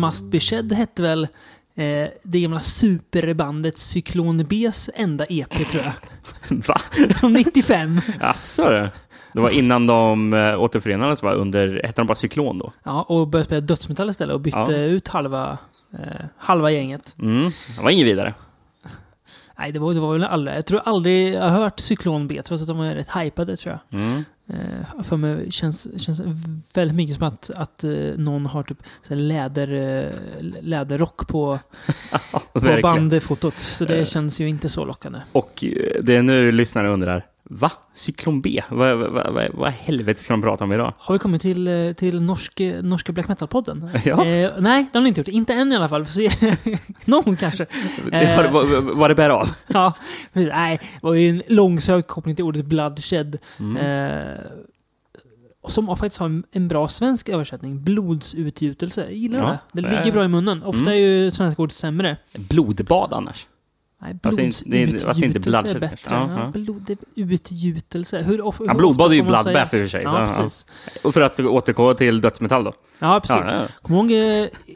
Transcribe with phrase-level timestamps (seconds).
[0.00, 1.22] Must Be Shed hette väl
[1.74, 5.92] eh, det gamla superbandet Cyklon Bs enda EP, tror jag.
[6.68, 6.76] Va?
[7.14, 8.00] Från 95.
[8.20, 8.88] Asså du?
[9.32, 11.32] Det var innan de äh, återförenades, va?
[11.32, 12.72] Under, hette de bara Cyklon då?
[12.84, 14.72] Ja, och började spela dödsmetall istället och bytte Ja.
[14.76, 15.58] ut halva,
[15.92, 17.14] eh, halva gänget.
[17.22, 18.34] Mm, det var inget vidare.
[19.58, 20.56] Nej, det var, det var väl aldrig...
[20.56, 23.78] Jag tror aldrig jag har hört Cyklon B, trots att de var rätt hypade, tror
[23.90, 24.00] jag.
[24.00, 24.24] Mm.
[24.48, 26.22] Eh, för mig känns, känns
[26.74, 30.12] väldigt mycket som att, att eh, någon har typ läder, eh,
[30.60, 31.58] läderrock på,
[32.52, 33.58] på bandfotot.
[33.58, 35.18] Så det känns ju inte så lockande.
[35.32, 35.64] Och
[36.00, 37.72] det är nu lyssnare undrar, va?
[37.94, 38.62] Cyklon B?
[38.70, 40.92] Vad, vad, vad, vad helvete ska de prata om idag?
[40.98, 43.90] Har vi kommit till, eh, till norsk, norska black metal-podden?
[44.04, 44.24] Ja.
[44.24, 45.28] Eh, nej, det har ni inte gjort.
[45.28, 46.06] Inte än i alla fall.
[47.04, 47.66] Någon kanske.
[48.12, 49.48] Eh, Var, var, var det bär av?
[49.66, 49.92] Ja,
[50.32, 50.50] precis.
[50.52, 53.38] nej, det var ju en långsökt koppling till ordet bloodshed.
[53.58, 53.76] Mm.
[53.76, 54.36] Eh,
[55.68, 57.84] som faktiskt har en, en bra svensk översättning.
[57.84, 59.00] Blodsutgjutelse.
[59.04, 59.46] Jag gillar Ja.
[59.48, 59.58] det.
[59.72, 60.12] Det ligger Eh.
[60.12, 60.62] bra i munnen.
[60.62, 60.92] Ofta Mm.
[60.92, 62.16] är ju svenska ord sämre.
[62.34, 63.46] Blodbad annars.
[64.00, 66.14] Nej, är inte- det är blodsutgjutelse bloodshed bättre.
[66.14, 66.50] Ja, Ja,
[67.14, 68.18] blodutgjutelse.
[68.18, 70.02] Hur, hur Ja, blodbad är ju bloodbath i och för sig.
[70.02, 70.48] Ja, ja.
[71.04, 72.72] Och för att återgå till dödsmetall då.
[72.98, 73.52] Ja, precis.
[73.52, 73.62] Ja.
[73.82, 74.16] Kom ihåg eh,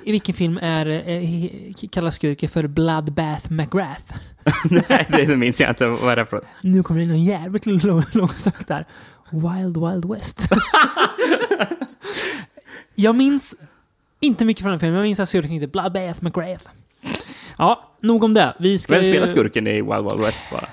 [0.04, 1.50] i vilken film är, eh,
[1.90, 4.14] kallas skurken för Bloodbath McGrath?
[4.88, 5.86] Nej, det minns jag inte.
[5.86, 6.40] Vad är det för?
[6.62, 8.86] Nu kommer det någon jävligt lång- långsökt där.
[9.30, 10.42] Wild Wild West.
[12.94, 13.54] jag minns
[14.20, 14.96] inte mycket från den filmen.
[14.96, 16.64] Jag minns att skurken heter Bloodbath McGrath.
[17.58, 18.54] Ja, nog om det.
[18.58, 20.68] Vi ska Vem ju- spelar skurken i Wild Wild West bara?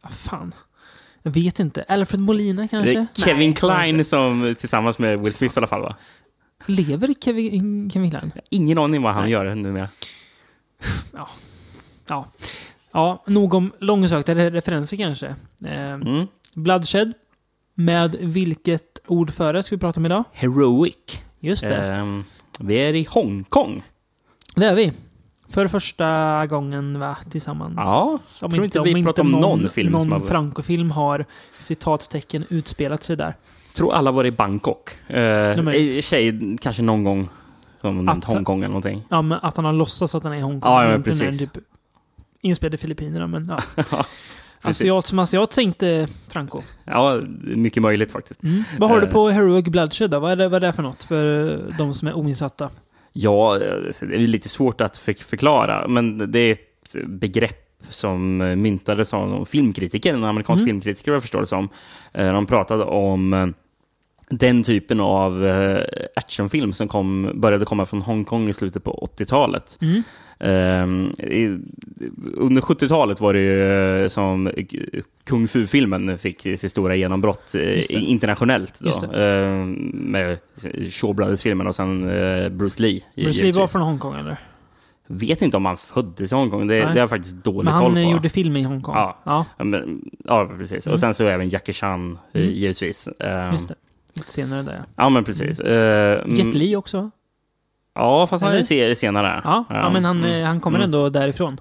[0.00, 0.52] Ah, fan.
[1.22, 1.82] Jag vet inte.
[1.88, 2.92] Alfred Molina kanske?
[2.92, 5.96] Det är Kevin Nej, Klein som tillsammans med Will Smith i alla fall va?
[6.66, 8.32] Lever Kevin, Kevin Klein?
[8.50, 9.32] Ingen aning vad han Nej.
[9.32, 9.88] gör numera.
[12.08, 12.28] Ja.
[12.92, 15.26] Ja, nog om långsökta re- referenser kanske.
[15.66, 16.26] Eh, Mm.
[16.54, 17.12] Bloodshed.
[17.74, 20.24] Med vilket ord före ska vi prata om idag?
[20.32, 20.94] Heroic.
[21.40, 21.76] Just det.
[21.76, 22.24] Ehm,
[22.60, 23.82] vi är i Hongkong.
[24.54, 24.92] Det är vi.
[25.48, 27.74] För första gången va, tillsammans.
[27.76, 31.24] Ja, om tror inte vi pratar om någon film någon som har- Francofilm har
[31.56, 33.34] citattecken utspelat sig där.
[33.76, 34.90] Tror alla var i Bangkok.
[35.74, 37.28] I tjej kanske någon gång.
[37.80, 39.02] Som Att- Hongkong eller någonting.
[39.10, 40.72] Ja, men att han har låtsats att han är i Hongkong.
[40.72, 41.38] Ja, ja, precis.
[41.38, 41.58] Typ
[42.40, 43.52] inspelad i Filippinerna, men
[43.90, 44.04] ja.
[44.62, 46.62] Asiat som asiat tänkte Franco.
[46.84, 48.40] Ja, mycket möjligt faktiskt.
[48.78, 49.12] Vad har du Eh.
[49.12, 50.18] på Heroic Bloodshed då?
[50.20, 52.70] Vad är, det, vad är det för något för de som är oinsatta?
[53.16, 59.14] Ja, det är lite svårt att för- förklara, men det är ett begrepp som myntades
[59.14, 60.68] av en filmkritiker, en amerikansk Mm.
[60.68, 61.68] filmkritiker vad jag förstår det som.
[62.12, 63.46] Eh, De pratade om eh,
[64.30, 65.84] den typen av eh,
[66.16, 69.78] actionfilm som kom, började komma från Hongkong i slutet på 80-talet.
[69.82, 70.02] Mm.
[70.40, 71.58] I,
[72.36, 74.50] under 70-talet var det ju eh, som
[75.24, 78.80] Kung Fu-filmen fick sitt stora genombrott eh, internationellt.
[78.80, 79.26] Då, Just det.
[79.26, 80.38] eh, med
[80.90, 83.00] Shaw Brothers-filmen och sen eh, Bruce Lee.
[83.16, 84.36] Bruce Lee var från Hongkong eller?
[85.06, 87.82] Vet inte om han föddes i Hongkong, det, det har jag faktiskt dålig Men koll
[87.82, 87.98] han på.
[88.00, 88.94] eh, gjorde film i Hongkong?
[88.96, 89.18] Ja.
[89.24, 90.86] ja Ja, men, ja, precis.
[90.86, 90.92] Mm.
[90.94, 92.50] Och sen så även Jackie Chan, Mm.
[92.50, 93.08] givetvis.
[93.08, 93.74] Eh, just det.
[94.16, 95.08] Lite senare där ja.
[95.08, 95.60] Men precis.
[95.60, 97.10] Mm, Jet Li också?
[97.94, 98.60] Ja, fast han Eller?
[98.60, 99.40] är se- senare.
[99.44, 100.40] Ja, ja, men han, mm.
[100.40, 100.84] eh, han kommer Mm.
[100.84, 101.60] ändå därifrån.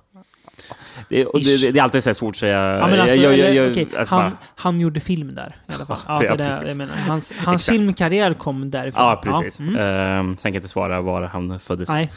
[1.09, 2.77] Det, och det, det, är alltid så svårt att säga.
[2.77, 3.67] Ja, men alltså, jag, jag, jag,
[3.97, 5.97] alltså han, bara- han gjorde film där i alla fall.
[6.07, 6.35] Ja, Ja, ja,
[6.75, 6.87] det.
[7.07, 9.03] Hans, hans filmkarriär kom därifrån.
[9.05, 9.59] Ja, precis.
[9.59, 9.75] mm.
[9.75, 11.89] Ehm, sen kan jag inte svara var han föddes.
[11.89, 12.11] Nej,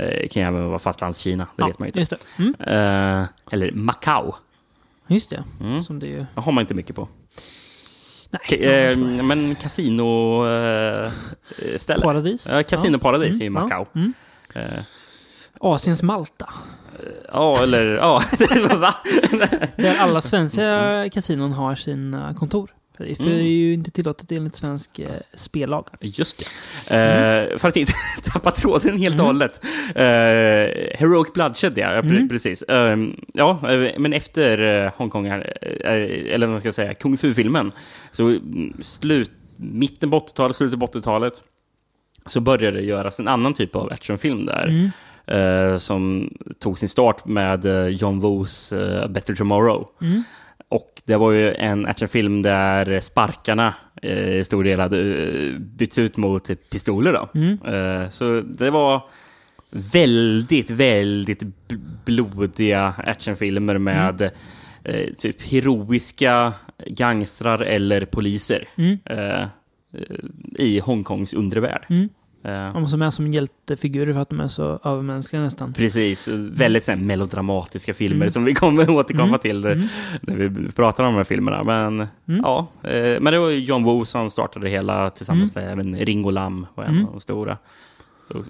[0.00, 2.16] Uh, kan ju även vara fastlandskina, det ja, vet man ju inte.
[2.38, 2.54] Mm.
[2.60, 4.32] Eh, eller Macau.
[5.06, 5.44] Just det.
[5.60, 5.82] Mm.
[5.82, 6.26] Som det ju...
[6.34, 7.08] Har man inte mycket på.
[8.32, 8.98] Nej, eh, jag.
[8.98, 10.02] men kasino
[10.46, 11.10] uh,
[11.76, 12.02] ställe.
[12.02, 12.48] Paradis.
[12.52, 13.44] Ja, kasinoparadis Ja.
[13.44, 13.86] i Mm, Macau.
[13.92, 14.00] Ja.
[14.00, 14.14] Mm.
[14.54, 14.82] Eh,
[15.60, 16.48] Asiens Malta.
[17.32, 18.22] Ja, eller ja.
[19.76, 22.70] Där alla svenska kasinon har sina kontor.
[22.96, 23.46] För det är Mm.
[23.46, 25.86] ju inte tillåtet enligt svensk eh, spellag.
[26.00, 26.44] Just
[26.88, 26.96] det.
[26.96, 27.92] Eh, För att inte
[28.32, 29.60] tappa tråden helt och hållet.
[29.88, 30.02] Uh,
[30.98, 31.90] Heroic Bloodshed, ja.
[31.90, 32.28] Mm.
[32.28, 32.62] Precis.
[32.62, 32.96] Eh,
[33.34, 37.72] ja, eh, men efter uh, Hongkong, eller vad man ska säga, Kung Fu-filmen,
[38.10, 41.32] så mm, slut, mitten på 80-talet, slutet på 80-talet,
[42.26, 44.66] så började det göras en annan typ av actionfilm där.
[44.66, 44.90] Mm.
[45.80, 48.72] som tog sin start med John Woos
[49.08, 49.88] Better Tomorrow.
[50.72, 50.76] Mm.
[50.82, 55.98] Och det var ju en actionfilm där sparkarna eh, i stor del hade eh, bytts
[55.98, 57.12] ut mot pistoler.
[57.12, 57.28] Då.
[57.40, 57.58] Mm.
[58.02, 59.02] Eh, så det var
[59.70, 64.30] väldigt, väldigt bl- blodiga actionfilmer med
[64.84, 66.52] eh, typ heroiska
[66.86, 68.98] gangstrar eller poliser Mm.
[69.04, 69.48] eh, eh,
[70.58, 71.86] i Hongkongs undervärld.
[72.44, 72.66] Mm.
[72.66, 75.72] Eh, De som är som hjältefigurer för att de är så övermänskliga nästan.
[75.72, 78.30] Precis, väldigt så melodramatiska filmer Mm.
[78.30, 79.38] som vi kommer återkomma Mm.
[79.38, 79.88] till Mm.
[80.20, 81.64] när vi pratar om de här filmerna.
[81.64, 81.94] Men,
[82.28, 82.40] Mm.
[82.44, 86.30] ja, eh, men det var John Woo som startade det hela tillsammans med även Ringo
[86.30, 87.06] Lam var en Mm.
[87.06, 87.58] av de stora.
[88.28, 88.44] Och,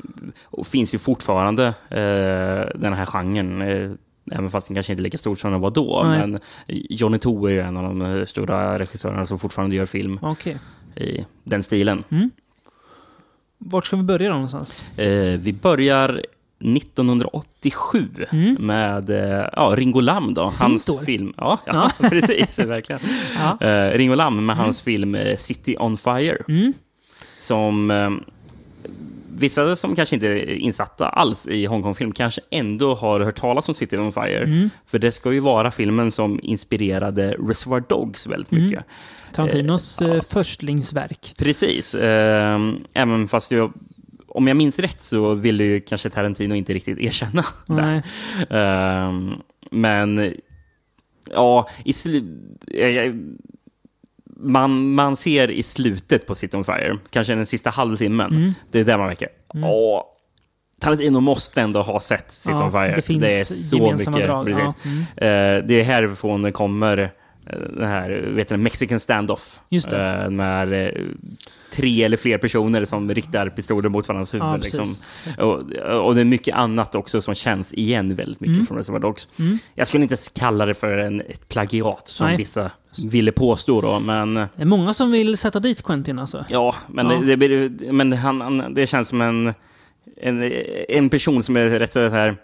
[0.44, 3.62] och finns ju fortfarande eh, den här genren.
[3.62, 3.90] Eh,
[4.32, 6.02] Även fast den kanske inte är lika stor som den var då.
[6.04, 6.18] Nej.
[6.18, 10.18] Men Johnny To är ju en av de eh, stora regissörerna som fortfarande gör film
[10.22, 10.58] Okej.
[10.96, 12.04] i den stilen.
[13.64, 14.84] Vart ska vi börja då någonstans?
[14.98, 16.22] Eh, vi börjar
[16.64, 18.54] 1987 Mm.
[18.60, 20.34] med eh, ja, Ringo Lam.
[20.34, 20.98] Då, hans år.
[20.98, 21.32] film.
[21.36, 22.58] Ja, ja, precis.
[22.66, 23.00] Verkligen.
[23.38, 23.66] Ja.
[23.66, 26.36] Eh, Ringo Lam med hans film eh, City on Fire.
[26.48, 26.72] Mm.
[27.38, 28.10] Som eh,
[29.34, 33.74] vissa som kanske inte är insatta alls i Hongkong-film kanske ändå har hört talas om
[33.74, 34.42] City on Fire.
[34.44, 34.70] Mm.
[34.86, 38.64] För det ska ju vara filmen som inspirerade Reservoir Dogs väldigt Mm.
[38.64, 38.84] mycket.
[39.32, 40.14] Tarantinos Eh, ja.
[40.14, 41.34] eh, förstlingsverk.
[41.38, 41.94] Precis.
[41.94, 42.60] Eh,
[42.94, 43.72] även fast jag,
[44.28, 47.74] om jag minns rätt så ville ju kanske Tarantino inte riktigt erkänna det.
[47.74, 48.02] Nej.
[48.50, 49.34] Ehm,
[49.70, 50.34] men
[51.30, 53.14] ja, i slu- eh,
[54.36, 58.52] man, man ser i slutet på City on Fire, kanske den sista halvtimmen, Mm.
[58.70, 60.02] det är där man verkar, åh,
[60.80, 62.92] Tarantino måste ändå ha sett City Ja, on Fire.
[62.96, 64.26] det finns är så mycket.
[64.26, 64.74] drag, ja.
[64.84, 64.98] Mm.
[65.00, 67.08] Eh, det är härifrån det kommer eh,
[67.76, 69.60] den här, vet du, Mexican standoff.
[69.68, 70.22] Just det.
[70.24, 70.90] Eh, med eh,
[71.72, 74.46] tre eller fler personer som riktar pistoler mot varandras huvud.
[74.46, 74.84] Ja, liksom.
[75.38, 75.62] och,
[76.06, 78.66] och det är mycket annat också som känns igen väldigt mycket Mm.
[78.66, 79.28] från Reservoir Dogs.
[79.38, 79.58] Mm.
[79.74, 82.36] Jag skulle inte kalla det för en, ett plagiat som Nej.
[82.36, 82.70] vissa
[83.06, 86.44] ville påstå då, men Det är många som vill sätta dit Quentin alltså.
[86.48, 87.36] ja, men, Ja.
[87.36, 89.54] Det, det, men han, han, det känns som en,
[90.16, 90.52] en,
[90.88, 92.36] en person som är rätt så här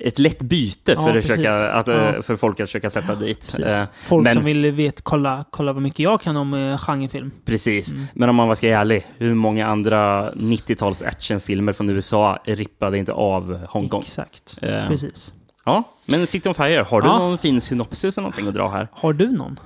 [0.00, 1.30] ett lätt byte Ja, för, att precis.
[1.30, 2.22] försöka, att, eh, Ja.
[2.22, 3.40] för folk att försöka sätta dit.
[3.56, 3.64] Precis.
[3.74, 7.30] Eh, Folk men- som vill vet, kolla, kolla vad mycket jag kan om eh, genrefilm.
[7.44, 7.92] Precis.
[7.92, 8.04] Mm.
[8.14, 13.12] Men om man ska vara ärlig, hur många andra 90-tals actionfilmer från USA rippade inte
[13.12, 14.00] av Hongkong?
[14.00, 14.58] Exakt.
[14.62, 15.32] Eh, Precis.
[15.64, 17.18] Ja, men City on Fire, har du Ja.
[17.18, 18.88] någon fin synopsis eller någonting att dra här?
[18.92, 19.60] Har du någon?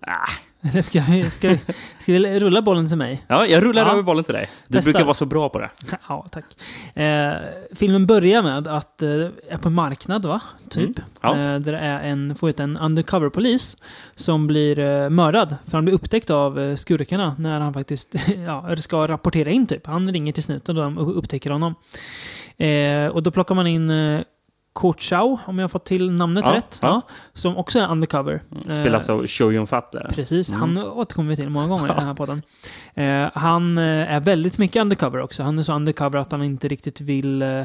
[0.00, 0.30] Ah.
[0.62, 1.60] Eller ska, vi- ska, vi-
[1.98, 3.24] ska vi rulla bollen till mig?
[3.28, 3.92] Ja, jag rullar Ja.
[3.92, 4.48] över bollen till dig.
[4.66, 4.90] Du Testa.
[4.92, 5.70] brukar vara så bra på det.
[6.08, 6.44] Ja, tack.
[6.96, 7.32] Eh,
[7.74, 9.08] filmen börjar med att eh,
[9.48, 10.40] är på en marknad, va?
[10.70, 10.98] Typ.
[10.98, 11.10] Mm.
[11.22, 11.30] Ja.
[11.30, 13.76] Eh, där det är en, får heta en undercover-polis
[14.16, 15.56] som blir eh, mördad.
[15.66, 18.14] För han blir upptäckt av eh, skurkarna när han faktiskt
[18.46, 19.86] ja, ska rapportera in, typ.
[19.86, 21.74] Han ringer till snuten och de upptäcker honom.
[22.58, 23.90] Eh, och då plockar man in
[25.00, 26.78] Chow, om jag har fått till namnet Ja, rätt.
[26.82, 27.00] ja.
[27.34, 28.42] Som också är undercover.
[28.62, 29.94] Spelas Eh, av Show Yun Fat.
[30.10, 30.60] Precis, Mm.
[30.60, 32.42] han återkommer vi till många gånger i den här podden.
[32.94, 35.42] Eh, han eh, är väldigt mycket undercover också.
[35.42, 37.42] Han är så undercover att han inte riktigt vill...
[37.42, 37.62] Eh,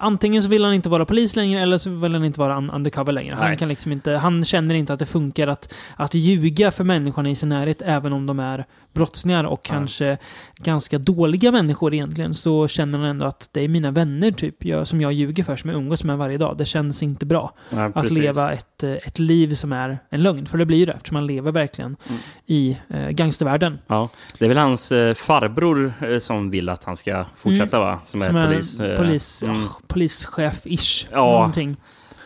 [0.00, 2.74] antingen så vill han inte vara polis längre eller så vill han inte vara un-
[2.74, 3.34] undercover längre.
[3.34, 3.56] Han, Nej.
[3.58, 7.34] kan liksom inte, han känner inte att det funkar att, att ljuga för människorna i
[7.34, 9.74] sin närhet även om de är brottslingar och Ja.
[9.74, 10.18] kanske
[10.56, 12.34] ganska dåliga människor egentligen.
[12.34, 15.56] Så känner han ändå att det är mina vänner typ jag, som jag ljuger för,
[15.56, 16.54] som jag umgås med varje dag.
[16.58, 18.18] Det känns inte bra Ja, att precis.
[18.18, 20.46] leva ett, eh, ett liv som är en lögn.
[20.46, 22.20] För det blir det, eftersom man lever verkligen Mm.
[22.46, 23.78] i eh, gangstervärlden.
[23.86, 27.98] Ja, det är väl hans eh, farbror eh, som vill att han ska fortsätta, va?
[28.04, 28.80] Som, Som är är polis.
[28.80, 29.56] eh, polis, mm.
[29.90, 31.06] Polischef-ish.
[31.12, 31.16] Ja.
[31.32, 31.76] Någonting.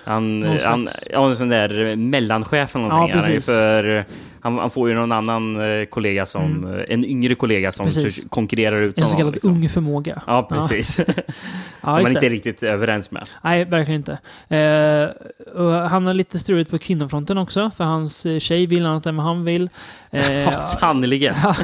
[0.07, 3.21] Han, Någon han, ja, en sån där mellanchef eller Ja, någonting.
[3.21, 3.55] han, ju precis.
[3.55, 4.05] för,
[4.41, 7.95] han, han får ju någon annan eh, kollega som, eh, en yngre kollega som Mm.
[7.95, 8.25] Precis.
[8.29, 9.19] konkurrerar ut En så honom.
[9.19, 9.53] kallad liksom.
[9.55, 10.23] ung förmåga.
[10.27, 10.99] Ja, precis.
[10.99, 11.05] Ja,
[11.81, 13.29] som man just inte är riktigt överens med.
[13.45, 14.13] Nej, verkligen inte.
[14.49, 19.17] Eh, han har lite struligt på kvinnofronten också, för hans eh, tjej vill annat än
[19.17, 19.69] vad han vill.
[20.11, 21.35] Eh, Ja, sannerligen.
[21.43, 21.55] Ja,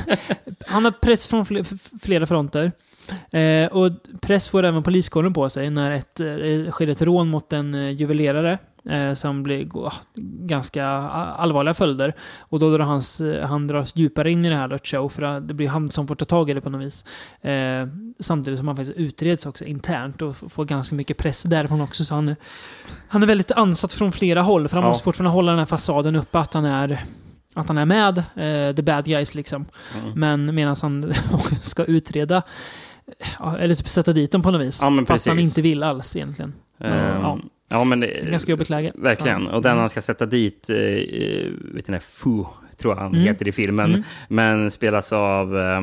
[0.67, 1.47] han har press från
[2.03, 2.73] flera fronter.
[3.31, 3.91] Eh, och
[4.23, 7.91] press får även poliskåren på sig när ett, eh, sker ett rån mot en eh,
[7.91, 8.59] juvelerare.
[8.91, 9.93] Eh, som blir gå-
[10.47, 12.15] ganska allvarliga följder.
[12.41, 15.49] Och då drar hans, eh, han dras djupare in i det här show, för att
[15.49, 17.05] det blir han som får ta tag i det på något vis.
[17.43, 17.87] Eh,
[18.21, 22.05] samtidigt som han faktiskt utreds också internt och får ganska mycket press därifrån också.
[22.05, 22.37] Så han, är-
[23.09, 24.89] han är väldigt ansatt från flera håll, för han Ja.
[24.89, 27.05] måste fortfarande hålla den här fasaden uppe att han är
[27.55, 29.67] att han är med, eh, the bad guys liksom.
[30.01, 30.13] Mm.
[30.21, 31.13] Men medan han
[31.63, 32.43] ska utreda,
[33.59, 34.81] eller typ sätta dit dem på något vis.
[34.83, 36.55] Ja, fast han inte vill alls egentligen.
[36.81, 36.93] Ehm,
[37.23, 37.39] ja.
[37.69, 38.93] ja, men det, Ganska jobbigt läge.
[38.95, 39.43] Verkligen.
[39.45, 39.51] Ja.
[39.57, 39.81] Och den Mm.
[39.81, 42.45] han ska sätta dit, eh, eh, vet ni, Fu,
[42.77, 43.27] tror jag han Mm.
[43.27, 43.91] heter i filmen.
[43.91, 44.03] Mm.
[44.29, 45.81] Men spelas av eh,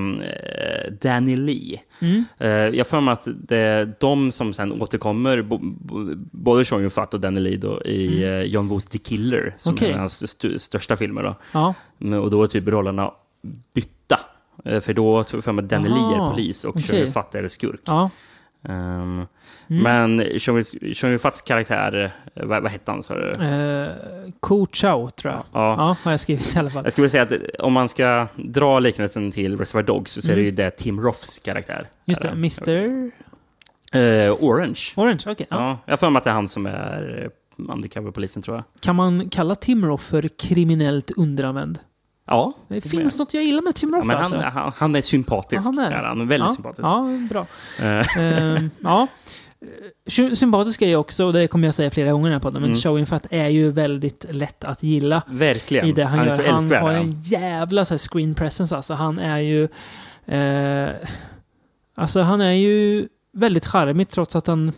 [1.02, 1.80] Danny Lee.
[2.00, 2.24] Mm.
[2.38, 6.82] Eh, jag för mig att det är de som sen återkommer, bo, bo, både Sean
[6.82, 8.34] Yun Fat och Danny Lee då, i Mm.
[8.40, 9.92] eh, John Woos The Killer, som Okej.
[9.92, 11.24] är hans st- största filmer.
[11.24, 11.36] Då.
[11.52, 11.74] Ja.
[12.22, 13.12] Och då är typ rollerna
[13.74, 14.20] bytta.
[14.66, 16.82] Eh, För då tror jag för mig att Danny Lee är polis och okej.
[16.84, 17.82] Sean Yun Fat är skurk.
[17.86, 18.10] ja.
[18.70, 19.28] Um,
[19.70, 19.84] Mm.
[20.18, 20.58] Men Sean
[21.12, 23.32] Yun-Fats karaktär, eh, vad, vad hette han sa du?
[23.46, 23.90] Eh,
[24.40, 25.44] Ko Chow, tror jag.
[25.54, 25.76] Ja.
[25.78, 26.84] Ja, har jag skrivit i alla fall.
[26.84, 30.42] Jag skulle säga att om man ska dra liknelsen till Reservoir Dogs så är det
[30.42, 30.46] Mm.
[30.46, 31.88] ju det Tim Roths karaktär.
[32.06, 33.12] Just det, Mr.
[33.92, 34.80] Eh, Orange.
[34.96, 35.48] Orange, okej.
[35.50, 35.58] Ja.
[35.58, 35.78] ja.
[35.86, 38.64] jag har för mig att det är han som är undercover-polisen tror jag.
[38.80, 41.80] Kan man kalla Tim Roth för kriminellt underanvänd?
[42.28, 42.54] Ja.
[42.68, 44.50] Det finns något jag gillar med Tim Ja, Roth men han, alltså.
[44.60, 45.62] han, han är sympatisk.
[45.68, 46.88] Ja, han är han är väldigt ja, sympatisk.
[46.88, 47.48] Ja, bra.
[47.82, 49.08] Eh, Ehm, ja.
[50.08, 52.40] Sy- Sympatisk är ju också, och det kommer jag säga flera gånger i den här
[52.44, 52.82] podden, men Mm.
[52.82, 55.86] Chow Yun-Fat är ju väldigt lätt att gilla verkligen.
[55.88, 56.52] i det han, är gör.
[56.52, 56.96] Han har han.
[56.96, 58.94] en jävla så screen presence alltså.
[58.94, 59.64] Han är ju...
[60.26, 60.90] Eh,
[61.96, 64.72] alltså han är ju väldigt charmig trots att han...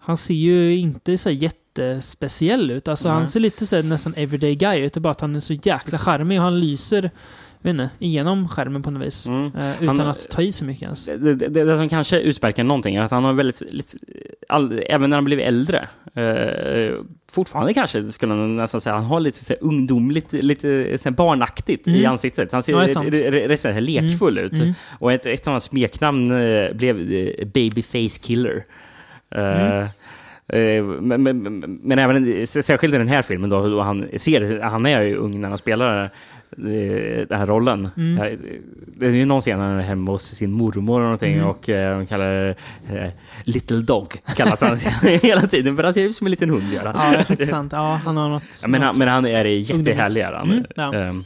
[0.00, 1.36] Han ser ju inte så här
[1.78, 2.88] jättespeciell ut.
[2.88, 3.26] Alltså han Nej.
[3.30, 4.92] ser lite så här, nästan everyday guy ut.
[4.94, 7.10] Det är bara att han är så jäkla charmig och han lyser
[7.62, 9.26] vet inte, igenom skärmen på något vis.
[9.26, 9.52] Mm.
[9.58, 11.04] Eh, utan Han- att ta i så mycket ens.
[11.04, 13.98] Det, det, det, som kanske utmärker någonting är att han har väldigt, lite,
[14.48, 16.94] all, även när han blivit äldre, eh,
[17.32, 21.16] fortfarande kanske skulle man nästan säga, han har lite så här, ungdomligt, lite så här,
[21.16, 22.10] barnaktigt i Mm.
[22.10, 22.52] ansiktet.
[22.52, 24.52] Han ser Ja, re- re- rätt här lekfull ut.
[24.52, 24.74] Mm.
[24.98, 28.64] Och ett, ett av hans smeknamn eh, blev eh, Babyface Killer.
[29.34, 29.80] Eh, Mm.
[29.82, 29.86] eh,
[31.00, 35.00] Men, men, men, men även särskilt i den här filmen då, han ser, han är
[35.02, 36.10] ju ung när han spelar eh,
[37.28, 37.88] den här rollen.
[37.96, 38.18] Mm.
[38.22, 38.38] Eh,
[38.96, 41.46] Det är ju någon scen när han är hemma hos sin mormor och någonting Mm.
[41.46, 42.54] och eh, de kallar det
[43.04, 43.10] eh,
[43.44, 44.78] Little Dog, kallas han
[45.22, 45.76] hela tiden.
[45.76, 46.94] För han ser ut som en liten hund gör han.
[46.98, 47.72] Ja, det är faktiskt sant.
[47.72, 48.42] Ja, han har något...
[48.62, 48.96] Ja, men, han, något.
[48.96, 50.20] men han är jättehärlig.
[50.20, 50.50] är Han.
[50.50, 50.94] Mm, ja.
[50.94, 51.24] Ehm,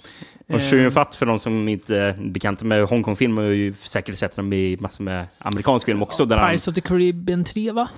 [0.53, 0.63] och.
[0.63, 4.77] Shun för de som inte är bekanta med Hongkong-film, har ju säkert sett dem i
[4.81, 6.23] massor med amerikansk film också.
[6.23, 7.89] Han, Pirates of the Caribbean 3, va?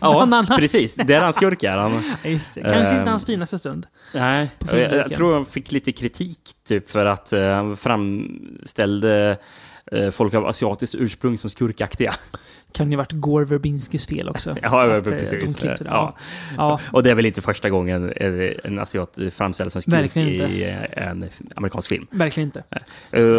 [0.00, 0.94] Ja, precis.
[0.94, 1.76] Där han skurkar.
[1.76, 2.02] Han,
[2.54, 2.54] det.
[2.54, 2.98] Kanske Ehm.
[2.98, 3.86] inte hans finaste stund.
[4.14, 9.38] nej, jag, jag tror han fick lite kritik typ för att eh, han framställde
[9.92, 12.14] eh, folk av asiatiskt ursprung som skurkaktiga.
[12.72, 14.56] Kan ju varit Gore Verbinskis fel också.
[14.62, 15.56] Ja, Att, eh, precis.
[15.56, 15.78] De det.
[15.84, 16.14] Ja.
[16.56, 16.80] Ja.
[16.92, 18.12] Och det är väl inte första gången
[18.64, 21.24] en asiat framställs som skurk i en
[21.54, 22.06] amerikansk film.
[22.10, 22.62] verkligen inte.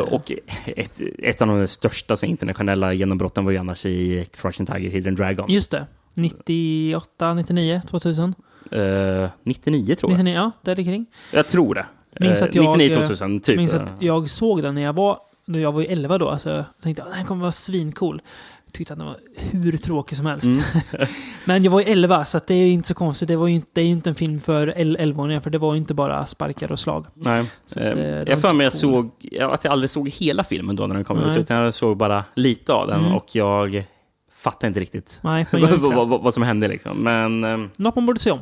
[0.02, 0.32] Och
[0.66, 5.52] ett, ett av de största internationella genombrotten var ju annars i Crushing Tiger, Hidden Dragon.
[5.52, 5.86] Just det.
[6.14, 8.36] 98, 99, 2000?
[8.72, 10.18] Eh, 99 tror jag.
[10.18, 11.06] 99, ja, där kring.
[11.34, 11.86] Jag tror det.
[12.20, 13.58] Minns Eh, att jag, 99 eh, 2000, typ.
[13.58, 16.30] Minns att jag såg den när jag var, när jag var ju 11 då.
[16.30, 18.22] Alltså, jag tänkte att den här kommer vara svincool.
[18.66, 19.18] Jag tyckte att den var
[19.52, 20.46] hur tråkig som helst.
[20.46, 21.08] Mm.
[21.46, 23.28] Men jag var ju 11, så det är ju inte så konstigt.
[23.28, 25.74] Det, var ju inte, det är ju inte en film för 11-åringar, för det var
[25.74, 27.06] ju inte bara sparkar och slag.
[27.14, 27.46] Nej.
[27.66, 30.76] Så att, Eh, eh, jag för mig jag såg, att jag aldrig såg hela filmen
[30.76, 31.30] då när den kom Nej.
[31.30, 33.14] ut, utan jag såg bara lite av den Mm.
[33.16, 33.84] och jag
[34.42, 36.98] fattade inte riktigt Nej, vad, vad, vad, som hände liksom.
[36.98, 38.40] Men, ehm, Något man borde se om.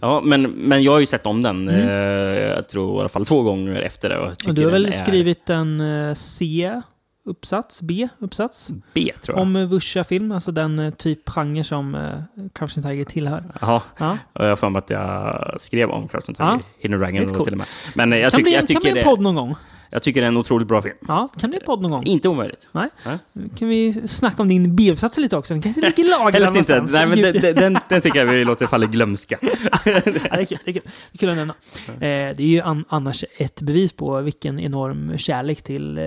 [0.00, 1.88] ja, men, men jag har ju sett om den, Mm.
[1.88, 4.52] eh, jag tror i alla fall två gånger efter det.
[4.52, 9.42] Du har väl är skrivit en eh, C-uppsats, B-uppsats, B, tror jag.
[9.42, 13.44] om uh, Vusha-film, alltså den eh, typ genre som uh, Crouching Tiger tillhör.
[13.60, 13.82] Jaha.
[13.98, 14.18] Ja.
[14.32, 16.60] Jag har för mig att jag skrev om Crouching Tiger, Ja.
[16.78, 17.44] Hidden Dragon coolt.
[17.44, 17.66] till och med.
[17.94, 19.54] Men jag, kan tycker bli, jag, kan bli en det, podd någon gång.
[19.90, 20.96] Jag tycker det är en otroligt bra film.
[21.08, 22.04] Ja, kan bli podd någon gång.
[22.04, 22.68] Inte omöjligt.
[22.72, 22.88] Nej.
[23.32, 25.54] Nu kan vi snacka om din B-uppsats lite också.
[25.54, 26.74] Den kanske ligger lagrad Helst inte.
[26.74, 26.94] någonstans.
[26.94, 29.38] Nej, men den, den, den, den tycker jag vi låter falla i glömska.
[29.42, 29.90] ja, det
[30.30, 30.58] är kul.
[30.64, 30.82] Det är kul,
[31.12, 31.54] det är kul att nämna.
[31.88, 36.04] Eh, det är ju an, annars ett bevis på vilken enorm kärlek till eh,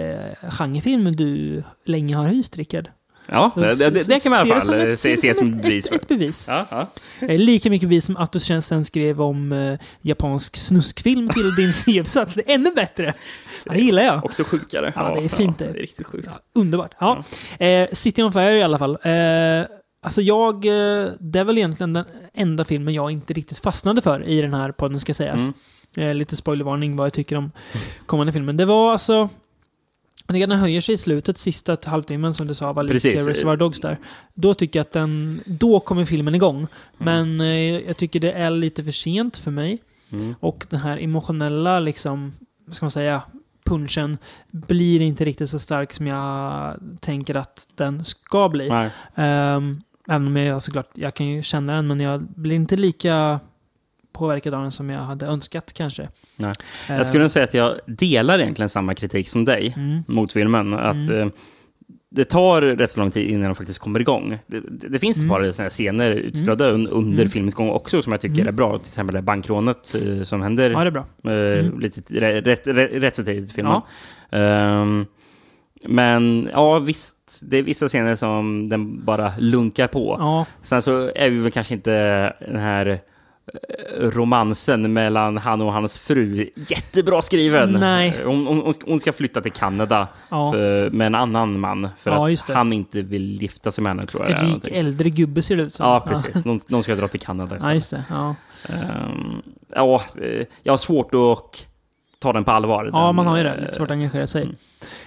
[0.50, 2.90] genrefilm du länge har hyst, Rickard.
[3.26, 5.86] Ja, det, det, det, kan man i alla fall eh, se, se som ett bevis
[5.86, 6.48] ett, ett bevis.
[6.50, 6.88] Ja, ja.
[7.28, 12.36] Lika mycket bevis som att du sen skrev om eh, japansk snuskfilm till din C-uppsats.
[12.36, 13.14] Det är ännu bättre!
[13.66, 14.26] Det gillar jag.
[14.26, 14.94] Också sjukare.
[14.96, 15.66] Ja, det är fint det.
[15.66, 16.30] det är riktigt sjukt.
[16.56, 16.96] Underbart.
[17.00, 17.24] Ja.
[17.60, 18.98] Eh, City on Fire i alla fall.
[19.02, 19.66] Eh,
[20.02, 24.24] alltså jag, eh, det är väl egentligen den enda filmen jag inte riktigt fastnade för
[24.24, 25.42] i den här podden ska sägas.
[25.42, 25.54] Mm.
[26.10, 27.52] Eh, lite spoilervarning vad jag tycker om
[28.06, 28.58] kommande filmen.
[28.58, 29.30] Det var alltså...
[30.28, 33.28] Den höjer sig i slutet, sista halvtimmen som du sa var Precis.
[33.28, 33.98] Reservoir Dogs där.
[34.34, 35.42] Då tycker jag att den...
[35.46, 36.68] Då kommer filmen igång.
[36.98, 37.48] Men eh,
[37.88, 39.80] jag tycker det är lite för sent för mig.
[40.12, 40.36] Mm.
[40.40, 42.34] Och den här emotionella, liksom,
[42.72, 43.22] ska man säga,
[43.64, 44.18] punchen
[44.52, 48.90] blir inte riktigt så stark som jag tänker att den ska bli.
[49.16, 53.40] Ehm, även om jag såklart, jag kan ju känna den, men jag blir inte lika
[54.14, 56.10] påverkad av den som jag hade önskat kanske.
[56.40, 56.54] Nej.
[56.90, 60.34] Ehm, Jag skulle nog säga att jag delar egentligen samma kritik som dig mm, mot
[60.34, 60.74] filmen.
[60.74, 61.20] Att Mm.
[61.22, 61.28] eh,
[62.16, 64.38] det tar rätt så lång tid innan de faktiskt kommer igång.
[64.48, 65.30] Det, det, det finns Mm.
[65.30, 67.30] ett par såna scener utströdda un, under Mm.
[67.30, 68.48] filmens gång också som jag tycker Mm.
[68.48, 68.78] är bra.
[68.78, 71.06] Till exempel det bankrånet eh, som händer ja, det är bra.
[71.24, 71.80] eh, Mm.
[71.80, 72.68] lite rätt, rätt,
[73.04, 73.82] rätt, så tidigt i filmen.
[74.32, 75.06] Ehm,
[75.88, 80.18] men ja, visst, det är vissa scener som den bara lunkar på.
[80.20, 81.92] Ja, Sen så är vi väl kanske inte
[82.40, 82.98] den här eh,
[84.00, 87.72] romansen mellan han och hans fru jättebra skriven.
[87.72, 88.18] Nej.
[88.26, 90.52] Hon, hon, hon ska flytta till Kanada Ja.
[90.52, 94.06] för, med en annan man för Ja, att han inte vill gifta sig med henne.
[94.06, 94.40] Tror jag.
[94.40, 95.86] En rik äldre gubbe ser det ut som.
[95.88, 96.44] Ja, precis.
[96.44, 97.76] De, de ska dra till Kanada Ja, istället.
[97.76, 98.04] just det.
[98.10, 98.36] Ja.
[98.70, 99.42] Ehm,
[99.76, 101.68] ja, eh, jag har svårt att
[102.20, 102.90] ta den på allvar.
[102.94, 103.50] ja, den, man har ju det.
[103.54, 104.42] eh, Lite svårt att engagera sig.
[104.44, 104.56] mm.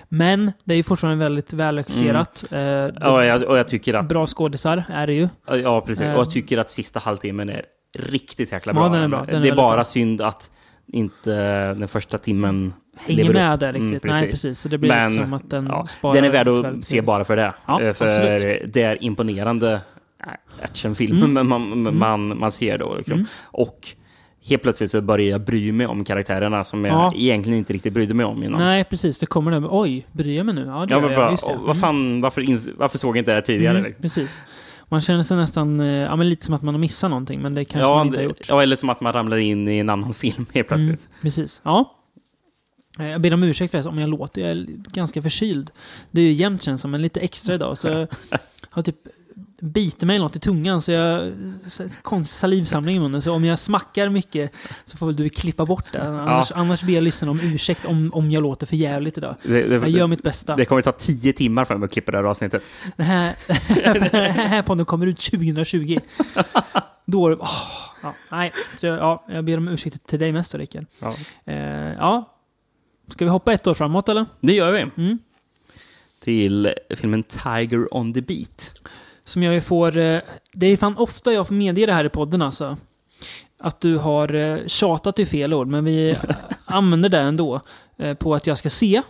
[0.08, 2.44] Men det är ju fortfarande väldigt välregisserat.
[2.50, 4.08] Eh, Ja, jag, och jag tycker att...
[4.08, 5.28] Bra skådisar är det ju.
[5.62, 6.02] Ja, precis.
[6.02, 7.62] Och jag tycker att sista halvtimmen är
[7.98, 8.88] riktigt jäkla Ja, bra.
[8.88, 9.24] den är bra.
[9.24, 9.84] Den är det är bara bra.
[9.84, 10.50] synd att
[10.86, 11.30] inte
[11.74, 14.04] den första timmen Hänger med där riktigt.
[14.04, 14.58] Mm, Nej, precis.
[14.60, 16.14] Så det blir Men, som att den Ja, sparar...
[16.14, 17.52] den är värd att se bara för det.
[17.66, 18.72] Ja, Eh, för absolut.
[18.72, 19.80] det är imponerande
[20.62, 21.48] actionfilmer Mm.
[21.48, 22.94] man, man, man ser då.
[22.94, 23.12] Liksom.
[23.14, 23.26] Mm.
[23.44, 23.88] Och
[24.48, 27.12] helt plötsligt så börjar jag bry mig om karaktärerna som jag Ja.
[27.16, 28.60] egentligen inte riktigt brydde mig om innan.
[28.60, 29.18] Nej, precis.
[29.18, 29.68] Det kommer där.
[29.70, 30.64] Oj, bryr jag mig nu?
[30.66, 31.18] Ja, det jag gör jag.
[31.20, 31.36] bara, det.
[31.46, 33.78] "Åh, vad fan, varför, varför såg jag inte det här tidigare?
[33.78, 34.02] Mm, liksom?
[34.02, 34.42] precis.
[34.88, 37.54] Man känner sig nästan eh, ja, men lite som att man har missat någonting, men
[37.54, 38.48] det kanske Ja, man inte har gjort.
[38.48, 41.08] ja, eller som att man ramlar in i en annan film helt plötsligt.
[41.10, 41.60] Mm, precis.
[41.64, 41.94] Ja.
[42.98, 44.42] Eh, Jag ber om ursäkt förresten om jag låter.
[44.42, 45.70] Jag är ganska förkyld.
[46.10, 47.78] Det är ju jämnt känns som, men lite extra idag.
[47.78, 48.08] Så jag
[48.70, 48.96] har typ
[49.60, 51.32] bitit mig något i tungan, så jag
[52.02, 53.22] konstig salivsamling i munnen.
[53.22, 54.52] Så om jag smackar mycket
[54.84, 56.02] så får väl du klippa bort det.
[56.02, 59.36] Annars, annars ber jag lyssnarna om ursäkt om, om jag låter för jävligt idag.
[59.42, 60.56] Det, det, Jag gör mitt bästa.
[60.56, 62.62] det kommer ta tio timmar för mig att klippa det här avsnittet.
[62.96, 63.34] Den här,
[63.94, 65.98] den här podden kommer ut 2020.
[67.06, 67.32] Då...
[67.40, 67.48] åh,
[68.02, 70.86] ja, nej, så jag, ja, jag ber om ursäkt till dig mest då, Rickard.
[71.02, 71.14] Ja.
[71.52, 72.32] Eh, ja.
[73.08, 74.26] Ska vi hoppa ett år framåt, eller?
[74.40, 75.02] Det gör vi.
[75.02, 75.18] Mm.
[76.22, 78.72] Till filmen Tiger on the Beat.
[79.26, 79.98] Som jag får...
[79.98, 80.20] Eh,
[80.52, 82.76] det är fan ofta jag får medge det här i podden, alltså.
[83.58, 86.16] Att du har eh, tjatat i fel ord, men vi
[86.64, 87.60] använder det ändå.
[87.98, 89.02] Eh, på att jag ska se.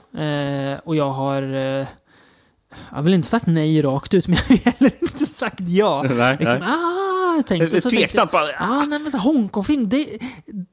[0.85, 1.87] Och jag har...
[2.91, 6.05] Jag har väl inte sagt nej rakt ut, men jag har heller inte sagt ja.
[6.11, 8.49] Nej, Liksom, ah, jag tänkte, så Tveksamt bara.
[8.59, 10.07] ah, nej, men så Hongkongfilm, det,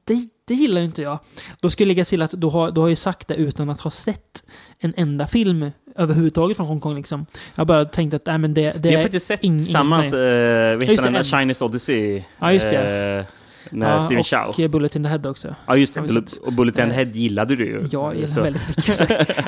[0.04, 0.16] det,
[0.48, 1.18] det gillar ju inte jag.
[1.60, 3.80] Då skulle jag lägga till att du har, du har ju sagt det utan att
[3.80, 4.44] ha sett
[4.78, 6.96] en enda film överhuvudtaget från Hongkong.
[6.96, 7.26] Liksom.
[7.54, 10.80] Jag bara tänkte att nej, men det, det Vi har faktiskt sett tillsammans, uh, vet
[10.88, 12.22] du den där Chinese Odyssey?
[12.38, 13.18] Ja, just det.
[13.18, 13.26] eh,
[13.70, 14.64] med Steven Chow.
[14.64, 15.54] och Bullet in the Head också.
[15.66, 16.00] Ja, just det.
[16.00, 17.88] Bullet, och Bullet in the Eh, Head gillade du ju.
[17.92, 19.00] Jag gillar Så- väldigt mycket.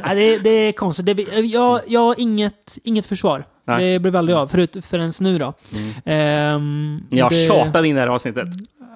[0.05, 1.07] Ja, det, det är konstigt.
[1.07, 3.47] Det, jag, jag har inget, inget försvar.
[3.67, 3.93] Nej.
[3.93, 5.55] Det blev aldrig av, förut förrän nu då.
[5.77, 5.93] Mm.
[6.05, 8.49] Ehm, Jag det- tjatade in det här avsnittet.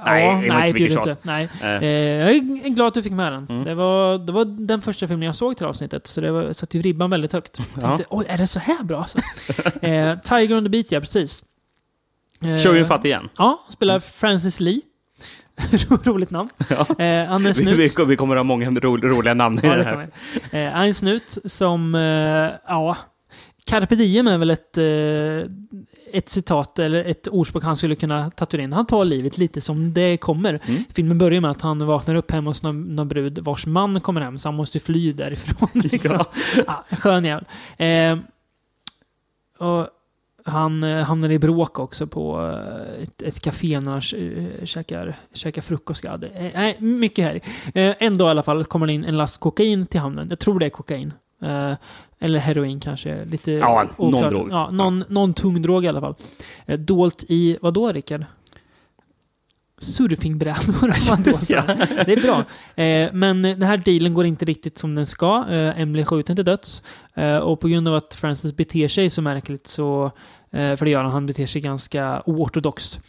[0.05, 1.25] Nej, ja, det var inte så mycket.
[1.25, 1.49] Nej.
[1.63, 3.47] Eh, Eh, jag är glad att du fick med den.
[3.51, 3.65] Mm.
[3.65, 6.77] Det, var, det var den första filmen jag såg till avsnittet, så det var, satte
[6.77, 7.59] ju ribban väldigt högt.
[7.75, 7.89] Jag Ja.
[7.89, 9.07] tänkte, oj, är det så här bra?
[9.83, 11.45] Eh, Tiger on the Beat, ja, precis.
[12.45, 13.29] Eh, Shogun Fat igen.
[13.39, 14.81] Ja, spelar Francis Lee.
[15.73, 16.49] Ro- Roligt namn.
[16.69, 16.77] Ja.
[16.81, 17.99] Eh, han är Vi, snut.
[17.99, 20.07] vi, vi kommer ha många ro, roliga namn i Ja, det här.
[20.53, 20.59] vi.
[20.59, 22.01] Eh, han är en snut som, eh,
[22.69, 22.97] ja,
[23.67, 25.53] Carpe diem är väl ett, eh,
[26.13, 28.73] ett citat, eller ett ordspråk han skulle kunna tatuera in.
[28.73, 30.61] Han tar livet lite som det kommer.
[30.67, 30.85] Mm.
[30.95, 34.21] Filmen börjar med att han vaknar upp hemma hos någon, någon brud vars man kommer
[34.21, 35.69] hem, så han måste fly därifrån.
[35.83, 36.17] Liksom.
[36.19, 36.25] Ja.
[36.91, 37.45] Ja, skön jävel.
[37.79, 38.19] Eh,
[39.69, 39.89] och
[40.45, 44.03] han eh, hamnar i bråk också på eh, ett, ett café när han
[44.59, 46.05] eh, käkar, käkar frukost.
[46.05, 46.19] Ja,
[46.55, 47.41] nej, mycket här.
[47.99, 50.27] En dag i alla fall kommer det in en last kokain till hamnen.
[50.31, 51.13] Jag tror det är kokain.
[51.43, 51.73] Eh,
[52.19, 53.25] eller heroin kanske.
[53.25, 54.49] Lite Ja, någon drog.
[54.51, 56.15] Ja, någon, någon tung drog i alla fall.
[56.67, 58.25] Eh, dolt i, vad då Rickard?
[59.81, 60.95] Surfingbrädor.
[61.49, 61.63] Ja.
[62.07, 62.39] Det är bra.
[62.85, 65.47] Eh, men den här dealen går inte riktigt som den ska.
[65.51, 66.83] Eh, Emily skjuten till döds.
[67.15, 70.05] Eh, och på grund av att Francis beter sig så märkligt så...
[70.53, 73.01] Eh, för det gör han, han beter sig ganska oortodoxt.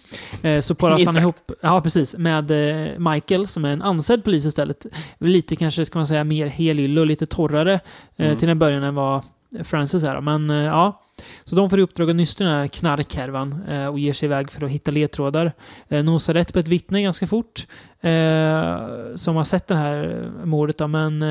[0.62, 2.52] Så paras han ihop, ja precis, med
[3.00, 4.86] Michael som är en ansedd polis istället.
[5.20, 7.80] Lite kanske, ska man säga, mer helylle och lite torrare
[8.18, 8.38] Mm.
[8.38, 9.24] till en början än vad
[9.64, 10.22] Francis är.
[10.22, 11.02] Men eh, ja,
[11.44, 14.52] så de får i uppdrag att nysta den här knarkhärvan eh, och ger sig iväg
[14.52, 15.52] för att hitta ledtrådar.
[15.88, 17.68] Eh, nosar rätt på ett vittne ganska fort
[19.16, 20.90] som har sett det här mordet.
[20.90, 21.24] Men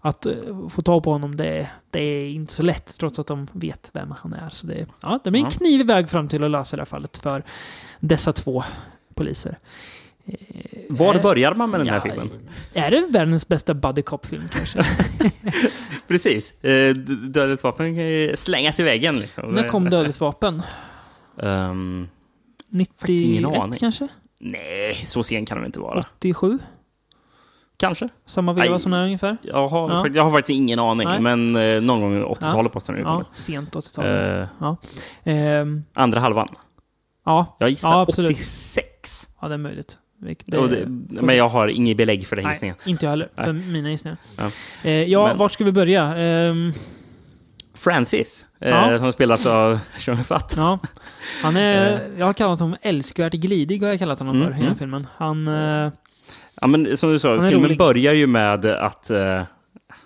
[0.00, 0.26] att
[0.70, 4.14] få tag på honom, det, det är inte så lätt trots att de vet vem
[4.18, 4.48] han är.
[4.48, 7.16] Så det, ja, det blir en knivig väg fram till att lösa det här fallet
[7.16, 7.44] för
[8.00, 8.64] dessa två
[9.14, 9.58] poliser.
[10.88, 12.30] Var eh, börjar man med den här ja, filmen?
[12.74, 14.84] Är det världens bästa buddy cop-film kanske?
[16.08, 16.64] Precis.
[16.64, 19.18] Eh, Dödligt vapen kan ju slängas i väggen.
[19.18, 19.48] Liksom.
[19.50, 20.62] När kom Dödligt vapen?
[21.42, 22.08] Ehm,
[22.98, 23.78] Faktiskt ingen 91 aning.
[23.78, 24.08] kanske?
[24.40, 26.04] nej, så sen kan det inte vara.
[26.18, 26.58] 87?
[27.76, 28.08] Kanske.
[28.26, 29.36] Samma veva som den här ungefär?
[29.42, 30.06] Jag har, Ja.
[30.14, 31.20] jag har faktiskt ingen aning, Nej.
[31.20, 34.04] men eh, någon gång i 80-talet måste den Ja, sent 80-tal.
[34.04, 34.76] Eh, ja.
[35.24, 36.48] Ehm, andra halvan.
[37.24, 37.56] ja.
[37.60, 38.30] Jag gissar Ja, absolut.
[38.30, 39.28] 86.
[39.40, 39.96] ja, det är möjligt.
[40.22, 40.36] Det,
[40.68, 40.86] det,
[41.22, 42.76] men jag har inget belägg för den Nej, gissningen.
[42.86, 43.28] inte jag heller.
[43.36, 43.62] För Nej.
[43.72, 44.18] mina gissningar.
[44.38, 44.50] Ja.
[44.84, 46.16] Eh, ja, Men- vart ska vi börja?
[46.16, 46.72] Ehm,
[47.74, 48.98] Francis, eh, Ja.
[48.98, 50.54] som spelas av Sean Fatt.
[50.56, 50.78] Ja.
[51.42, 54.60] Han är, jag har kallat honom älskvärt glidig, har jag kallat honom för Mm, i
[54.60, 55.06] den här filmen.
[55.16, 55.48] Han...
[55.48, 55.92] eh,
[56.60, 57.78] Ja, men som du sa, filmen rolig.
[57.78, 59.42] börjar ju med att eh,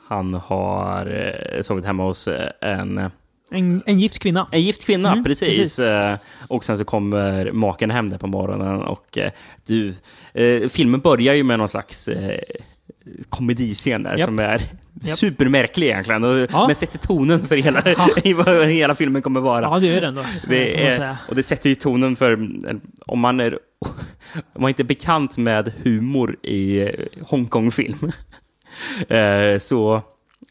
[0.09, 3.11] han har eh, sovit hemma hos eh, en,
[3.51, 4.49] En, en gift kvinna.
[4.53, 5.49] en gift kvinna, Mm, precis.
[5.49, 5.79] precis.
[5.79, 6.17] Eh,
[6.49, 9.31] och sen så kommer maken hem där på morgonen och eh,
[9.67, 9.95] du...
[10.35, 12.41] Eh, filmen börjar ju med någon slags eh,
[13.29, 14.27] komediscen där Japp.
[14.29, 14.61] som är
[15.03, 15.19] Japp.
[15.19, 16.25] supermärklig egentligen.
[16.25, 16.67] Och, Ja.
[16.67, 17.83] Men sätter tonen för hela,
[18.45, 19.63] vad hela filmen kommer vara.
[19.63, 20.25] Ja, det gör den då.
[20.49, 22.49] Det är, och det sätter ju tonen för
[23.07, 23.59] om man är
[24.55, 26.91] om man inte är bekant med humor i eh,
[27.23, 28.13] Hongkong-film.
[29.09, 30.03] eh, så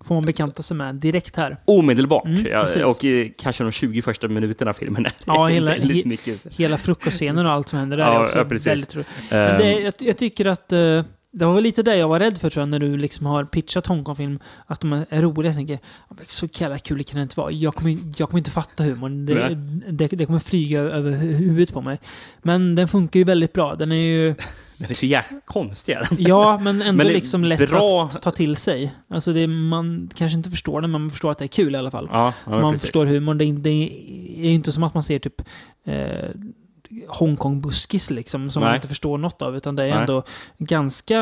[0.06, 1.58] Får man bekanta sig med direkt här.
[1.65, 5.72] omedelbart, Mm, ja, och eh, kanske de 20 första minuterna av filmen är Ja, hela-
[5.72, 6.48] väldigt mycket.
[6.58, 8.68] Hela frukostscenen och allt som händer där Ja, är också ja, precis.
[8.68, 9.08] väldigt roligt.
[9.30, 12.20] Men Eh, det, jag, jag tycker att eh, det var väl lite det jag var
[12.20, 14.39] rädd för tror jag, när du liksom har pitchat Hongkong-film.
[14.68, 15.50] Att de är roliga.
[15.50, 15.74] Jag tänker,
[16.10, 17.52] "Ja, men så jävla kul kan det inte vara.
[17.52, 19.26] Jag kommer, jag kommer inte fatta humorn.
[19.26, 19.58] Det,
[19.91, 22.00] det, det kommer flyga över hu- huvudet på mig.
[22.41, 23.76] Men den funkar ju väldigt bra.
[23.76, 24.36] Den är ju...
[24.77, 25.97] den är så jäkla konstig.
[26.17, 28.93] Ja, men ändå Men liksom lätt bra- att ta till sig.
[29.07, 31.77] Alltså det, man kanske inte förstår den, men man förstår att det är kul i
[31.77, 32.07] alla fall.
[32.11, 32.81] Ja, ja man precis.
[32.81, 33.38] förstår humorn.
[33.38, 35.41] Det, det är ju inte som att man ser typ
[35.85, 36.29] eh,
[37.07, 38.75] Hongkong-buskis liksom, som man Nej.
[38.77, 39.57] inte förstår något av.
[39.57, 39.97] Utan det är Nej.
[39.99, 40.23] ändå
[40.57, 41.15] ganska,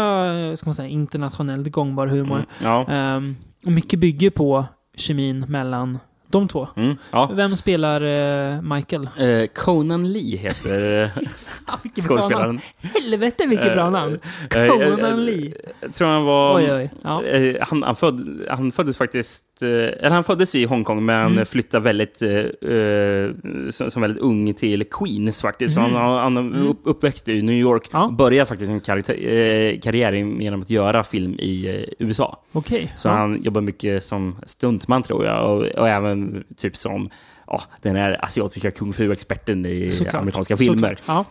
[0.55, 2.35] ska man säga, internationellt gångbar humor.
[2.35, 2.85] Mm, ja.
[2.89, 3.35] Ehm,
[3.65, 5.99] och mycket bygger på kemin mellan
[6.39, 6.67] de två.
[6.75, 7.29] Mm, ja.
[7.33, 9.09] Vem spelar eh, Michael?
[9.19, 11.11] Eh, Conan Lee heter
[11.67, 11.91] namn.
[12.03, 12.59] skådespelaren.
[12.81, 14.19] Helvete vilket bra namn!
[14.55, 15.53] Eh, eh, Conan Lee.
[15.79, 16.55] Jag tror han var...
[16.55, 16.89] Oj, oj.
[17.03, 17.23] Ja.
[17.23, 19.43] Eh, Han, han, föd, han föddes faktiskt...
[19.63, 21.45] eh, Eller han föddes i Hongkong, men Mm.
[21.45, 22.29] flyttade väldigt, eh,
[22.71, 23.29] eh,
[23.69, 25.73] som, som väldigt ung till Queens faktiskt.
[25.75, 25.93] Så Mhm.
[25.93, 26.67] han, han Mm.
[26.67, 27.89] upp, uppväxt i New York.
[27.93, 28.09] Ja.
[28.17, 32.43] Började faktiskt sin karriär, eh, karriär genom att göra film i USA.
[32.51, 32.93] Okej.
[32.95, 33.13] Så ja.
[33.13, 35.51] han jobbar mycket som stuntman tror jag.
[35.57, 37.09] Och, och även typ som
[37.47, 40.15] ja, den här asiatiska kung fu-experten i Såklart.
[40.15, 40.97] amerikanska filmer.
[41.07, 41.25] Ja.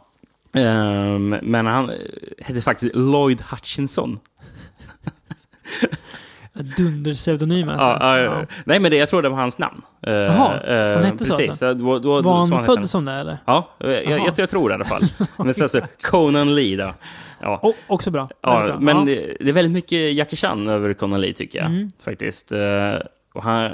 [0.55, 1.91] Ehm, men han
[2.41, 4.19] hette faktiskt Lloyd Hutchinson.
[6.77, 7.87] Dunderpseudonym alltså.
[7.87, 8.45] Ja, ja.
[8.65, 9.83] Nej, men det, jag tror det var hans namn.
[10.07, 11.49] Uh, Jaha, han hette så precis.
[11.49, 11.75] alltså?
[11.75, 13.39] Då, då, Var han hette född som det eller?
[13.45, 14.33] Ja, jag, jag, Jaha.
[14.37, 15.03] jag, tror det i alla fall.
[15.37, 16.95] men sen så Conan Lee då.
[17.41, 17.61] Ja.
[17.63, 18.29] Oh, också bra.
[18.41, 19.05] Ja, men Ja.
[19.05, 21.67] det, det är väldigt mycket Jackie Chan över Conan Lee tycker jag.
[21.69, 21.91] Mm.
[22.05, 22.53] Faktiskt.
[22.53, 22.59] Eh,
[23.35, 23.71] och han,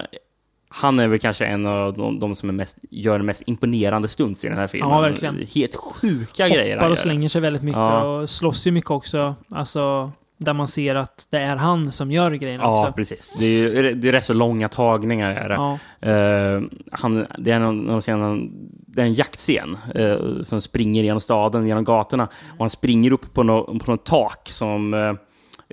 [0.69, 4.49] han är väl kanske en av de, de som mest, gör mest imponerande stunts i
[4.49, 4.91] den här filmen.
[4.91, 5.47] Ja, verkligen.
[5.55, 7.03] Helt sjuka grejer Hoppar han och gör.
[7.03, 8.03] slänger sig väldigt mycket Ja.
[8.05, 9.35] och slåss ju mycket också.
[9.55, 12.93] Alltså, där man ser att det är han som gör grejerna Ja, också.
[12.93, 13.35] precis.
[13.39, 15.31] Det är, ju- det är rätt så långa tagningar.
[15.31, 15.55] Är det.
[15.55, 15.79] Ja.
[16.11, 18.51] Eh, han, det är någon, någon scen,
[18.87, 22.25] det är en jaktscen eh, som springer genom staden, genom gatorna.
[22.51, 25.13] Och han springer upp på, nå på något tak som eh,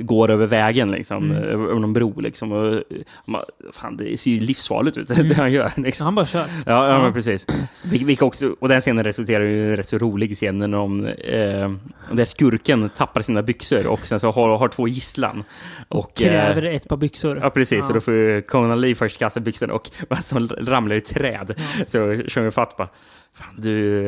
[0.02, 1.44] går över vägen, liksom, Mm.
[1.44, 2.20] eh, över, någon bro.
[2.20, 2.82] Liksom, och, eh,
[3.26, 3.42] man,
[3.74, 5.28] fan, det ser ju livsfarligt ut, Mm.
[5.28, 5.70] det han gör.
[5.76, 6.06] Så Liksom.
[6.06, 6.46] han bara kör.
[6.66, 7.12] Ja, ja, Ja.
[7.12, 7.48] precis.
[7.84, 11.72] Vil- också, och den scenen resulterar i en rätt så rolig scen de, eh,
[12.12, 15.44] där skurken tappar sina byxor och sen så har, har två gisslan.
[15.88, 17.40] Och, eh, Kräver ett par byxor.
[17.44, 17.78] Ja, precis.
[17.80, 17.88] Ja.
[17.88, 21.54] Så då får Conan Lee först kasta byxorna och alltså, ramlar i träd.
[21.88, 22.88] Så kör fatt bara,
[23.34, 24.06] fan du...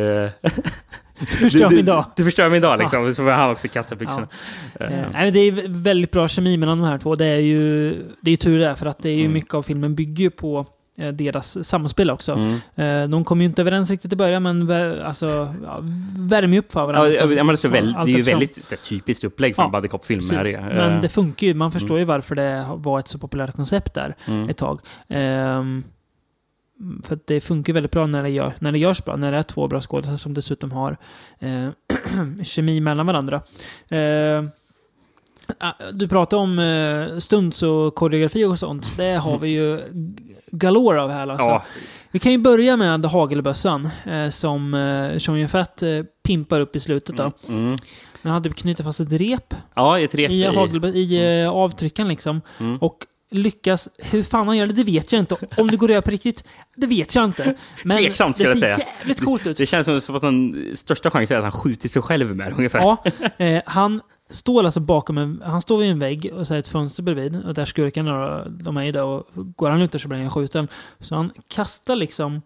[1.20, 2.06] Du förstör min dag.
[2.16, 3.14] Du förstör min dag liksom.
[3.16, 4.28] Så får han också kasta byxorna.
[4.80, 7.16] Nej, men det är vä- väldigt bra kemi mellan de här två.
[7.16, 7.90] Det är ju,
[8.22, 9.34] det är ju tur det, för att det är ju Mm.
[9.34, 10.66] mycket av filmen bygger på
[11.00, 12.34] eh, deras samspel också.
[12.76, 13.04] Mm.
[13.04, 14.72] Eh, de kommer ju inte överens riktigt i början, men
[15.04, 15.80] alltså, ja,
[16.18, 17.04] värmer upp för varandra.
[17.04, 17.32] Ja, liksom.
[17.32, 20.28] ja, det, väl, det är ju väldigt där, typiskt upplägg för Ja, en buddy cop-film.
[20.30, 20.62] Det.
[20.76, 21.54] Men det funkar ju.
[21.54, 24.50] Man förstår ju varför det var ett så populärt koncept där mm.
[24.50, 24.80] ett tag.
[25.10, 25.84] Ehm,
[27.04, 29.16] för det funkar väldigt bra när det, gör, när det görs bra.
[29.16, 30.98] När det är två bra skådespelare som dessutom har
[31.40, 31.70] eh,
[32.44, 33.42] kemi mellan varandra.
[33.90, 34.44] Eh,
[35.60, 38.98] ah, du pratade om eh, stunts och koreografi och sånt.
[38.98, 39.80] Det har vi ju
[40.52, 41.48] galore av här alltså.
[41.48, 41.64] Ja,
[42.12, 46.80] Vi kan ju börja med hagelbössan eh, som eh, Sean Yun-Fat eh, pimpar upp i
[46.80, 47.18] slutet.
[47.18, 47.32] Då.
[47.50, 47.78] mm.
[48.24, 52.42] Han hade knutit fast ett rep ja, ett rep i, hagelbö- i eh, avtryckaren liksom.
[52.60, 52.78] Mm.
[52.78, 52.98] Och
[53.32, 55.36] lyckas, hur fan han gör det, det vet jag inte.
[55.58, 56.44] Om det går göra på riktigt,
[56.76, 57.56] det vet jag inte.
[57.84, 58.88] Men Tveksamt, ska det jag ser säga.
[59.00, 59.58] jävligt coolt ut.
[59.58, 62.80] Det känns som- att den största chansen är att han skjutit sig själv med ungefär.
[62.80, 63.04] Ja,
[63.46, 67.04] eh, han står alltså bakom en, han står vid en vägg och så ett fönster
[67.04, 67.46] bredvid.
[67.46, 70.30] Och där skurkarna, de är ju där och går han ut där så blir han
[70.32, 70.68] skjuten.
[71.00, 72.42] Så han kastar liksom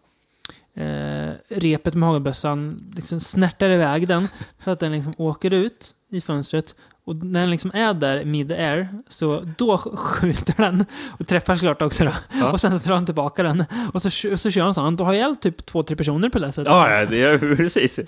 [0.76, 4.28] eh, repet med hagelbössan, liksom snärtar iväg den
[4.63, 6.76] så att den liksom åker ut i fönstret.
[7.04, 10.86] Och när den liksom är där mid-air, så då sk- skjuter den
[11.20, 12.12] och träffar såklart också då.
[12.40, 12.52] Ja.
[12.52, 13.64] Och sen så drar han tillbaka den.
[13.94, 14.82] Och så, kö- så kör han så.
[14.82, 16.72] Han har ihjäl typ två, tre personer på det sättet.
[16.72, 18.00] Ja, ja, det är precis.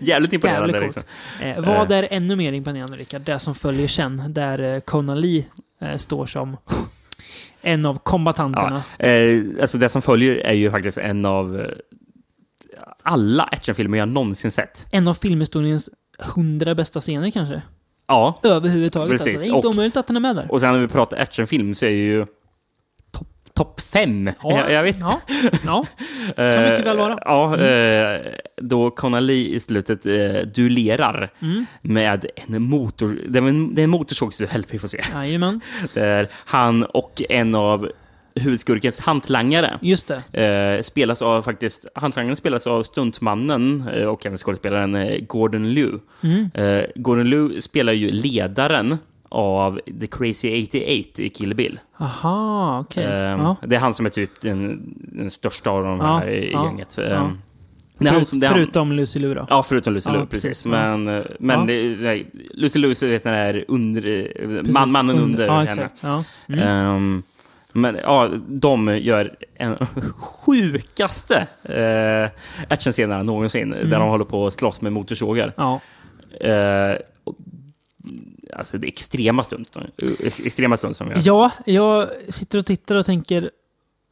[0.00, 0.72] Jävligt imponerande.
[0.72, 1.02] Jävligt liksom.
[1.42, 3.22] Eh, vad är ännu mer imponerande, Rickard?
[3.22, 5.44] Det som följer sen, där eh, Conan Lee
[5.80, 6.56] eh, står som
[7.62, 8.82] en av kombatanterna.
[8.98, 11.66] Ja, eh, alltså det som följer är ju faktiskt en av eh,
[13.02, 14.86] alla actionfilmer jag någonsin sett.
[14.90, 17.62] En av filmhistoriens hundra bästa scener kanske.
[18.06, 19.10] Ja, Överhuvudtaget.
[19.12, 19.34] Precis.
[19.34, 19.46] Alltså.
[19.48, 20.46] Det är inte Och- omöjligt att den är med där.
[20.52, 22.26] och sen när vi pratar actionfilm så är ju
[23.10, 24.30] topp top fem.
[24.42, 25.20] jag, jag vet Ja,
[25.66, 25.86] ja.
[26.44, 27.12] Eh, mycket väl vara.
[27.12, 27.18] Mm.
[27.24, 28.20] Ja, eh,
[28.56, 30.12] då Conor Lee i slutet eh,
[30.54, 31.66] duellerar Mm.
[31.82, 33.18] med en motor...
[33.28, 35.00] Det är en, det är en motorsågsduell vi får se.
[35.14, 35.60] Jajamän.
[35.94, 37.90] Där han och en av
[38.40, 40.76] huvudskurkens hantlangare Just det.
[40.76, 41.86] eh, spelas av faktiskt...
[41.94, 45.98] Hantlangaren spelas av stuntmannen eh, och även skådespelaren eh, Gordon Liu.
[46.22, 46.50] Mm.
[46.54, 51.80] Eh, Gordon Liu spelar ju ledaren av The Crazy 88 i Kill Bill.
[51.98, 53.04] Aha, okej.
[53.04, 53.56] Ehm, Ja.
[53.66, 56.64] Det är han som är typ den, den största av de Ja, här i ja,
[56.64, 56.94] gänget.
[56.98, 57.02] ja.
[57.04, 57.38] Ehm,
[58.00, 59.46] är han Förut, är förutom Lucy Liu då.
[59.50, 60.42] Ja, förutom Lucy Ja, precis.
[60.42, 60.70] precis, ja.
[60.96, 61.64] Men, eh, men Ja.
[62.00, 65.88] nej, Lucy så vet den är under, eh, man, mannen under, Ja, henne.
[66.02, 66.24] Ja.
[66.48, 66.60] Mm.
[66.68, 67.22] Ehm,
[67.74, 69.76] men ja, de gör en
[70.16, 72.28] sjukaste uh,
[72.68, 73.72] actionscenerna någonsin.
[73.72, 73.90] Mm.
[73.90, 75.52] Där de håller på att slåss med motorsågar.
[75.56, 75.80] ja.
[76.40, 77.36] Eh, och-
[78.56, 79.76] alltså det är extrema stunt.
[79.76, 79.82] eh,
[80.44, 81.16] Extrema stunt som gör.
[81.24, 83.50] Ja, jag sitter och tittar och tänker...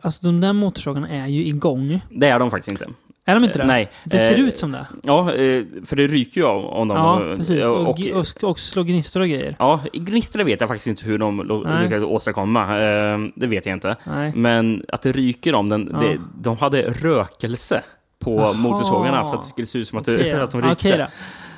[0.02, 2.00] Alltså de där motorsågarna är ju igång.
[2.10, 2.86] Det är de faktiskt inte.
[3.24, 3.64] Är de inte det?
[3.64, 3.90] Nej.
[4.04, 4.86] Det ser Eh, ut som det.
[5.02, 6.96] Ja, eh, för det ryker ju om de...
[6.96, 7.70] Ja, precis.
[7.70, 9.56] Och, och, och, och slå gnistor och grejer.
[9.58, 11.38] Ja, gnistor vet jag faktiskt inte hur de
[11.82, 12.80] lyckades åstadkomma.
[12.80, 13.96] Eh, det vet jag inte.
[14.06, 14.32] Nej.
[14.36, 15.98] Men att det ryker om den, Ja.
[15.98, 17.82] det, de hade rökelse
[18.18, 18.52] på Jaha.
[18.52, 20.12] motorsågarna så att det skulle se ut som att, då.
[20.42, 20.96] att de rykte.
[20.98, 21.06] då.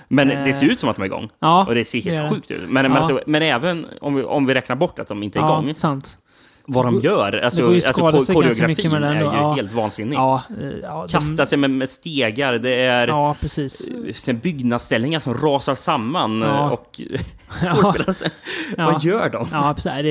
[0.08, 0.44] Men Eh.
[0.44, 1.28] det ser ut som att de är igång.
[1.40, 2.30] Ja, Och det ser helt det.
[2.30, 2.60] sjukt ut.
[2.62, 2.98] Men, men, Ja.
[2.98, 5.74] alltså, men även om vi, om vi räknar bort att de inte är ja, igång,
[5.74, 6.18] sant.
[6.66, 9.20] Vad de gör, alltså, alltså koreografin är ju.
[9.20, 9.52] Ja.
[9.52, 10.16] helt vansinnig.
[10.16, 13.90] Ja, eh, ja, de- Kasta sig med, med stegar, det är Ja, precis.
[14.14, 17.00] sen byggnadsställningar som rasar samman eh, och
[17.50, 18.32] skådespelare.
[18.76, 18.90] Ja.
[18.90, 19.46] Vad gör de?
[19.52, 19.92] Ja, precis.
[20.02, 20.10] Det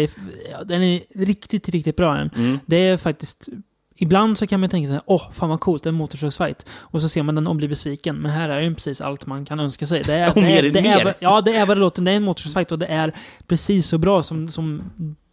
[0.51, 2.15] är, den är riktigt, riktigt bra.
[2.17, 2.59] Mm.
[2.65, 3.49] Det är faktiskt...
[3.95, 6.65] Ibland så kan man tänka sig åh, fan vad coolt, en motorsågsfight.
[6.69, 8.15] Och så ser man den och blir besviken.
[8.15, 10.03] Men här är ju precis allt man kan önska sig.
[10.03, 10.97] Det är, det mer- är, det mer.
[10.99, 12.01] är, vad- ja, det är vad det låter.
[12.01, 13.11] Det är en motorsågsfight och det är
[13.47, 14.83] precis så bra som, som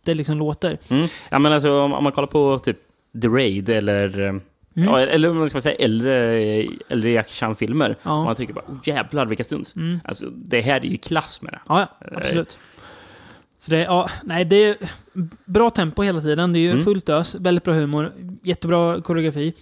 [0.04, 0.78] det liksom låter.
[0.90, 1.06] Mm.
[1.30, 2.76] Ja, men alltså, om, om man kollar på typ
[3.22, 4.34] The Raid eller, eh,
[4.74, 6.14] ja, eller om man ska säga äldre,
[6.88, 7.96] äldre Jack Chan-filmer.
[8.02, 8.24] Ja.
[8.24, 9.76] Man tänker bara, oh, jävlar vilka stunts.
[9.76, 10.00] Mm.
[10.04, 11.60] Alltså, det här är ju klass med det.
[11.68, 12.58] Ja, ja absolut.
[13.62, 14.76] Så det, ja, nej, det är
[15.44, 16.52] bra tempo hela tiden.
[16.52, 16.84] Det är ju Mm.
[16.84, 19.52] fullt ös, väldigt bra humor, jättebra koreografi.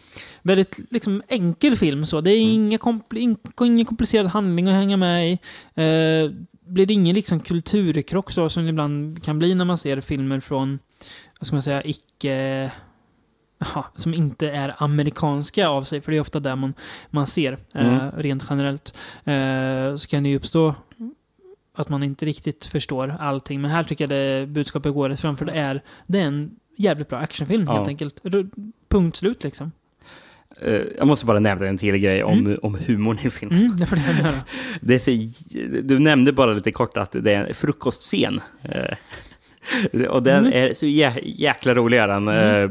[0.43, 2.21] Väldigt liksom, enkel film så.
[2.21, 2.55] Det är Mm.
[2.55, 5.39] inga, kompli in, ingen komplicerad handling att hänga med i.
[5.75, 6.31] Eh,
[6.69, 10.41] blir det ingen liksom, kulturkrock så, som det ibland kan bli när man ser filmer
[10.41, 10.79] från,
[11.41, 12.71] vad ska man säga, icke...
[13.75, 16.75] Ja, som inte är amerikanska av sig, för det är ofta där man,
[17.11, 18.11] man ser, eh, Mm.
[18.17, 18.99] rent generellt.
[19.25, 20.75] Eh, så kan det ju uppstå
[21.77, 23.61] att man inte riktigt förstår allting.
[23.61, 26.51] Men här tycker jag det budskapet går rätt fram, för det är, det är en
[26.77, 27.73] jävligt bra actionfilm Ja.
[27.73, 28.23] helt enkelt.
[28.89, 29.73] Punkt slut liksom.
[30.63, 33.59] Eh, jag måste bara nämna en till grej om, om humorn i filmen.
[33.59, 33.99] Mm, det får
[34.81, 35.11] det så,
[35.83, 38.41] du nämnde bara lite kort att det är en frukostscen.
[38.65, 38.97] Eh,
[40.09, 40.53] Och den Mm.
[40.69, 41.99] är så jä jäkla rolig.
[41.99, 42.29] är Den.
[42.29, 42.71] Eh,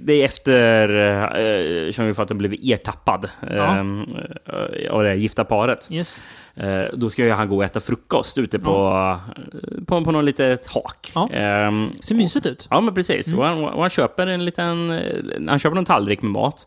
[0.00, 3.78] Det är efter som vi fattar blivit ertappad Ja.
[3.78, 5.88] eh, av det gifta paret.
[5.90, 6.22] Yes.
[6.92, 9.16] Då ska ju han gå och äta frukost ute på,
[9.86, 11.12] på, på någon litet hak.
[11.14, 11.28] Ja.
[11.32, 12.66] Ehm, Ser mysigt ut.
[12.70, 13.32] Ja, men precis.
[13.32, 15.00] Och han, och han köper en liten...
[15.48, 16.66] Han köper en tallrik med mat.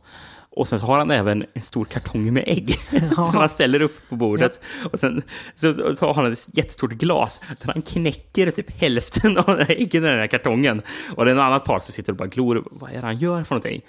[0.57, 2.75] Och sen så har han även en stor kartong med ägg
[3.15, 4.61] som han ställer upp på bordet.
[4.91, 5.21] Och sen
[5.55, 10.19] så tar han ett jättestort glas där han knäcker typ hälften av äggen i den
[10.19, 10.81] här kartongen.
[11.15, 12.67] Och det är en annat par som sitter och bara glor.
[12.71, 13.81] Vad är det han gör för någonting?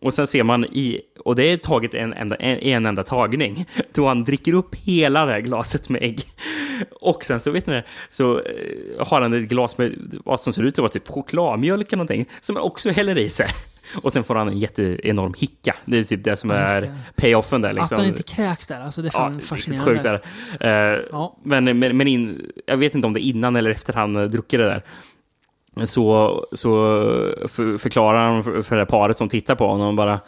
[0.00, 3.66] Och sen ser man i, och det är taget en enda, en, en enda tagning,
[3.94, 6.20] då han dricker upp hela det här glaset med ägg.
[7.00, 10.52] Och sen så vet ni det, så eh, har han ett glas med vad som
[10.52, 13.48] ser ut att vara typ chokladmjölk eller någonting, som han också häller i sig.
[14.02, 15.74] Och sen får han en jätteenorm hicka.
[15.84, 16.94] Det är typ det som Ja, är det.
[17.16, 17.72] payoffen där.
[17.72, 17.96] Liksom.
[17.96, 19.92] Att den inte kräks där, alltså det är Ja, fan riktigt fascinerande.
[19.92, 20.20] sjukt är
[20.58, 21.00] det.
[21.00, 21.36] Eh, Ja.
[21.42, 24.22] Men, men, men in, jag vet inte om det är innan eller efter han eh,
[24.24, 24.82] druckit det där.
[25.86, 26.68] Så, så
[27.48, 30.20] för, förklarar han för, för det här paret som tittar på honom bara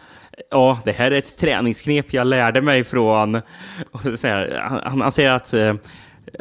[0.51, 3.41] Ja, det här är ett träningsknep jag lärde mig från...
[4.17, 5.55] Säger, han, han säger att...
[5.55, 5.75] eh,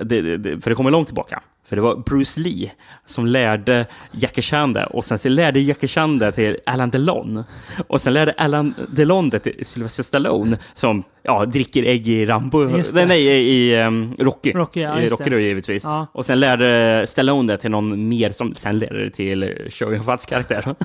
[0.03, 1.41] Det, det, för det kommer långt tillbaka.
[1.67, 2.71] För det var Bruce Lee
[3.05, 4.85] som lärde Jackie Chan det.
[4.85, 7.43] Och sen så lärde Jackie Chan det till Alan Delon.
[7.87, 12.83] Och sen lärde Alan Delon det till Sylvester Stallone som ja, dricker ägg i Rambo.
[12.93, 14.51] Nej, i, um, Rocky.
[14.51, 15.83] Rocky, ja, I Rocky då givetvis.
[15.83, 16.07] Ja.
[16.11, 20.25] Och sen lärde Stallone det till någon mer som sen lärde det till Shogun Fats
[20.25, 20.75] karaktär.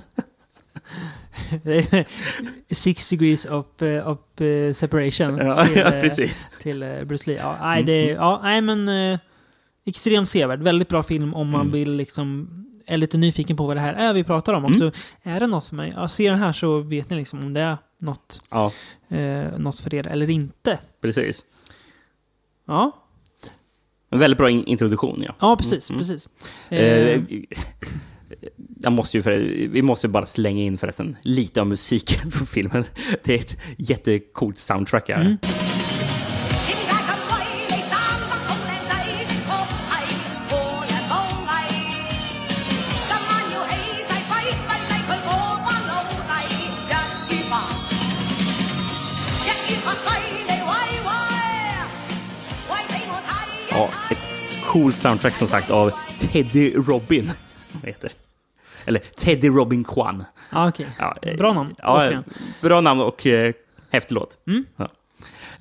[2.71, 5.39] Six degrees of, eh, of eh, separation.
[5.47, 6.47] ja, till, ja, eh, precis.
[6.63, 7.37] till Bruce Lee.
[7.37, 9.19] Ja, nej, det, ja, nej men...
[9.85, 10.63] extremt sevärd.
[10.63, 11.73] Väldigt bra film om man Mm.
[11.73, 12.49] vill liksom
[12.87, 14.93] är lite nyfiken på vad det här är vi pratar om också.
[15.23, 15.93] Är det något för mig?
[15.97, 18.73] Ja, se den här så vet ni liksom om det är något, Ja,
[19.09, 20.79] eh, något för er eller inte.
[21.01, 21.45] precis.
[22.67, 22.93] Ja,
[24.11, 25.35] En väldigt bra in introduktion, ja.
[25.41, 25.91] ja precis.
[25.91, 26.29] precis.
[26.69, 27.21] Eh, Eh,
[28.83, 29.33] jag måste ju för,
[29.69, 32.85] vi måste ju bara slänga in förresten lite av musiken på filmen.
[33.25, 35.21] Det är ett jättecoolt soundtrack här.
[35.21, 35.37] Mm.
[54.73, 57.31] Coolt soundtrack som sagt av Teddy Robin.
[57.83, 58.13] Det heter.
[58.85, 60.25] Eller Teddy Robin Kwan.
[60.51, 60.87] ja, okej.
[60.99, 62.25] Ja, eh, Bra namn, Ja, återigen.
[62.63, 63.53] bra namn och eh,
[63.91, 64.39] häftig låt.
[64.47, 64.65] Mm.
[64.77, 64.89] Ja.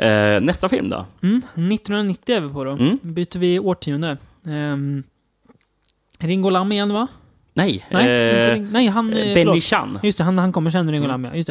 [0.05, 1.05] Eh, nästa film då?
[1.23, 2.71] Mm, 1990 är vi på då.
[2.71, 2.99] Mm.
[3.01, 4.17] Byter vi årtionde.
[4.43, 5.03] Um,
[6.19, 7.07] Ringo Lam igen va?
[7.53, 9.13] Nej, Nej, eh, Ring- nej han...
[9.13, 9.61] eh, Benny.
[9.61, 9.99] Chan.
[10.03, 11.21] Just det, han, han kommer sen, Ringo Mm.
[11.21, 11.35] Lam, ja.
[11.35, 11.49] Just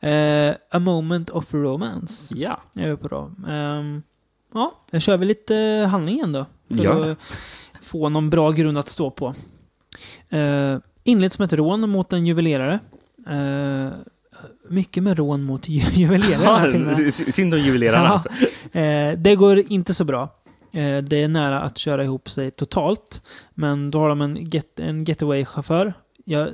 [0.00, 0.08] det.
[0.10, 3.30] Eh, A Moment of Romance Ja, är vi på då.
[3.48, 4.02] Ehm,
[4.54, 6.46] ja, jag kör vi lite eh, handlingen då.
[6.68, 7.12] För det.
[7.12, 7.18] att
[7.80, 9.34] få någon bra grund att stå på.
[10.32, 12.78] Uh, inleds med ett rån mot en juvelerare.
[13.28, 13.92] Eh,
[14.68, 18.10] mycket med rån mot ju- juvelerare ja synd om juvelerarna Ja.
[18.12, 18.28] alltså.
[18.78, 20.22] Eh, det går inte så bra.
[20.72, 23.22] Eh, det är nära att köra ihop sig totalt.
[23.54, 25.92] Men då har de en, get, en getaway-chaufför.
[26.24, 26.48] Jag,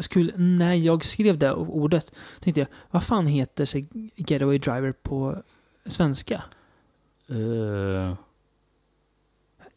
[0.00, 5.36] skulle, när jag skrev det ordet tänkte jag, vad fan heter sig getaway driver på
[5.86, 6.42] svenska?
[7.30, 8.12] Eh,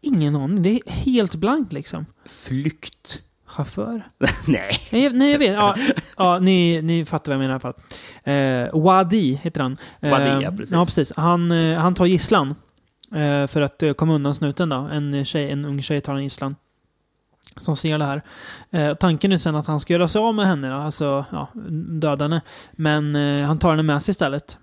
[0.02, 0.62] Ingen aning.
[0.64, 2.06] Det är helt blankt liksom.
[2.26, 3.22] flykt.
[3.46, 4.08] Chaufför?
[4.48, 4.70] Nej.
[4.92, 5.54] Nej, jag- nej jag vet.
[5.54, 5.76] Ja,
[6.18, 8.74] ja ni, ni fattar vad jag menar i alla fall.
[8.74, 9.78] Eh, Wadi heter han.
[10.00, 10.72] Eh, Wadi, ja, precis.
[10.72, 11.14] Ja, precis.
[11.18, 12.56] Han, eh, han tar gisslan.
[13.16, 14.76] Eh, för att eh, komma undan snuten då.
[14.76, 16.56] En, tjej, en ung tjej tar en gisslan.
[17.58, 18.96] Som ser det här.
[18.96, 21.48] Tanken är sen att han ska göra sig av med henne, då, alltså ja,
[22.00, 22.42] döda henne.
[22.72, 24.58] Men han tar henne med sig istället.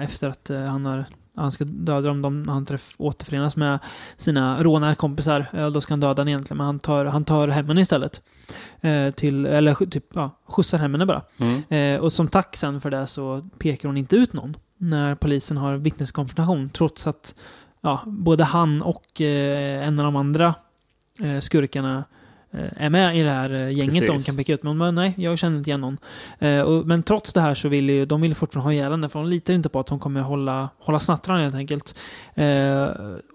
[0.00, 1.04] Efter att han har
[1.36, 3.78] han ska döda dem, de, han träff, återförenas med
[4.16, 5.70] sina rånarkompisar.
[5.70, 8.22] Då ska han döda henne egentligen, men han tar, han tar hem henne istället.
[8.80, 11.22] Eh, till, eller typ, ja, skjutsar hem henne bara.
[11.38, 11.62] Mm.
[11.68, 15.56] Eh, och som tack sen för det så pekar hon inte ut någon när polisen
[15.56, 16.68] har vittneskonfrontation.
[16.68, 17.34] Trots att
[17.80, 20.54] ja, både han och eh, en av de andra
[21.22, 22.04] eh, skurkarna
[22.52, 24.26] är med i det här eh, gänget de Precis.
[24.26, 24.62] kan peka ut.
[24.62, 25.98] Men bara, nej, jag känner inte igen någon.
[26.38, 29.08] Eh, och, men trots det här så vill ju, de vill fortfarande ha ihjäl henne
[29.08, 31.98] för de litar inte på att hon kommer hålla, hålla snattran helt enkelt.
[32.34, 32.88] Eh,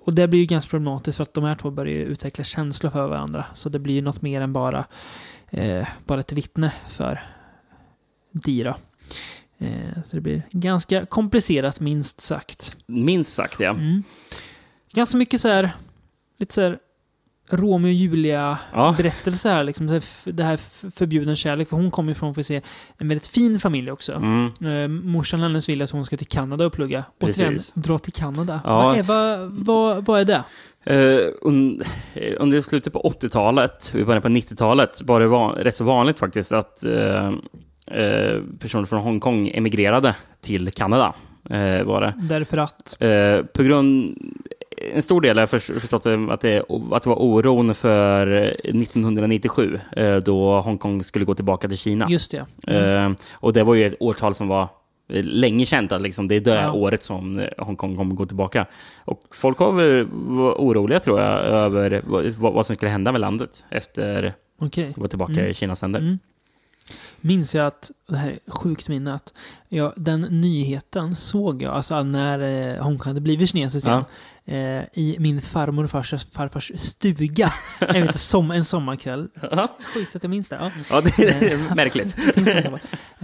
[0.06, 2.92] och det blir ju ganska problematiskt för att de här två börjar ju utveckla känslor
[2.92, 3.46] för varandra.
[3.54, 4.86] Så det blir ju något mer än bara,
[5.50, 7.24] eh, bara ett vittne för
[8.32, 8.76] Dira.
[9.58, 12.78] Eh, så det blir ganska komplicerat minst sagt.
[12.86, 13.70] Minst sagt, ja.
[13.70, 14.04] Mm.
[14.94, 15.72] Ganska mycket så här,
[16.38, 16.80] lite så här
[17.50, 20.58] Romeo och Julia Ja, berättelse här, liksom, det här
[20.90, 21.70] förbjuden kärlek.
[21.70, 22.62] För hon kommer ju från, får se,
[22.98, 24.14] en väldigt fin familj också.
[24.14, 24.52] mm.
[24.62, 27.04] Eh, morsan hennes vill att hon ska till Kanada och plugga.
[27.22, 28.62] Återigen, dra till Kanada.
[28.64, 28.78] Ja.
[28.78, 30.44] Vad, är, vad, vad, vad är det?
[30.88, 31.32] Eh,
[32.38, 36.52] under slutet på 80-talet, i början på 90-talet, var det van, rätt så vanligt faktiskt
[36.52, 37.28] att eh,
[37.88, 41.16] eh, personer från Hongkong emigrerade till Kanada.
[41.86, 42.14] Var det.
[42.18, 42.98] Därför att...
[43.54, 44.18] På grund...
[44.78, 48.28] En stor del jag förs- förstått att det, att det var oron för
[48.64, 52.10] 1997, eh, då Hongkong skulle gå tillbaka till Kina.
[52.10, 52.46] Just det.
[52.68, 53.12] Mm.
[53.12, 54.68] Eh, och det var ju ett årtal som var
[55.10, 56.72] eh, länge känt, att liksom det är det Ja.
[56.72, 58.66] året som eh, Hongkong kommer gå tillbaka.
[59.06, 59.74] Och folk var,
[60.58, 64.90] oroliga, tror jag, över vad, vad som skulle hända med landet efter Okej.
[64.90, 65.48] att gå tillbaka Mm.
[65.48, 66.00] i Kinas händer.
[66.00, 66.20] Mm.
[67.22, 69.34] Minns jag att, det här är sjukt minne, att
[69.70, 72.40] ja, den nyheten såg jag, alltså när
[72.78, 74.04] eh, Hongkong hade blivit kinesiskt igen,
[74.46, 77.54] eh, i min farmor och farfars, farfars stuga.
[77.80, 79.28] jag vet som, en sommarkväll.
[79.94, 80.56] Sjukt att jag minns det.
[80.56, 80.72] Ja.
[80.92, 82.36] Ja, det är märkligt.
[82.36, 82.80] Det så?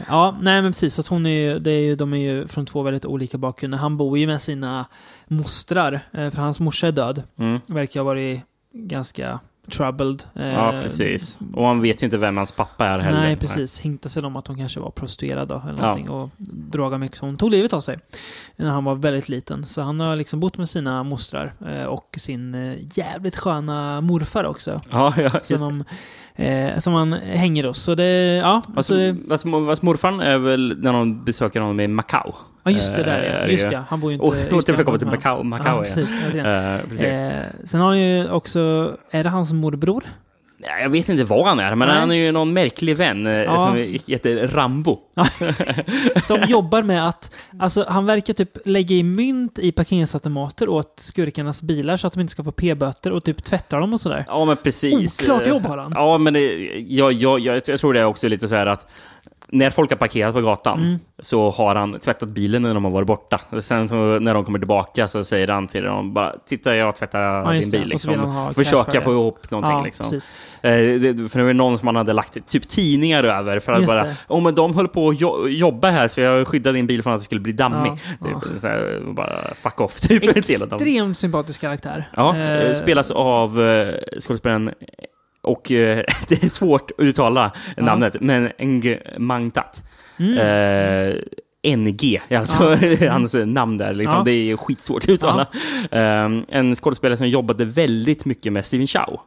[0.07, 0.99] Ja, nej men precis.
[0.99, 3.77] Att hon är ju, det är ju, de är ju från två väldigt olika bakgrunder.
[3.77, 4.85] Han bor ju med sina
[5.27, 7.23] mostrar, eh, för hans morsa är död.
[7.37, 7.61] Mm.
[7.67, 8.41] Verkar ha varit
[8.73, 10.23] ganska troubled.
[10.35, 11.37] eh, Ja, precis.
[11.53, 13.19] Och man vet ju inte vem hans pappa är heller.
[13.21, 13.79] Nej, precis.
[13.79, 15.81] Hintas väl om att hon kanske var prostituerad då, eller Ja.
[15.81, 16.09] någonting.
[16.09, 16.29] Och
[16.71, 17.19] dragade mycket.
[17.19, 17.99] Hon tog livet av sig
[18.55, 19.65] när han var väldigt liten.
[19.65, 24.43] Så han har liksom bott med sina mostrar eh, och sin eh, jävligt sköna morfar
[24.43, 24.81] också.
[24.91, 25.83] Ja, ja just Som,
[26.35, 27.77] eh, som han hänger hos.
[27.83, 28.61] Så det, ja.
[28.75, 32.33] Alltså, Alltså, alltså, morfarn är väl när de besöker honom i Macau.
[32.63, 33.33] Ja, just det där eh, ja.
[33.37, 34.25] är Just ju- det, han bor ju inte...
[34.25, 35.43] Och återkommer han till Macau.
[35.43, 36.09] Macau ja, ja, precis.
[36.35, 36.39] Ja.
[36.75, 37.19] Eh, precis.
[37.21, 37.29] Eh,
[37.63, 40.03] sen har han ju också, är det hans morbror?
[40.63, 41.97] Ja, Jag vet inte vad han är, men Nej.
[41.99, 43.57] han är ju någon märklig vän eh, Ja.
[43.67, 43.75] som
[44.07, 44.99] heter Rambo.
[46.23, 51.61] Som jobbar med att, alltså han verkar typ lägga i mynt i parkeringsautomater åt skurkarnas
[51.61, 54.25] bilar så att de inte ska få p-böter och typ tvättra dem och sådär.
[54.27, 55.21] Ja, men precis.
[55.21, 55.91] Oklart jobb har han.
[55.95, 56.41] Ja, men det,
[56.87, 58.87] jag, jag, jag, jag tror det är också lite så här att
[59.51, 60.99] när folk har parkerat på gatan Mm.
[61.19, 63.39] så har han tvättat bilen när de har varit borta.
[63.61, 67.45] Sen så, när de kommer tillbaka så säger han till dem bara “Titta, jag tvättar
[67.45, 67.77] din just det.
[67.79, 67.87] bil”.
[67.89, 68.51] Liksom.
[68.55, 69.73] Försöka för få ihop någonting.
[69.77, 70.05] Ja, liksom.
[70.61, 73.79] Eh, det, för det var någon som man hade lagt typ tidningar över för att
[73.79, 74.05] Just bara.
[74.27, 77.13] “Åh, men de höll på att jo jobba här så jag skyddade din bil från
[77.13, 77.91] att det skulle bli dammig”.
[78.21, 80.01] Ja, typ, här, bara fuck off.
[80.01, 80.37] Typ.
[80.37, 82.09] Extremt sympatisk karaktär.
[82.15, 84.71] Ja, eh, spelas av eh, skådespelaren
[85.41, 89.83] och eh, det är svårt att uttala namnet, men Ng Mangtat.
[90.19, 90.37] Mm.
[90.37, 91.15] Eh,
[91.77, 92.75] NG, alltså
[93.09, 93.93] hans namn där.
[93.93, 94.17] Liksom.
[94.17, 94.23] Ja.
[94.23, 95.41] Det är skitsvårt att uttala.
[95.91, 99.19] Eh, en skådespelare som jobbade väldigt mycket med Steven Chow.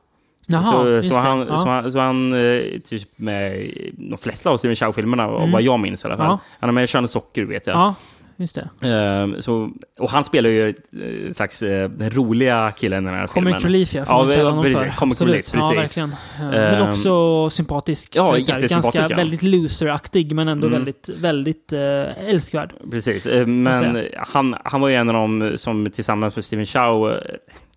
[0.46, 1.58] Jaha, så, så, han, Ja.
[1.58, 5.80] så han, så han eh, typ med de flesta av Steven Chow-filmerna, av vad jag
[5.80, 6.26] minns i alla fall.
[6.26, 6.38] Mm.
[6.40, 6.56] Ja.
[6.60, 7.76] Han är med i Kön och socker, vet jag.
[7.76, 7.94] Ja,
[8.36, 8.88] just det.
[8.88, 13.26] Ehm, så, och han spelar ju eh, slags eh, den roliga killen i den här
[13.26, 13.60] Comic filmen.
[13.72, 14.04] relief, ja.
[14.04, 14.78] Får Ja, man honom precis.
[14.78, 14.88] för.
[14.96, 15.32] Comic Absolut.
[15.34, 15.96] relief, Ja, precis.
[15.98, 16.52] verkligen.
[16.54, 19.16] Eh, Men också sympatisk ja, jättesympatisk, Ganska ja.
[19.16, 20.78] väldigt loser-aktig, men ändå Mm.
[20.78, 22.72] väldigt, väldigt eh, älskvärd.
[22.90, 27.10] Precis, eh, men han, han var ju en av dem som tillsammans med Steven Chow
[27.12, 27.18] eh,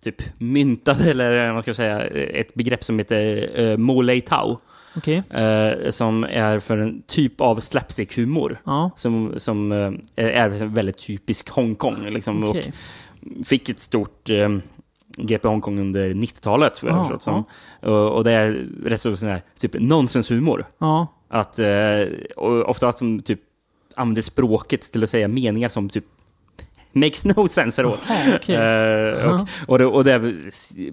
[0.02, 4.58] typ myntade, eller man ska säga, ett begrepp som heter uh, Molei Tau.
[4.96, 5.22] Okej.
[5.30, 8.58] eh, som är för en typ av slapstick-humor.
[8.64, 9.92] Ja, Som, som eh,
[10.26, 12.04] är väldigt typisk Hongkong.
[12.10, 12.72] Liksom, okej.
[13.40, 14.48] och fick ett stort eh,
[15.16, 16.82] grepp i Hongkong under 90-talet.
[16.82, 17.44] vad jag Ja, som.
[17.82, 20.64] Och, och det är rätt så sån här, typ nonsenshumor.
[20.78, 22.06] Ja, Att, eh,
[22.66, 23.40] ofta att de typ
[23.94, 26.04] använder språket till att säga meningar som typ
[26.92, 27.96] makes no sense då.
[28.08, 28.56] Jaha, okej.
[28.56, 30.18] Eh, och, och, det, och det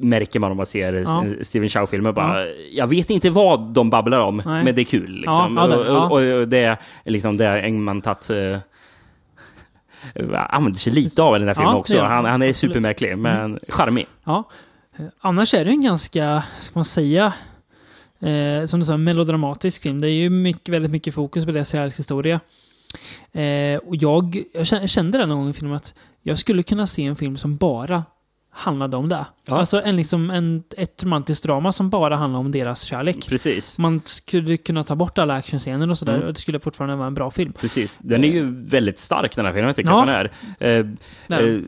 [0.02, 1.26] märker man om man ser Ja.
[1.42, 2.12] Steven Chow-filmer.
[2.12, 4.64] Bara, Jag vet inte vad de babblar om, Nej.
[4.64, 5.12] men det är kul.
[5.16, 5.54] Liksom.
[5.58, 6.04] Ja, ja, det- och, ja.
[6.36, 8.60] och, och det är liksom det är man tagit eh,
[10.50, 12.02] använder sig lite av i den här filmen Ja, också.
[12.02, 12.26] han.
[12.26, 12.42] Han, är Absolut.
[12.42, 12.54] Mm.
[12.54, 14.08] supermärklig, men charmig.
[14.24, 14.44] Ja.
[15.00, 17.34] Eh, Annars är det en ganska, ska man säga,
[18.22, 20.02] eh, som du sa, melodramatisk film.
[20.02, 22.40] Det är ju mycket, väldigt mycket fokus på deras kärlekshistoria.
[23.32, 25.94] Eh, och jag, jag kä- jag kände det någon gång i filmen att
[26.24, 28.04] jag skulle kunna se en film som bara
[28.58, 29.26] handlade om det.
[29.46, 29.58] Ja.
[29.58, 33.28] Alltså en, liksom en, ett romantiskt drama som bara handlar om deras kärlek.
[33.30, 33.78] Precis.
[33.80, 36.28] Man skulle kunna ta bort alla actionscener och sådär Mm.
[36.28, 37.54] och det skulle fortfarande vara en bra film.
[37.54, 38.00] Precis.
[38.02, 39.98] Den är ju väldigt stark den här filmen, tycker Ja.
[40.00, 40.30] jag
[40.60, 40.96] den
[41.30, 41.40] är.
[41.40, 41.60] Eh, eh,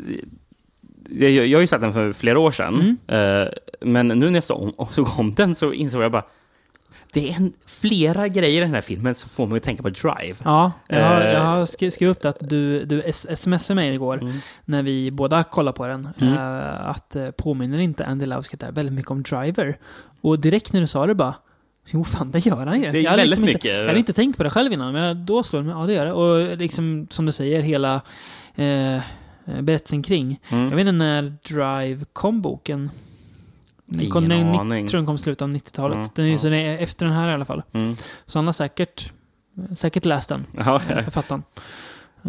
[1.09, 3.41] jag, jag har ju sett den för flera år sedan, Mm.
[3.43, 3.47] eh,
[3.81, 6.23] men nu när jag såg om den så insåg jag bara
[7.21, 9.89] det är en, flera grejer i den här filmen som får mig att tänka på
[9.89, 10.35] Drive.
[10.43, 11.31] Ja, jag har, Eh.
[11.31, 14.33] jag har skri- skrivit upp det att du, du smsade mig igår Mm.
[14.65, 16.07] när vi båda kollade på den.
[16.21, 16.33] Mm.
[16.33, 19.77] eh, att eh, påminner inte Andy Lau där väldigt mycket om Driver?
[20.21, 21.35] Och direkt när du sa det bara
[21.91, 22.91] Jo, fan det gör han ju.
[22.91, 23.65] Det är jag, väldigt liksom mycket.
[23.65, 25.85] Inte, jag hade inte tänkt på det själv innan, men då slår det mig, ja
[25.85, 26.13] det gör det.
[26.13, 28.01] Och liksom som du säger, hela
[28.55, 29.01] eh,
[29.61, 30.39] berättelsen kring.
[30.49, 30.63] Mm.
[30.69, 32.89] Jag vet inte när Drive kom boken.
[33.89, 34.87] Den Ingen kom, den, aning.
[34.87, 35.95] tror den kom i slutet av 90-talet.
[35.95, 36.37] Mm, den är, ja.
[36.37, 37.63] Så den är efter den här i alla fall.
[37.73, 37.95] Mm.
[38.25, 39.11] Så han har säkert,
[39.75, 41.43] säkert läst den, Ja, eh, författaren.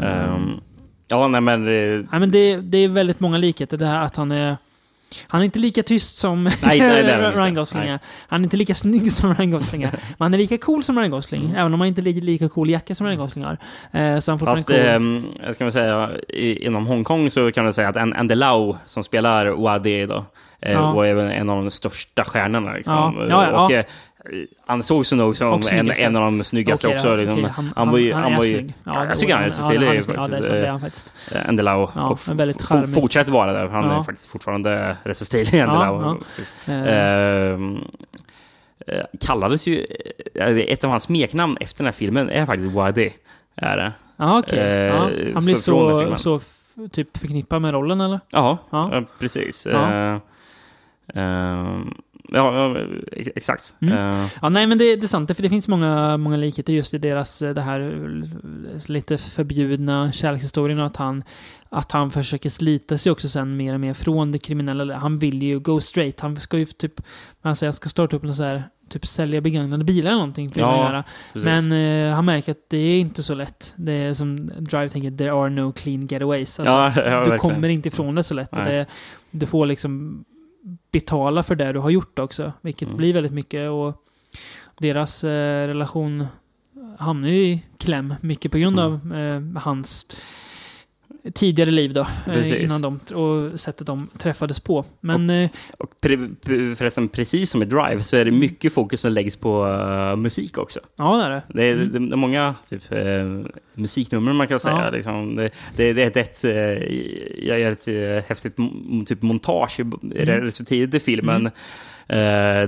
[0.03, 0.61] ehm,
[1.09, 1.63] ja, nej men...
[1.69, 3.77] eh, Nej, men det, det är väldigt många likheter.
[3.77, 4.57] Det här att han är...
[5.27, 7.55] Han är inte lika tyst som Nej, nej, det Ryan.
[7.55, 7.99] Gosling.
[8.29, 9.83] Han är inte lika snygg som Ryan Gosling.
[9.91, 11.57] Men han är lika cool som Ryan Gosling, Mm.
[11.57, 13.59] även om han inte är lika, cool jacka som Ryan Gosling har.
[13.93, 14.77] Eh, så han Fast, cool.
[14.77, 18.77] ehm, ska man säga, i, inom Hongkong så kan man säga att An- Andy Lau
[18.87, 20.23] som spelar Wadi då, eh,
[20.61, 20.93] Ja.
[20.93, 22.73] var även en av de största stjärnorna.
[22.73, 23.27] Liksom.
[23.31, 23.85] Ja, och, eh,
[24.67, 27.17] han såg sig nog som Och en, en av de snyggaste Okej, också.
[27.17, 27.39] Liksom.
[27.45, 28.13] okej, han, var ju...
[28.13, 28.75] han Han är var ju snygg.
[28.85, 29.87] ja, jag tycker han är så stilig.
[29.87, 30.49] Ja, han är det är så.
[30.49, 31.13] faktiskt, är eh, han faktiskt.
[31.35, 31.89] Eh, Andy Lau.
[31.95, 32.95] Ja, och väldigt charmig.
[32.95, 33.71] fortsätter vara det.
[33.71, 34.03] Han är Ja.
[34.05, 36.17] faktiskt fortfarande rätt så stilig, Andy Ja.
[36.75, 37.53] Eh,
[38.97, 39.87] eh, kallades ju...
[40.35, 43.13] eh, Ett av hans smeknamn efter den här filmen är faktiskt Wadi.
[43.57, 43.93] Är det.
[44.17, 44.59] Okej.
[44.59, 45.11] eh, ja.
[45.35, 48.21] Han blir så, så f- typ förknippad med rollen, eller?
[48.33, 49.03] Ja, Ja.
[49.21, 49.67] precis.
[49.73, 50.21] Ja.
[51.15, 51.23] Eh,
[52.33, 52.77] ja, ja,
[53.13, 53.75] ex- exakt.
[53.81, 53.95] Mm.
[53.99, 55.37] Eh, Ja, nej, men det, det är sant.
[55.37, 57.81] För det finns många, många likheter just i deras, eh, det här
[58.93, 61.23] lite förbjudna kärlekshistorien och att han,
[61.69, 64.97] att han försöker slita sig också sen mer och mer från det kriminella.
[64.97, 66.21] Han vill ju go straight.
[66.21, 67.01] Han ska ju typ,
[67.43, 70.51] han säger, ska starta upp något så här, typ sälja begagnade bilar eller någonting.
[70.51, 71.05] För Ja, göra.
[71.33, 73.75] Men eh, han märker att det är inte så lätt.
[73.77, 76.61] Det är som Drive tänker, there are no clean getaways.
[76.61, 77.39] Alltså, Ja, ja, du verkligen.
[77.39, 78.51] kommer inte ifrån det så lätt.
[78.53, 78.87] Det,
[79.31, 80.25] du får liksom
[80.93, 82.53] betala för det du har gjort också.
[82.61, 82.97] Vilket Mm.
[82.97, 83.71] blir väldigt mycket.
[83.71, 84.05] Och
[84.79, 86.27] deras eh, relation
[86.99, 88.15] hamnar ju i kläm.
[88.21, 88.93] Mycket på grund Mm.
[88.93, 89.17] av
[89.57, 90.07] eh, hans
[91.35, 92.01] tidigare liv då.
[92.01, 92.55] eh, Precis.
[92.55, 94.85] Innan de, och sättet de träffades på.
[95.01, 99.01] Men eh, Och pre, pre, förresten, precis som i Drive så är det mycket fokus
[99.01, 100.81] som läggs på eh, musik också.
[100.97, 101.43] ja, det är det.
[101.49, 104.85] Det är, det, det är många typ, eh, musiknummer man kan säga.
[104.85, 104.91] Ja.
[104.91, 105.37] Liksom.
[105.37, 106.45] Det, det, det är ett, ett,
[107.43, 108.57] jag gör ett häftigt
[109.07, 110.27] typ montage i Mm.
[110.27, 111.47] rätt tidigt i filmen.
[111.47, 111.53] Eh,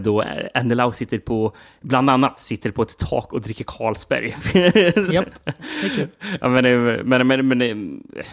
[0.03, 0.25] då
[0.55, 4.27] Andy Lau sitter på, bland annat sitter på ett tak och dricker Carlsberg.
[5.13, 6.09] Japp, det är kul.
[6.41, 8.25] ja, men, det- men, men, men, det-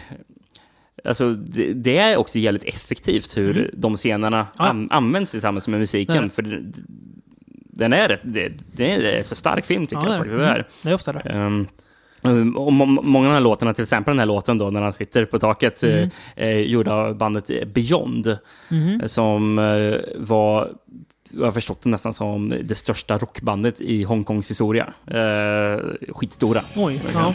[1.04, 4.48] Alltså, det, det är också jävligt effektivt hur de scenerna Mm.
[4.58, 4.64] Ja.
[4.64, 6.22] an, används tillsammans med musiken.
[6.24, 6.30] det.
[6.30, 6.62] För det,
[7.70, 10.36] den är, det, det är så stark film tycker Ja, jag faktiskt.
[10.38, 10.44] det.
[10.46, 10.54] Är.
[10.54, 11.32] Mm, det är ofta det.
[11.34, 11.66] Um,
[12.56, 14.92] och må- många av de här låtarna, till exempel den här låten då när han
[14.92, 16.10] sitter på taket, Mm.
[16.36, 18.36] eh, eh, gjorda av bandet Beyond, eh,
[19.06, 20.68] som eh, var
[21.38, 24.86] jag har förstått det nästan som det största rockbandet i Hongkongs historia.
[25.06, 25.80] Eh,
[26.12, 26.64] skitstora.
[26.76, 27.34] Oj, ja.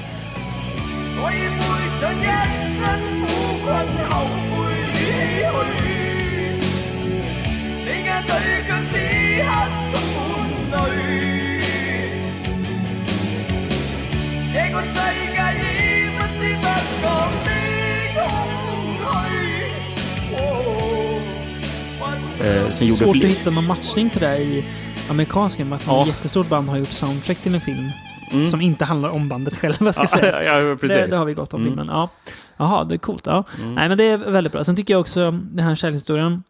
[22.43, 24.65] Eh, som gjorde Svårt att hitta någon matchning till det i
[25.09, 25.65] amerikanska.
[25.65, 26.01] Med att Ja.
[26.01, 27.89] ett jättestort band har gjort soundtrack till en film.
[28.31, 28.47] Mm.
[28.47, 30.35] Som inte handlar om bandet själva, ska sägas.
[30.45, 30.75] ja, ja.
[30.81, 31.71] Det, det har vi gått om Mm.
[31.71, 31.87] filmen.
[31.87, 32.09] Ja.
[32.57, 33.25] Jaha, det är coolt.
[33.25, 33.43] Ja.
[33.63, 34.63] Nej, men det är väldigt bra.
[34.63, 36.43] Sen tycker jag också den här kärlekshistorien.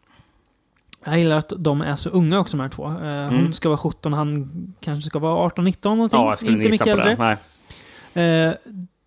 [1.04, 2.86] Jag gillar att de är så unga också, de här två.
[2.86, 6.18] Eh, Hon ska vara 17, han kanske ska vara 18-19 någonting.
[6.18, 7.36] Ja, jag skulle Inte mycket äldre.
[8.14, 8.22] det.
[8.22, 8.52] Eh,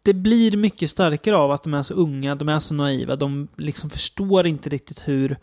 [0.04, 3.48] det blir mycket starkare av att de är så unga, de är så naiva, de
[3.58, 5.38] liksom förstår inte riktigt hur,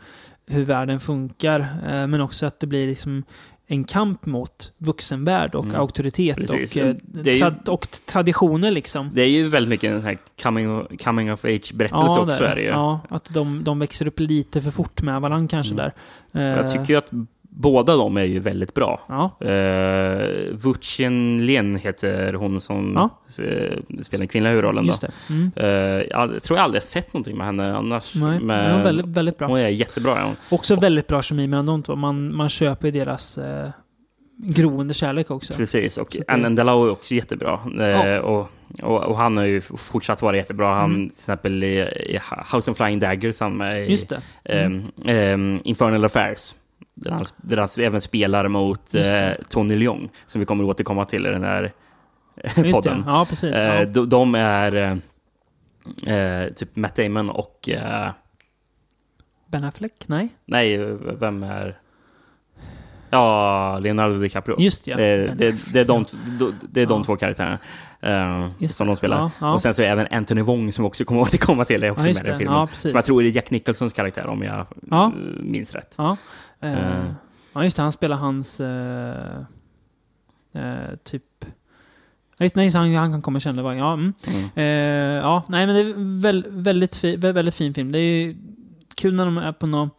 [0.47, 1.61] hur världen funkar.
[1.61, 3.22] Eh, men också att det blir liksom
[3.66, 5.76] en kamp mot vuxenvärld och Mm.
[5.80, 6.76] auktoritet Precis.
[6.76, 6.97] och, eh,
[7.36, 9.11] ju- och traditioner liksom.
[9.12, 12.24] Det är ju väldigt mycket en sån här coming, coming of age-berättelse också.
[12.42, 12.68] det är det ju.
[12.68, 15.90] ja, att de, de växer upp lite för fort med varandra kanske Mm.
[16.32, 16.40] där.
[16.53, 17.11] Eh, Jag tycker ju att
[17.57, 19.01] båda de är ju väldigt bra.
[19.09, 23.11] Ja, Uh, Vucien Lien heter hon som Ja.
[23.45, 24.87] eh, spelar den kvinnliga huvudrollen.
[24.87, 25.05] just.
[25.31, 25.51] Mm.
[25.57, 25.67] Eh,
[26.11, 28.15] jag tror jag aldrig sett någonting med henne annars.
[28.15, 29.49] Nej, men men väldigt, väldigt bra.
[29.49, 30.17] hon är jättebra.
[30.19, 30.37] är Hon.
[30.51, 31.97] Också väldigt bra kemi mellan de två.
[31.97, 33.69] Man, man köper deras eh,
[34.37, 35.55] groende kärlek också.
[35.55, 37.61] Precis, och Anne Delau är också jättebra.
[37.79, 38.21] Ja.
[38.21, 38.51] och,
[38.83, 40.75] och, och han har ju fortsatt vara jättebra.
[40.75, 41.09] Han, Mm.
[41.09, 42.19] till exempel i, i
[42.55, 44.21] House of Flying Daggers, han med i Just det.
[44.45, 44.83] Mm.
[45.05, 46.55] ehm, Infernal Affairs.
[46.95, 49.39] Där han, där han även spelar mot eh, det.
[49.49, 51.72] Tony Leung, som vi kommer återkomma till i den här
[52.57, 52.72] det.
[52.72, 53.05] podden.
[53.07, 53.55] Ja, precis.
[53.57, 53.85] Eh, Ja.
[53.85, 55.01] de, de är
[56.07, 57.68] eh, eh, typ Matt Damon och...
[57.68, 58.11] Eh,
[59.47, 60.05] Ben Affleck?
[60.07, 60.29] Nej?
[60.45, 60.79] nej,
[61.18, 61.79] vem är...
[63.11, 64.61] Ja, Leonardo DiCaprio.
[64.61, 64.97] Just ja.
[64.97, 66.05] Det, det, det är de,
[66.62, 67.05] det är de Ja.
[67.05, 67.59] två karaktärerna
[68.01, 68.91] eh, Just som det.
[68.93, 69.18] de spelar.
[69.18, 69.53] Ja, ja.
[69.53, 72.16] Och sen så är även Anthony Wong som också kommer återkomma till, är också med
[72.16, 72.37] i det.
[72.37, 72.68] filmen.
[72.72, 75.05] Som jag tror är Jack Nicholsons karaktär om jag Ja.
[75.05, 75.11] eh,
[75.43, 75.97] minns rätt.
[76.65, 77.05] Eh.
[77.53, 77.83] ja, just det.
[77.83, 78.61] Han spelar hans...
[78.61, 79.43] Eh,
[81.05, 81.23] typ...
[82.39, 83.77] Ja, just, nej, just, han, han kan komma känna det.
[83.77, 84.12] Ja, mm.
[84.27, 85.17] Mm.
[85.17, 87.93] Ja, nej men det är väl, väldigt, fi, vä- väldigt fin film.
[87.93, 88.37] Det är ju
[88.95, 89.99] kul när de är på något...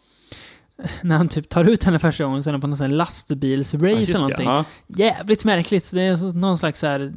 [1.01, 2.95] När han typ tar ut henne första gången så är de på någon sån här
[2.95, 4.45] lastbilsrace Ja, eller någonting.
[4.45, 4.66] ja.
[4.88, 5.91] Jävligt märkligt.
[5.91, 7.13] Det är någon slags så här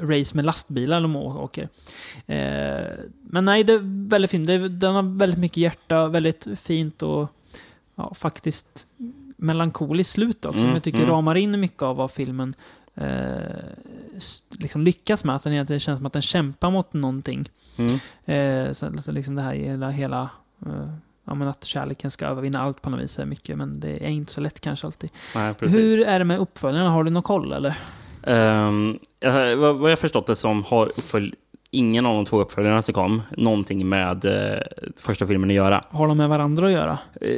[0.00, 1.68] race med lastbilar de åker.
[2.26, 2.86] Eh,
[3.22, 4.46] men nej, det är väldigt fint.
[4.46, 7.28] Det den har väldigt mycket hjärta, väldigt fint och
[8.02, 8.86] ja, faktiskt
[9.36, 10.58] melankoliskt slut också.
[10.58, 11.10] Mm, som jag tycker mm.
[11.10, 12.54] ramar in mycket av vad filmen
[12.94, 13.06] eh,
[14.50, 15.36] liksom lyckas med.
[15.36, 17.48] Att den egentligen känns som att den kämpar mot någonting.
[17.78, 17.98] Mm.
[18.24, 20.30] Eh, så att liksom det här hela, hela
[20.66, 20.94] eh,
[21.24, 24.10] ja, men att kärleken ska övervinna allt på något vis är mycket, men det är
[24.10, 25.10] inte så lätt kanske alltid.
[25.34, 25.54] Nej.
[25.60, 26.90] Hur är det med uppföljarna?
[26.90, 27.78] Har du någon koll eller?
[28.26, 31.34] Ehm, jag- vad, vad jag förstått det som har uppfölj,
[31.70, 34.62] ingen av de två uppföljarna som kom någonting med eh,
[34.96, 35.84] första filmen att göra.
[35.90, 36.98] Har de med varandra att göra?
[37.20, 37.28] Eh,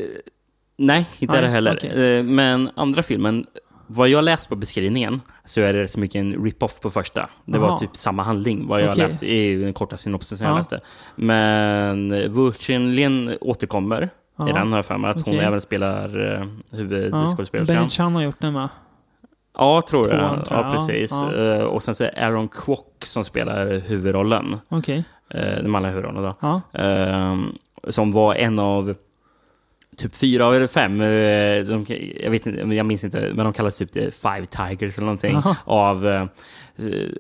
[0.77, 1.75] nej, inte Nej, det heller.
[1.77, 2.19] okej.
[2.19, 3.47] Eh, men andra filmen,
[3.87, 7.29] vad jag läst på beskrivningen så är det så mycket en rip-off på första.
[7.45, 7.79] Det var Jaha.
[7.79, 9.03] typ samma handling, vad jag Okej.
[9.05, 10.51] läste i den korta synopsisen Ja.
[10.53, 10.81] jag läste.
[11.17, 14.09] Men Wuchin Lin återkommer
[14.39, 14.49] Ja.
[14.49, 15.11] i den, har jag för mig.
[15.11, 15.47] Att hon Okej.
[15.47, 16.25] även spelar uh,
[16.71, 16.77] Ja.
[16.77, 17.77] huvudskådespelerskan.
[17.77, 18.69] Ben Chan har gjort den va?
[19.59, 20.45] Ja, tror jag.
[20.47, 20.67] Tror jag.
[20.69, 21.11] Ja, precis.
[21.13, 24.61] Ja, Eh, och sen så är Aaron Kwok som spelar huvudrollen.
[24.73, 24.81] Uh,
[25.31, 26.35] den manliga huvudrollen då.
[26.41, 26.61] Ja.
[27.89, 28.95] Som var en av
[29.97, 31.87] typ fyra eller fem, eh, de,
[32.23, 35.37] jag, vet inte, jag minns inte, men de kallas typ the Five Tigers eller någonting,
[35.37, 35.57] Aha.
[35.65, 36.25] av, eh,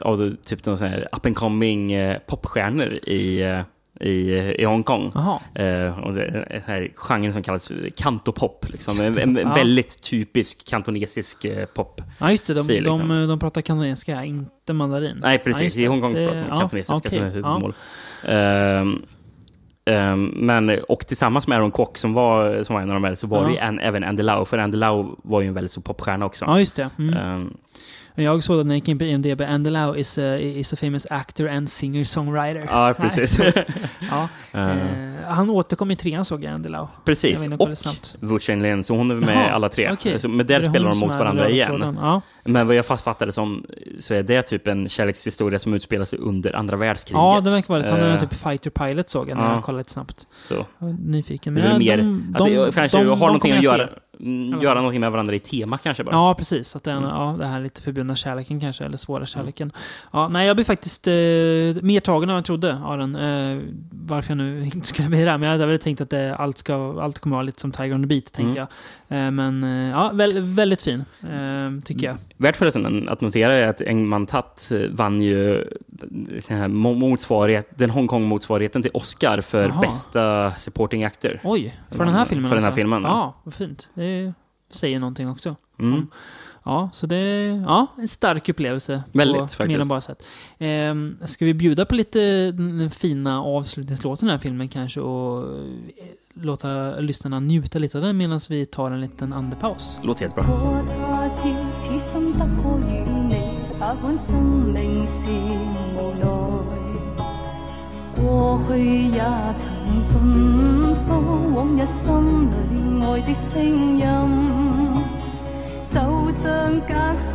[0.00, 3.60] av typ de sån här up and coming eh, popstjärnor i, eh,
[4.00, 5.12] i, i Hongkong.
[5.54, 8.66] Eh, och det här genren som kallas kantopop.
[8.70, 9.00] Liksom.
[9.00, 9.52] En, en Ja.
[9.54, 12.00] väldigt typisk kantonesisk eh, pop.
[12.18, 12.54] Ja, just det.
[12.54, 13.08] De, Säger liksom.
[13.08, 15.18] de, de pratar kanadensiska, inte mandarin.
[15.22, 15.62] Nej, Ja, precis.
[15.62, 15.86] just I.
[15.86, 17.10] Hongkong Det- pratar man ja, kantonesiska okej.
[17.10, 17.74] som är huvudmål.
[18.26, 19.02] Ehm,
[19.87, 23.14] Ehm, men, och tillsammans med Aaron Kwok som var, som var en av de här,
[23.14, 23.49] så var Ja.
[23.49, 26.45] det en, även Andy Lau, för Andy Lau var ju en väldigt stor popstjärna också.
[26.45, 26.91] Ja, just det.
[26.99, 27.14] Mm.
[27.14, 27.55] Ehm,
[28.16, 31.06] Jag såg att jag gick in på IMDB, Andy Lau is a, is a famous
[31.10, 32.66] actor and singer-songwriter.
[32.70, 33.40] ja, precis.
[34.10, 34.28] Ja,
[34.60, 34.76] eh,
[35.28, 36.86] han återkom i trean såg jag, Andy Lau.
[37.04, 37.46] Precis.
[37.58, 37.68] Och.
[38.20, 39.90] Wu Lin, så hon är med Jaha, alla tre.
[39.92, 40.18] okej.
[40.18, 41.96] Så, men där spelar de mot varandra igen.
[42.00, 42.20] Ja.
[42.44, 43.64] Men vad jag fast fattade som,
[43.98, 47.18] så är det typ en kärlekshistoria som utspelar sig under andra världskriget.
[47.18, 47.90] ja, det verkar vara det.
[47.90, 49.54] Han är Eh, typ fighter pilot såg jag när ja.
[49.54, 50.26] jag kollade lite snabbt.
[50.48, 50.66] så.
[50.78, 51.54] Jag nyfiken.
[51.54, 51.98] Det är väl mer
[52.34, 53.92] att det kanske har någonting att göra, se.
[54.20, 56.12] Mm, göra någonting med varandra i tema kanske bara.
[56.16, 56.76] Ja, precis.
[56.76, 57.08] Att det, är, Mm.
[57.10, 59.72] ja, det här lite förbjudna kärleken kanske, eller svåra kärleken.
[60.12, 61.12] Ja, nej, jag blir faktiskt eh,
[61.84, 63.16] mer tagen än jag trodde av den.
[63.16, 65.38] Eh, varför jag nu inte skulle bli det.
[65.38, 67.94] Men jag hade väl tänkt att det, allt, ska, allt kommer vara lite som Tiger
[67.94, 68.56] on the Beat, tänkte Mm.
[68.56, 68.66] jag.
[69.26, 72.16] Eh, men eh, ja, väl, väldigt fin, eh, tycker jag.
[72.36, 75.64] Värt förresten att notera är att Engman Tat eh, vann ju
[76.48, 79.80] den, här mo- motsvarighet, den Hongkong-motsvarigheten till Oscar för Jaha.
[79.80, 81.40] bästa supporting actor.
[81.44, 82.76] Oj, för den här filmen För den här alltså.
[82.78, 83.08] filmen, ja.
[83.08, 83.88] Ja, vad fint.
[83.94, 84.03] Det
[84.70, 85.57] säger någonting också.
[85.78, 86.07] Mm.
[86.64, 89.02] Ja, så det är ja, en stark upplevelse.
[89.12, 89.80] Väldigt, på Mer faktiskt.
[89.80, 90.24] än bara sätt.
[90.59, 95.42] Ehm, ska vi bjuda på lite den fina avslutningslåten i den här filmen kanske och
[95.42, 95.64] eh,
[96.34, 100.00] låta lyssnarna njuta lite av den medan vi tar en liten andepaus?
[100.02, 100.44] Låter helt bra.
[108.15, 109.55] 过他朝，此心得可与你，哪管生命是无奈。
[109.55, 109.63] 过去也曾
[110.05, 110.13] 尽
[110.93, 111.07] 诉
[111.55, 112.03] 往日心
[112.49, 113.57] 里爱的声
[113.97, 114.01] 音，
[115.88, 115.95] 就
[116.36, 116.45] 像
[116.82, 117.32] 隔世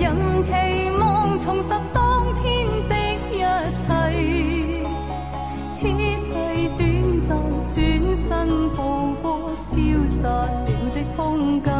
[0.00, 0.06] 人
[0.42, 0.50] 期
[0.98, 1.00] 望
[1.38, 2.00] 重拾当
[2.34, 2.42] 天
[2.88, 2.92] 的
[3.30, 3.34] 一
[3.80, 3.84] 切。
[5.70, 6.28] 此世
[6.78, 6.82] 短
[7.22, 7.30] 暂，
[7.68, 7.72] 转
[8.16, 8.28] 身
[8.70, 8.80] 步
[9.22, 9.26] 过
[9.56, 9.66] 消
[10.06, 11.70] 失了的空间。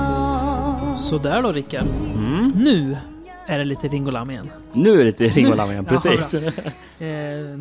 [0.96, 1.86] Sådär då Rickard.
[2.16, 2.52] Mm.
[2.56, 2.96] Nu
[3.46, 4.50] är det lite Ringolam igen.
[4.72, 6.34] Nu är det lite Ringo Lam igen, Jaha, precis.
[6.34, 7.56] Eh,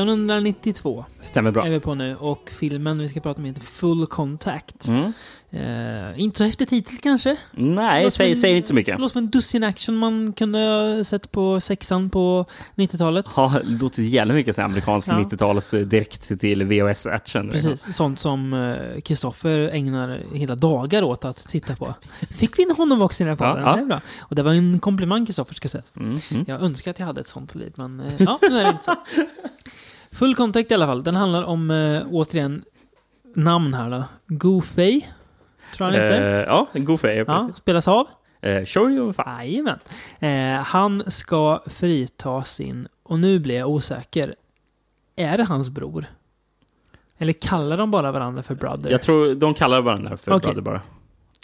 [0.00, 1.66] 1992 Stämmer bra.
[1.66, 4.88] är vi på nu och filmen vi ska prata om heter Full Contact.
[4.88, 5.12] Mm.
[5.54, 7.36] Eh, inte så häftig titel kanske?
[7.50, 8.98] Nej, Låter säg, inte så mycket.
[9.00, 12.44] Låter som en dussin action man kunde ha sett på sexan på
[12.76, 13.26] 90-talet.
[13.36, 15.12] Ja, det låter jävligt mycket som amerikansk Ja.
[15.14, 17.50] 90-tals eh, direkt till VHS-action.
[17.50, 21.94] Precis, sånt som eh, Kristoffer ägnar hela dagar åt att titta på.
[22.30, 23.66] Fick vi in honom också i den här Ja, podden?
[23.68, 23.76] ja.
[23.76, 24.00] Det är bra.
[24.20, 25.92] Och det var en komplimang Kristoffer ska sägas.
[25.96, 26.44] Mm, mm.
[26.48, 28.84] Jag önskar att jag hade ett sånt liv, men eh, ja, nu är det inte
[28.84, 28.94] så.
[30.12, 31.02] Full Contact i alla fall.
[31.02, 32.62] Den handlar om, eh, återigen,
[33.34, 34.04] namn här då.
[34.26, 35.00] Goofy,
[35.74, 36.38] tror han heter.
[36.38, 36.66] Eh, ja,
[36.98, 37.56] färg, ja, precis.
[37.56, 38.06] spelas av.
[38.40, 39.26] Eh, Show Fat.
[39.26, 39.78] Jajamän.
[40.18, 44.34] Eh, han ska frita sin, och nu blir jag osäker,
[45.16, 46.04] är det hans bror?
[47.18, 48.90] Eller kallar de bara varandra för brother?
[48.90, 50.46] Jag tror de kallar varandra för Okej.
[50.46, 50.80] bröder bara.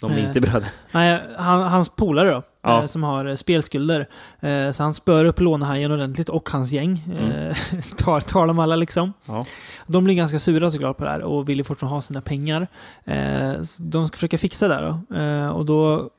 [0.01, 0.25] De är Eh.
[0.25, 0.69] inte bröder.
[0.91, 2.79] Nej, han, hans polare då, Ja.
[2.79, 4.07] eh, som har eh, spelskulder.
[4.71, 7.03] Så han spör upp lånehajen ordentligt och hans gäng.
[7.19, 7.55] Eh,
[7.97, 9.13] tar, tar dem alla liksom.
[9.27, 9.45] Ja.
[9.87, 12.67] De blir ganska sura såklart på det här och vill ju fortfarande ha sina pengar.
[13.79, 15.53] De ska försöka fixa det här då.
[15.53, 16.09] Och då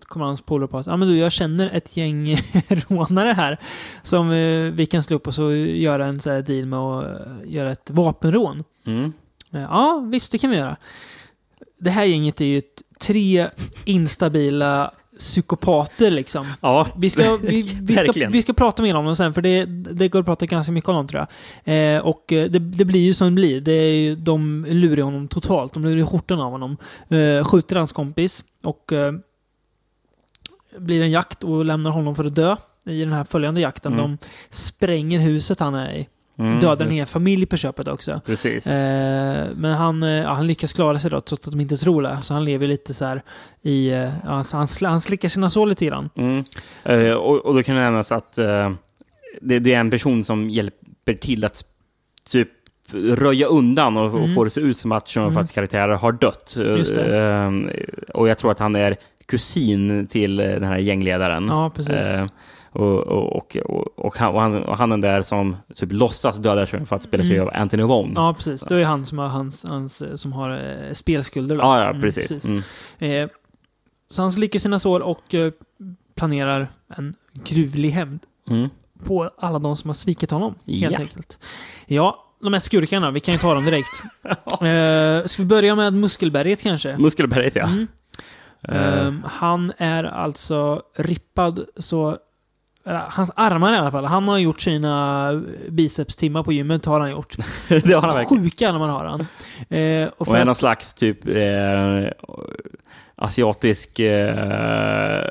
[0.00, 2.36] kommer hans polare på att ah, men du, jag känner ett gäng
[2.68, 3.58] rånare här
[4.02, 4.28] som
[4.74, 7.90] vi kan slå upp och så göra en så deal med att eh, göra ett
[7.90, 8.64] vapenrån.
[8.86, 9.12] Mm.
[9.50, 10.76] Ja, visst det kan vi göra.
[11.78, 12.62] Det här gänget är ju
[13.00, 13.48] tre
[13.84, 16.46] instabila psykopater liksom.
[16.60, 19.64] Ja, Vi ska, vi, vi, ska, vi ska prata mer om dem sen, för det,
[19.64, 21.26] det går att prata ganska mycket om dem tror
[21.64, 21.96] jag.
[21.96, 23.60] Eh, och eh, det, det blir ju som det blir.
[23.60, 25.74] Det är de lurar honom totalt.
[25.74, 26.76] De lurar skjortan av honom.
[27.08, 29.12] Eh, skjuter hans kompis och eh,
[30.78, 33.92] blir en jakt och lämnar honom för att dö i den här följande jakten.
[33.92, 34.02] Mm.
[34.02, 34.18] De
[34.50, 36.08] spränger huset han är i.
[36.40, 38.20] Mm, Dödar en hel familj på köpet också.
[38.26, 38.66] Precis.
[38.66, 42.02] Eh, men han, eh, ja, han lyckas klara sig då, trots att de inte tror
[42.02, 42.18] det.
[42.22, 43.22] Så han lever lite så här
[43.62, 43.88] i...
[43.90, 46.10] Eh, ja, han, han han slickar sina sår lite grann.
[46.16, 46.44] Mm.
[46.84, 48.70] Eh, och, och då kan det nämnas att eh,
[49.40, 51.64] det, det är en person som hjälper till att
[52.30, 52.48] typ
[52.92, 54.34] röja undan och, och Mm.
[54.34, 55.44] få det se ut som att Sean Mm.
[55.46, 56.56] Karaktärer har dött.
[56.56, 61.46] Eh, och jag tror att han är kusin till den här gängledaren.
[61.48, 62.06] Ja, precis.
[62.72, 66.66] Och, och, och, och, han, och, han, och han är där som typ låtsas döda
[66.66, 67.48] Sean Fats spelas ju Mm.
[67.48, 68.12] av Anthony Wong.
[68.14, 68.62] Ja, precis.
[68.62, 71.56] Det är han som har, hans, hans, eh, som har eh, spelskulder.
[71.56, 71.62] Då.
[71.62, 72.44] Ja, ja, Mm, precis.
[72.44, 72.62] Mm.
[72.98, 73.30] Eh,
[74.10, 75.52] så han slickar sina sår och eh,
[76.16, 77.14] planerar en
[77.44, 78.68] gruvlig hämnd Mm.
[79.06, 80.54] på alla de som har svikit honom.
[80.66, 80.98] Helt Ja.
[81.00, 81.38] enkelt.
[81.86, 84.02] Ja, de här skurkarna, vi kan ju ta dem direkt.
[84.24, 86.96] eh, ska vi börja med Muskelberget kanske?
[86.98, 87.64] Muskelberget, ja.
[87.66, 87.86] Mm.
[88.68, 92.16] Eh, Ehm, han är alltså rippad så...
[92.84, 94.04] Hans armar i alla fall.
[94.04, 95.32] Han har gjort sina
[95.68, 97.36] bicepstimmar på gymmet, har han gjort.
[97.68, 98.44] det har han verkligen.
[98.44, 99.20] Sjuka armar har han.
[99.78, 102.10] Eh, och Och är att- någon slags typ eh,
[103.16, 105.24] asiatisk eh,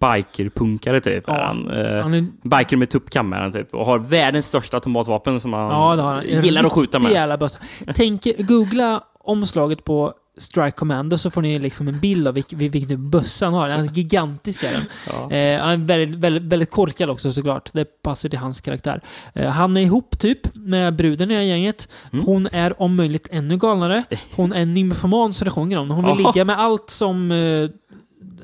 [0.00, 1.24] bikerpunkare typ.
[1.26, 1.70] Ja, är han.
[1.70, 3.74] Eh, Han är, Biker med tuppkam är han typ.
[3.74, 6.18] Och har världens största automatvapen som han, ja, han.
[6.18, 7.12] En gillar att skjuta med.
[7.12, 7.58] jävla bössa.
[7.94, 12.88] Tänk, googla omslaget på Strike Commando så får ni liksom en bild av vilken, vilken
[12.88, 13.68] typ bössa han har.
[13.68, 14.84] Den är gigantisk är den.
[15.06, 15.36] Ja.
[15.36, 17.70] Eh, han är väldigt, väldigt, väldigt korkad också såklart.
[17.72, 19.00] Det passar till hans karaktär.
[19.34, 21.88] Eh, han är ihop typ med bruden i det här gänget.
[22.12, 22.24] Mm.
[22.24, 24.04] Hon är om möjligt ännu galnare.
[24.34, 25.90] Hon är nymfoman så det sjunger om.
[25.90, 26.32] Hon vill Jaha.
[26.32, 27.68] ligga med allt som eh,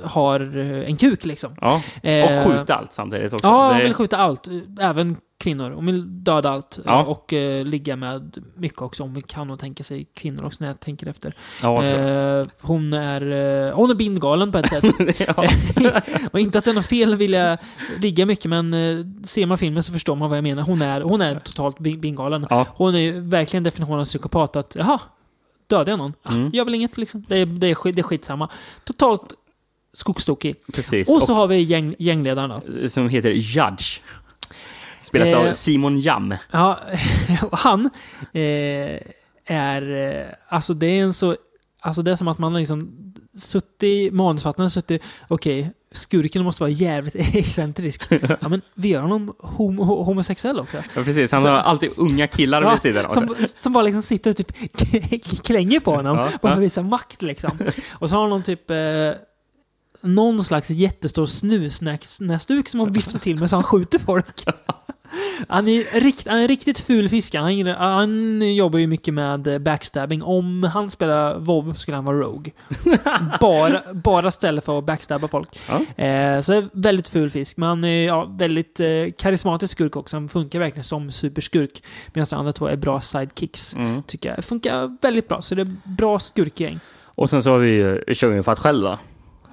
[0.04, 1.50] har eh, en kuk liksom.
[1.60, 1.82] Ja.
[2.02, 3.46] Eh, Och skjuta allt samtidigt också.
[3.46, 4.48] Ja, hon vill skjuta allt.
[4.80, 5.70] Även kvinnor.
[5.70, 6.78] Hon vill döda allt.
[6.78, 7.04] eh, Ja.
[7.04, 9.02] Och eh, ligga med mycket också.
[9.02, 11.34] Hon kan nog tänka sig kvinnor också när jag tänker efter.
[11.62, 12.40] ja, jag.
[12.40, 13.20] Eh, hon är,
[13.68, 14.84] eh, hon är bindgalen på ett sätt.
[16.32, 17.58] och inte att det är något fel att vilja
[17.98, 20.62] ligga mycket, men eh, ser man filmen så förstår man vad jag menar.
[20.62, 22.46] Hon är, hon är totalt bin- bindgalen.
[22.50, 22.66] Ja.
[22.70, 24.56] Hon är verkligen definitionen av psykopat.
[24.56, 25.00] Att, jaha,
[25.66, 26.12] dödade jag någon?
[26.22, 26.50] Ah, Mm.
[26.52, 27.24] Gör väl inget liksom.
[27.28, 28.48] Det är, det är, skit, det är skitsamma.
[28.84, 29.34] Totalt
[29.94, 30.56] skogstokig.
[30.74, 31.08] Precis.
[31.08, 32.82] Och så har vi gäng, gängledaren då.
[32.84, 34.00] och, som heter Judge.
[35.02, 36.34] Spelas Eh, av Simon Jam.
[36.50, 36.78] Ja,
[37.50, 37.90] och han
[38.32, 38.42] eh,
[39.46, 39.92] är...
[40.18, 41.36] Eh, alltså det är en så...
[41.80, 42.98] Alltså det är som att man har liksom
[43.36, 48.02] suttit, manusförfattaren har suttit, okej, skurken måste vara jävligt excentrisk.
[48.40, 50.76] Ja men vi gör honom homo, homosexuell också.
[50.96, 51.32] Ja, precis.
[51.32, 53.26] Han Så- har alltid unga killar Ja, vid sidan av sig.
[53.26, 54.52] som, som bara liksom sitter och typ
[55.44, 56.16] klänger på honom.
[56.18, 57.50] Ja, bara för att visa makt liksom.
[57.92, 58.70] Och så har han någon typ...
[58.70, 58.76] Eh,
[60.04, 64.44] någon slags jättestor snusnäsduk som han viftar till med så han skjuter folk.
[65.48, 67.42] Han är, rikt, han är en riktigt ful fiskare.
[67.42, 70.22] Han, han jobbar ju mycket med eh, backstabbing.
[70.22, 72.52] Om han spelar WoW skulle han vara Rogue.
[73.40, 75.48] bara, bara ställe för att backstabba folk.
[75.68, 76.04] Ja.
[76.04, 77.56] Eh, så är väldigt ful fisk.
[77.56, 78.86] Men han är ja, väldigt eh,
[79.18, 80.16] karismatisk skurk också.
[80.16, 81.82] Han funkar verkligen som superskurk.
[82.12, 83.74] Medan de andra två är bra sidekicks.
[83.74, 84.02] Mm.
[84.02, 84.44] Tycker jag.
[84.44, 85.42] Funkar väldigt bra.
[85.42, 86.80] Så det är bra skurkgäng.
[87.14, 88.98] Och sen så har vi ju Shogun Fat själv då.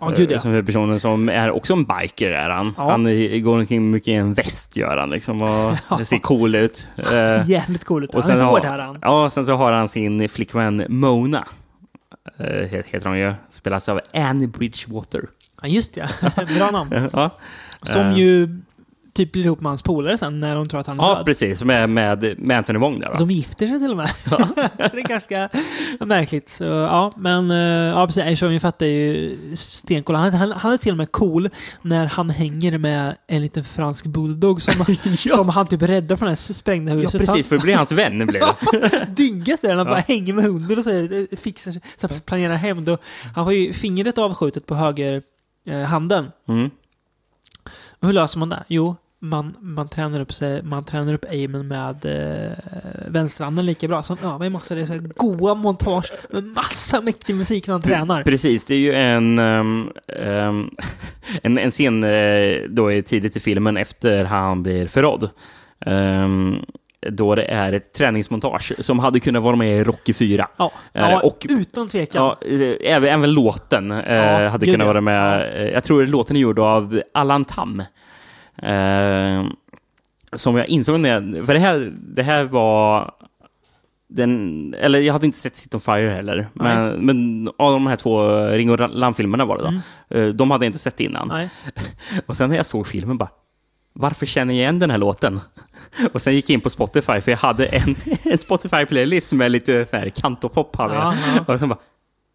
[0.01, 0.39] Ja, gud ja.
[0.39, 2.73] Som är personen som är också en biker är han.
[2.77, 2.91] Ja.
[2.91, 6.55] Han är- går omkring mycket i en väst gör han liksom och det ser cool
[6.55, 6.87] ut.
[6.97, 8.09] Eh, Jävligt cool ut.
[8.09, 8.97] och Han sen är har- hård här han.
[9.01, 11.47] Ja, sen så har han sin flickvän Mona.
[12.37, 13.33] Het- heter hon ju.
[13.49, 15.21] Spelas av Annie Bridgewater.
[15.61, 16.09] Ja, just det.
[16.57, 17.09] Bra namn.
[17.13, 17.29] ja,
[17.83, 18.59] Som ju
[19.13, 21.25] typ blir ihop med hans polare sen när de tror att han är ja död.
[21.25, 21.63] precis.
[21.63, 23.15] Med, med, med Anthony Wong där va?
[23.19, 24.09] De gifter sig till och med.
[24.15, 24.37] så
[24.77, 25.49] det är ganska
[25.99, 26.49] märkligt.
[26.49, 28.23] Så, ja, men eh, ja, precis.
[28.23, 30.15] Aisha Fatt är ju stencool.
[30.15, 31.49] Han, han, han är till och med cool
[31.81, 34.85] när han hänger med en liten fransk bulldog som,
[35.17, 37.21] som han typ räddar från det här sprängda Ja, huset.
[37.21, 37.47] precis.
[37.47, 39.05] För det blir hans vän blir det.
[39.15, 39.75] dyngat där.
[39.75, 40.03] Han bara Ja.
[40.07, 42.97] hänger med hunden och så här, fixar så planerar hämnd.
[43.35, 45.21] Han har ju fingret avskjutet på höger
[45.67, 46.27] eh, handen.
[46.47, 46.69] Mm.
[47.99, 48.63] Och hur löser man det?
[48.67, 52.51] Jo, man, man tränar upp sig, man tränar upp aimen med eh,
[53.07, 54.03] vänsterhanden lika bra.
[54.03, 57.67] Så han övar i massa det är så här goa montage med massa mäktig musik
[57.67, 58.23] när han tränar.
[58.23, 60.69] Precis, det är ju en, ehm, ehm,
[61.43, 65.29] en, en scen eh, då är tidigt i filmen efter han blir förrådd.
[65.85, 66.65] Ehm,
[67.09, 70.47] då det är ett träningsmontage som hade kunnat vara med i Rocky 4.
[70.57, 72.23] Ja, Eh, ja och- utan tvekan.
[72.41, 74.85] Ja, eh, även, även låten eh, Ja, hade kunnat ja.
[74.85, 75.51] vara med.
[75.73, 77.79] Jag tror låten är gjord av Allan Tam.
[78.63, 79.43] Eh,
[80.33, 83.11] som jag insåg när jag, För det här, det här var...
[84.11, 86.47] Den, eller jag hade inte sett Sit on Fire heller.
[86.53, 89.73] Men, men av de här två Ring och Lamm-filmerna var det då.
[90.19, 90.37] Mm.
[90.37, 91.27] De hade jag inte sett innan.
[91.27, 91.49] Nej.
[92.25, 93.29] Och sen när jag såg filmen bara,
[93.99, 95.39] varför känner jag igen den här låten?
[96.13, 97.89] Och sen gick jag in på Spotify, för jag hade en,
[98.23, 100.75] en Spotify-playlist med lite så här kantopop.
[100.75, 101.03] Hade jag.
[101.03, 101.53] Ja, ja.
[101.53, 101.79] Och sen bara,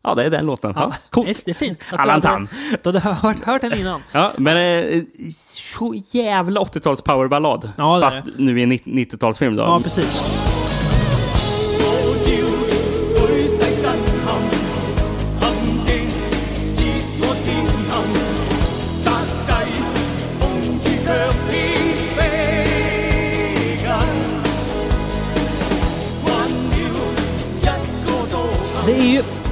[0.02, 0.72] ja det är den låten.
[0.76, 1.42] Ja, coolt.
[1.44, 1.84] Det är fint.
[1.90, 2.48] Allan Tam.
[2.82, 4.02] Du hade hört, hört den innan.
[4.12, 5.02] Ja, men eh,
[5.32, 7.72] så jävla 80-tals powerballad.
[7.76, 9.62] Ja, Fast nu i en 90-talsfilm då.
[9.62, 10.24] Ja, precis.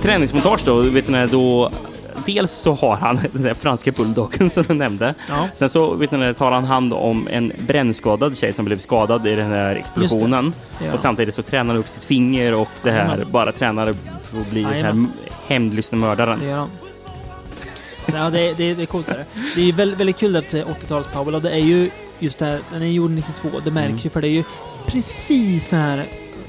[0.02, 1.72] Träningsmontage då, vet ni, då
[2.26, 5.14] Dels så har han den där franska bulldoggen som du nämnde.
[5.28, 5.48] Ja.
[5.54, 9.34] Sen så vet ni, tar han hand om en brännskadad tjej som blev skadad i
[9.36, 10.54] den här explosionen.
[10.86, 10.92] Ja.
[10.92, 13.26] Och samtidigt så tränar han upp sitt finger och det här Jajamän.
[13.32, 13.94] bara tränar
[14.24, 15.06] för att bli den här
[15.46, 16.38] hämndlystne mördaren.
[16.40, 16.68] Det gör han.
[18.14, 19.06] Ja, det, är- det, det är coolt.
[19.06, 19.24] Det, är.
[19.56, 22.38] det är väldigt, väldigt kul att det är 80-tals Powell och det är ju just
[22.38, 23.98] det här, den är gjord 92, det märks Mm.
[24.02, 24.44] ju för det är ju
[24.86, 26.06] precis den här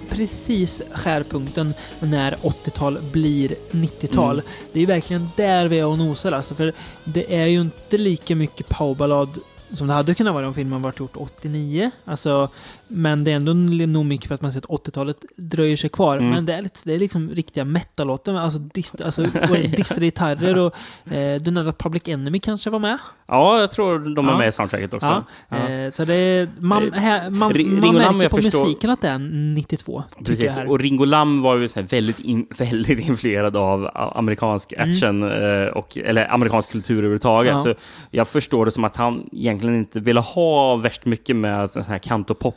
[0.09, 4.41] precis skärpunkten när 80-tal blir 90-tal.
[4.71, 6.73] Det är verkligen där vi är och nosar alltså, för
[7.03, 9.39] det är ju inte lika mycket powerballad
[9.73, 11.91] som det hade kunnat vara om filmen varit gjort 89.
[12.05, 12.49] Alltså,
[12.87, 16.17] men det är ändå nog mycket för att man ser att 80-talet dröjer sig kvar.
[16.17, 16.29] Mm.
[16.29, 18.33] Men det är, lite, det är liksom riktiga metal-låtar.
[18.35, 19.21] Alltså, dist, alltså
[19.77, 20.75] distade gitarrer och
[21.13, 22.97] eh, du nämnde att Public Enemy kanske var med.
[23.27, 24.37] Ja, jag tror de är Ja.
[24.37, 25.23] med i soundtracket också.
[25.49, 25.57] Ja.
[25.57, 25.69] Ja.
[25.69, 28.37] Eh, så det är, man, Eh, här, man, Ring- man Ringo Lam, märker jag på
[28.41, 29.17] förstår- musiken att det är
[29.55, 30.03] 92.
[30.17, 35.23] tycker Precis, och Ringo Lam var ju så väldigt, in, väldigt influerad av amerikansk action,
[35.23, 37.51] eh, och, eller amerikansk kultur överhuvudtaget.
[37.51, 37.63] Mm.
[37.63, 37.73] Så
[38.11, 41.97] jag förstår det som att han egentligen inte ville ha värst mycket med sån här
[41.97, 42.55] kantopop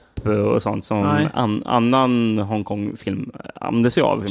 [0.55, 4.27] och sånt som an, annan Hongkong-film använde sig av.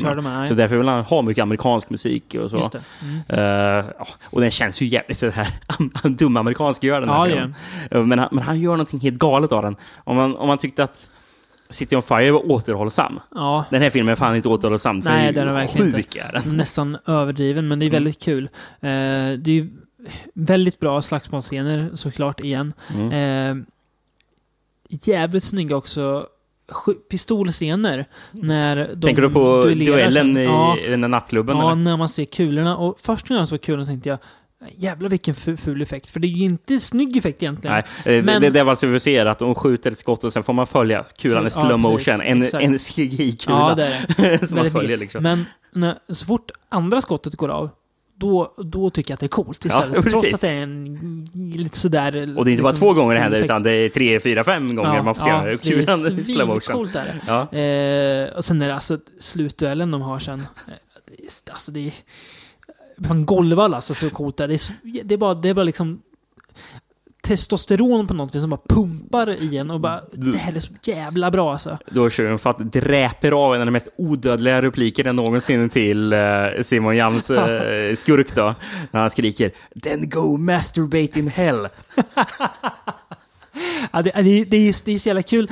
[0.47, 2.57] Så därför vill han ha mycket amerikansk musik och så.
[2.57, 3.21] Mm.
[3.29, 5.47] Eh, ja, och den känns ju jävligt så här
[6.17, 7.55] dum amerikansk gör den här Ja, filmen.
[7.91, 9.75] Eh, Men, han- men han gör någonting helt galet av den.
[10.03, 11.09] Om man, om man tyckte att
[11.69, 13.19] City on Fire var återhållsam.
[13.35, 14.99] Ja, Den här filmen är fan inte återhållsam.
[14.99, 16.57] Nej, den är verkligen sjuk är den.
[16.57, 17.95] nästan överdriven, men det är Mm.
[17.95, 18.43] väldigt kul.
[18.43, 18.49] Eh,
[19.39, 19.84] det är
[20.33, 22.73] väldigt bra slagsmålsscener såklart igen.
[22.95, 23.11] Mm.
[23.59, 23.65] Eh,
[24.89, 26.27] jävligt snygga också
[27.09, 31.57] pistolscener när de Tänker du på duellen i Ja, den där nattklubben?
[31.57, 31.81] ja, eller?
[31.83, 32.77] när man ser kulorna.
[32.77, 34.17] Och först när jag såg kulorna tänkte jag
[34.77, 36.09] Jävlar vilken fu- ful effekt.
[36.09, 37.83] För det är ju inte snygg effekt egentligen.
[38.05, 40.33] Nej, eh, Men- det, det var alltså vi ser att de skjuter ett skott och
[40.33, 42.21] sen får man följa kulan i slow motion.
[42.21, 42.63] En, Exakt.
[42.63, 43.75] en CGI-kula
[44.17, 44.97] Ja, som man följer.
[44.97, 45.23] Liksom.
[45.23, 47.69] Men när, så fort andra skottet går av,
[48.17, 49.95] då, då tycker jag att det är coolt Ja, istället.
[50.03, 50.11] precis.
[50.11, 52.37] Trots att det är en lite sådär...
[52.37, 54.43] och det är inte bara liksom två gånger det händer, utan det är tre, fyra,
[54.43, 56.61] fem gånger man får se ja, kulan det är i slow motion.
[56.61, 57.21] svincoolt är det.
[57.27, 57.57] Ja.
[57.57, 60.39] Eh, och sen är det alltså slutduellen de har sen.
[60.39, 60.73] Eh,
[61.51, 61.93] alltså det är...
[63.07, 64.47] Fan golvall alltså så coolt där.
[64.47, 66.01] Det är, det är bara, det är bara liksom
[67.25, 70.71] testosteron på något vis som bara pumpar i en och bara det här är så
[70.83, 71.77] jävla bra alltså.
[71.91, 76.13] Då kör de för att dräper av en av de mest odödliga replikerna någonsin till
[76.13, 76.19] eh,
[76.61, 78.55] Simon Jams eh, skurk då.
[78.91, 79.51] När han skriker
[79.83, 81.67] “Then go masturbate in hell”.
[83.93, 85.51] Ja, det, det, är- det, är, det är så jävla kul.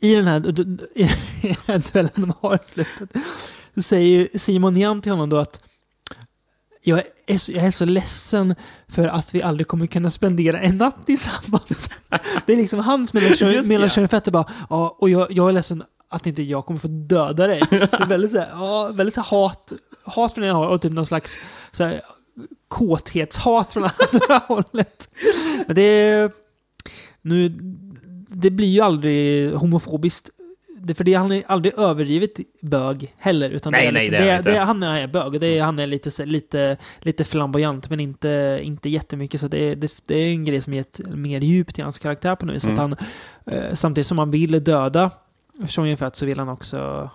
[0.00, 0.38] I den här,
[0.94, 1.02] i
[1.42, 3.22] den här duellen de har i slutet
[3.74, 5.60] så säger Simon Jam till honom då att
[6.86, 8.54] jag är, så, jag är så ledsen
[8.88, 11.90] för att vi aldrig kommer kunna spendera en natt tillsammans.
[12.46, 13.32] Det är liksom hans mellan
[14.32, 17.62] bara, ja, och jag, jag är ledsen att inte jag kommer få döda dig.
[17.70, 19.72] Det är väldigt så här, ja, väldigt så här hat,
[20.04, 21.38] hat från ena hållet och typ någon slags
[21.72, 22.00] så här,
[22.68, 25.08] kåthetshat från andra hållet.
[25.66, 26.32] Men det
[27.22, 27.48] nu,
[28.28, 30.30] det blir ju aldrig homofobiskt.
[30.94, 32.30] För det, han är aldrig överdrivet
[32.60, 33.50] bög heller.
[33.50, 34.86] Utan Nej, det är nej, liksom, det är det han är, inte.
[34.86, 35.34] det han är bög.
[35.34, 39.40] och Det är, han är lite, lite, lite flamboyant, men inte, inte jättemycket.
[39.40, 41.98] Så det, är- det, det är en grej som ger ett mer djup till hans
[41.98, 42.64] karaktär på något vis.
[42.64, 42.74] Mm.
[42.74, 42.96] Att han,
[43.54, 45.10] eh, samtidigt som han vill döda
[45.68, 47.10] Sean Fett så vill han också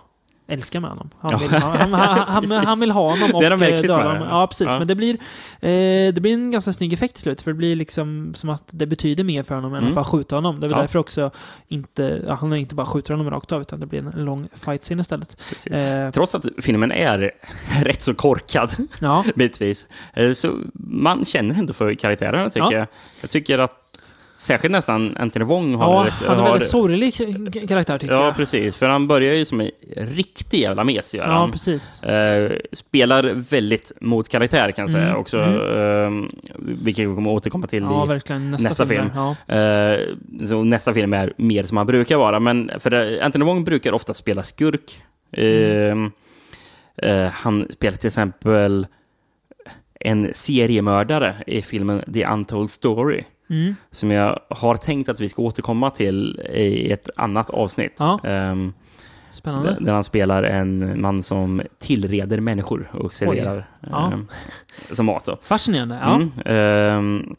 [0.48, 1.10] älska med honom.
[1.20, 4.18] Han vill, han, han, han, vill ha honom och Det eh, verkligt döda honom.
[4.22, 4.28] det.
[4.30, 4.66] Ja, precis.
[4.70, 4.78] Ja.
[4.78, 5.14] Men det blir,
[5.60, 7.42] eh, det blir en ganska snygg effekt till slut.
[7.42, 9.88] För det blir liksom som att det betyder mer för honom än Mm.
[9.88, 10.60] att bara skjuta honom.
[10.60, 10.76] Det är Ja.
[10.78, 11.30] därför också
[11.68, 15.36] inte, han inte bara skjuter honom rakt av, utan det blir en lång fight-scene istället.
[15.48, 15.66] Precis.
[15.72, 17.30] Eh, Trots att filmen är
[17.82, 19.86] rätt så korkad ja, bitvis.
[20.14, 22.72] Eh, Så man känner ändå för karaktärerna tycker Ja.
[22.72, 22.86] jag.
[23.20, 23.78] Jag tycker att
[24.42, 26.04] särskilt nästan Anthony Wong har...
[26.06, 27.14] ja han är en har- väldigt sorglig
[27.68, 28.36] karaktär tycker Ja, jag.
[28.36, 28.76] precis.
[28.76, 31.50] För han börjar ju som en riktig jävla mes, gör Ja, han.
[31.52, 32.02] precis.
[32.02, 35.38] Eh, spelar väldigt mot karaktär kan jag säga Mm, också.
[35.38, 36.10] Eh,
[36.58, 38.50] vilket vi kommer återkomma till Ja, i verkligen.
[38.50, 39.10] Nästa, nästa film.
[39.10, 39.34] film.
[39.48, 39.54] Ja.
[39.56, 40.00] Eh,
[40.46, 42.40] så nästa film är mer som han brukar vara.
[42.40, 45.02] Men för eh, Anthony Wong brukar ofta spela skurk.
[45.36, 46.10] Mm.
[47.32, 48.86] Han spelar till exempel
[50.00, 53.24] en seriemördare i filmen The Untold Story.
[53.52, 53.74] Mm.
[53.90, 57.96] Som jag har tänkt att vi ska återkomma till i ett annat avsnitt.
[57.98, 58.20] Ja.
[58.24, 58.72] Ehm,
[59.32, 59.76] Spännande.
[59.80, 64.12] där han spelar en man som tillreder människor och serverar Ja.
[64.12, 64.26] ehm,
[64.92, 65.24] som mat.
[65.24, 65.38] Då.
[65.42, 65.98] Fascinerande.
[66.02, 66.14] Ja.
[66.14, 67.34] Mm, ehm,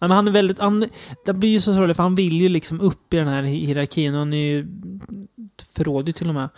[0.00, 0.58] Ja, men han är väldigt...
[0.58, 0.88] Han,
[1.24, 3.66] det blir ju så sorgligt, för han vill ju liksom upp i den här hi-
[3.66, 4.12] hierarkin.
[4.14, 4.66] Och han är ju...
[5.76, 6.48] Förråder ju till och med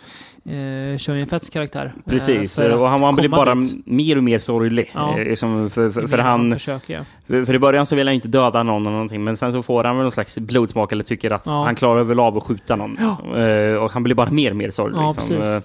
[0.45, 1.93] eh, Shoyin Fetts karaktär.
[2.05, 3.85] eh, Precis, att och han, han blir bara dit.
[3.85, 4.91] mer och mer sorglig.
[4.93, 5.19] Ja.
[5.19, 6.93] Eh, som för, för, för, han, försöker,
[7.27, 7.45] ja.
[7.45, 9.83] för, i början så vill han inte döda någon eller någonting, men sen så får
[9.83, 11.63] han väl någon slags blodsmak eller tycker att Ja.
[11.63, 12.97] han klarar väl av att skjuta någon.
[12.99, 13.37] Ja.
[13.39, 15.01] Eh, och han blir bara mer och mer sorglig.
[15.17, 15.61] Liksom.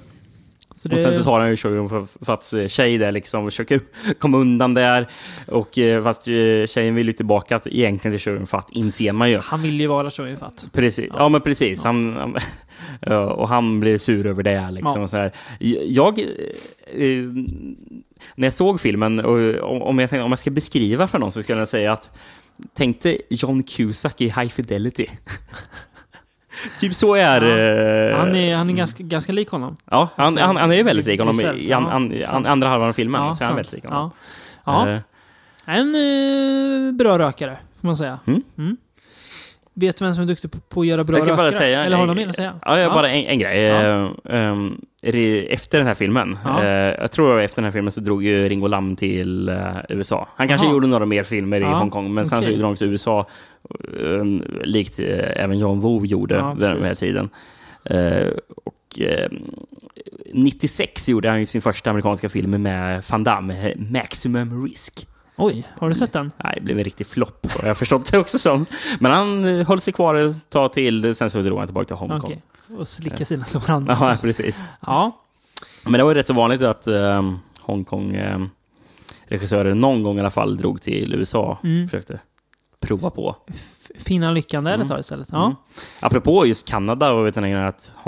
[0.88, 3.44] Så Och sen så tar han ju Shogun för, för att eh, tjej där liksom
[3.44, 3.80] försöker
[4.18, 5.06] komma undan där.
[5.46, 9.12] Och eh, fast eh, tjejen vill ju tillbaka till- egentligen till Shogun för att inser
[9.12, 9.38] man ju.
[9.38, 10.66] Han vill ju vara Shoyin Fett.
[10.72, 11.10] Precis.
[11.18, 11.84] Ja, men precis.
[11.84, 12.36] Han, han,
[13.00, 14.68] ja, och han blir sur över det.
[14.70, 15.08] Liksom, Ja.
[15.08, 15.32] så här.
[15.88, 16.18] Jag...
[16.18, 17.22] eh,
[18.34, 19.38] när jag såg filmen, och
[19.72, 22.10] om- om jag, tänkte- om jag ska beskriva för någon så skulle jag säga att
[22.74, 25.06] Tänk dig John Cusack i High Fidelity.
[26.78, 27.42] typ så är...
[27.42, 29.76] eh, Han är, han är ganska, ganska lik honom.
[29.90, 32.88] Ja, han, han, han är väldigt lik honom i an, ja, an, an, andra halvan
[32.88, 33.22] av filmen.
[33.22, 34.10] Ja, så är han väldigt lik honom.
[34.64, 34.86] Ja.
[34.88, 34.92] ja.
[34.92, 35.00] Eh,
[35.64, 38.18] En eh, bra rökare, får kan man säga.
[38.26, 38.76] Mm.
[39.78, 41.52] Vet du vem som är duktig på, att göra bra Jag rökare?
[41.52, 41.84] säga...
[41.84, 42.54] Eller har du något mer att säga?
[42.62, 43.62] Ja, jag har bara en, en grej.
[43.62, 44.10] Ja.
[44.24, 44.80] Eh, ehm,
[45.48, 46.62] efter den här filmen, Ja.
[46.64, 46.68] eh,
[47.00, 49.56] jag tror efter den här filmen så drog ju Ringo Lam till eh,
[49.88, 50.28] USA.
[50.36, 52.56] Han kanske gjorde några mer filmer i Ja, Hongkong, men sen så okej.
[52.56, 53.26] drog han till USA,
[54.00, 54.24] eh,
[54.64, 57.30] likt eh, även John Woo gjorde Ja, den här tiden.
[57.84, 58.28] Eh,
[58.64, 59.28] och, eh,
[60.32, 65.06] 96 gjorde han sin första amerikanska film med Van Damme, Maximum Risk.
[65.36, 66.32] Oj, har du sett den?
[66.44, 68.66] Nej, det blev en riktig flopp, har jag förstått det också som.
[69.00, 71.96] Men han eh, höll sig kvar ett tag till, sen så drog han tillbaka till
[71.96, 72.20] Hongkong.
[72.20, 72.42] Okej.
[72.78, 73.96] Och slicka sina som varandra.
[74.10, 74.64] Ja, precis.
[74.86, 75.22] Ja.
[75.84, 80.56] Men det var ju rätt så vanligt att um, Hongkong-regissörer någon gång i alla fall
[80.56, 81.88] drog till USA Mm.
[81.88, 82.20] försökte
[82.86, 83.36] prova på.
[83.98, 85.28] Finna lyckan där ett tag istället.
[85.32, 85.44] Ja.
[85.44, 85.56] Mm.
[86.00, 88.00] Apropå just Kanada och vet ni att Ja.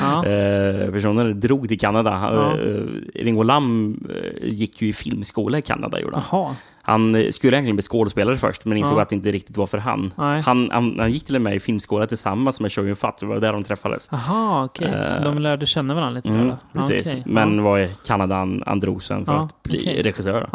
[0.00, 2.10] Hongkong-personer drog till Kanada.
[2.10, 2.58] Ja.
[2.64, 6.00] Uh, Ringo Lam eh, gick ju i filmskola i Kanada.
[6.00, 6.54] Gjorde han.
[6.82, 9.02] Han eh, skulle egentligen bli skådespelare först, men insåg Ja.
[9.02, 10.12] att det inte riktigt var för han.
[10.16, 10.96] Han, han.
[10.98, 13.64] Han gick till och med i filmskola tillsammans med Shoyun Fat, det var där de
[13.64, 14.08] träffades.
[14.12, 14.88] Jaha, okej.
[14.88, 16.28] Så Eh, de lärde känna varandra lite?
[16.28, 17.06] Mm, precis.
[17.06, 17.22] Okej.
[17.26, 20.02] Men var i Kanada han, han drog sen för att bli okej.
[20.02, 20.48] regissör.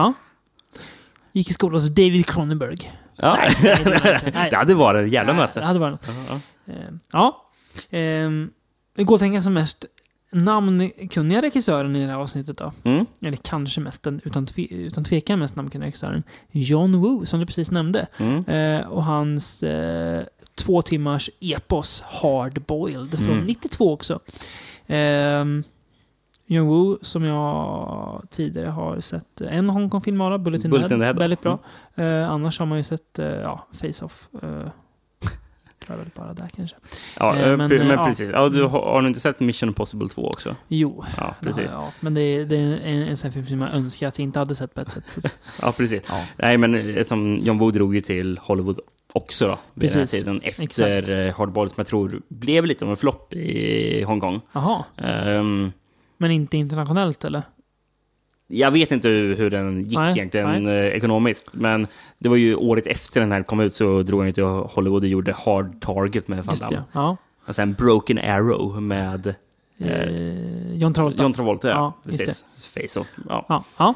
[1.32, 2.92] Gick i skolan hos David Cronenberg.
[3.16, 3.36] Ja.
[3.36, 4.50] Nej, nej, nej, nej, nej.
[4.50, 5.60] det hade varit ett jävla möte.
[5.60, 6.74] Det hade varit Ja, ja.
[6.74, 7.48] Eh, Ja.
[8.96, 9.86] Det går att tänka som mest
[10.32, 12.72] namnkunniga regissören i det här avsnittet då.
[12.84, 13.06] Mm.
[13.22, 16.24] Eller kanske mest utan, tve, utan tvekan mest namnkunniga regissören.
[16.52, 18.08] John Woo, som du precis nämnde.
[18.18, 18.46] Mm.
[18.46, 20.24] Eh, och hans eh,
[20.56, 23.46] två timmars epos Hard Boiled från Mm.
[23.46, 24.20] 92 också.
[24.88, 25.64] Ehm,
[26.56, 31.00] John Woo, som jag tidigare har sett en Hongkong-film bara, Bullet in, Bullet the in
[31.00, 31.14] the Head.
[31.14, 31.60] Head, Väldigt bra.
[31.96, 34.30] Eh, annars har man ju sett eh, ja, Face-Off.
[34.44, 34.50] Uh,
[35.86, 36.76] tror jag väl bara där kanske.
[37.20, 38.06] Ja, Eh, eh, men, eh, men ja.
[38.06, 38.30] precis.
[38.34, 40.56] Ja, du, har, har du inte sett Mission Impossible 2 också?
[40.68, 41.72] Jo, Ja, precis.
[41.74, 41.92] Ja.
[42.00, 44.40] Men det är, det är en, en sån film som jag önskar att jag inte
[44.40, 45.18] hade sett på ett sätt.
[45.26, 46.12] Att, Ja, precis.
[46.38, 48.80] Nej, men eh, som John Woo drog ju till Hollywood
[49.14, 50.20] också då, vid den här Precis.
[50.20, 50.42] tiden.
[50.44, 51.10] Efter Exakt.
[51.10, 54.42] eh, Hardball, som jag tror blev lite av en flopp i Hongkong.
[54.54, 55.72] Jaha, Ehm,
[56.22, 57.42] men inte internationellt eller?
[58.48, 61.88] jag vet inte hur, hur den gick Nej, egentligen eh, ekonomiskt, men
[62.20, 65.04] det var ju året efter den här kom ut så drog han ju till Hollywood
[65.04, 66.84] och gjorde Hard Target med Van Damme.
[66.92, 67.18] ja.
[67.48, 69.36] Och sen Broken Arrow med
[69.78, 71.24] Eh, John Travolta.
[71.24, 71.70] John Travolta.
[71.70, 72.44] Ja, Ja, precis.
[72.76, 73.08] Face-Off.
[73.30, 73.46] Ja.
[73.50, 73.64] Ja.
[73.78, 73.94] ja.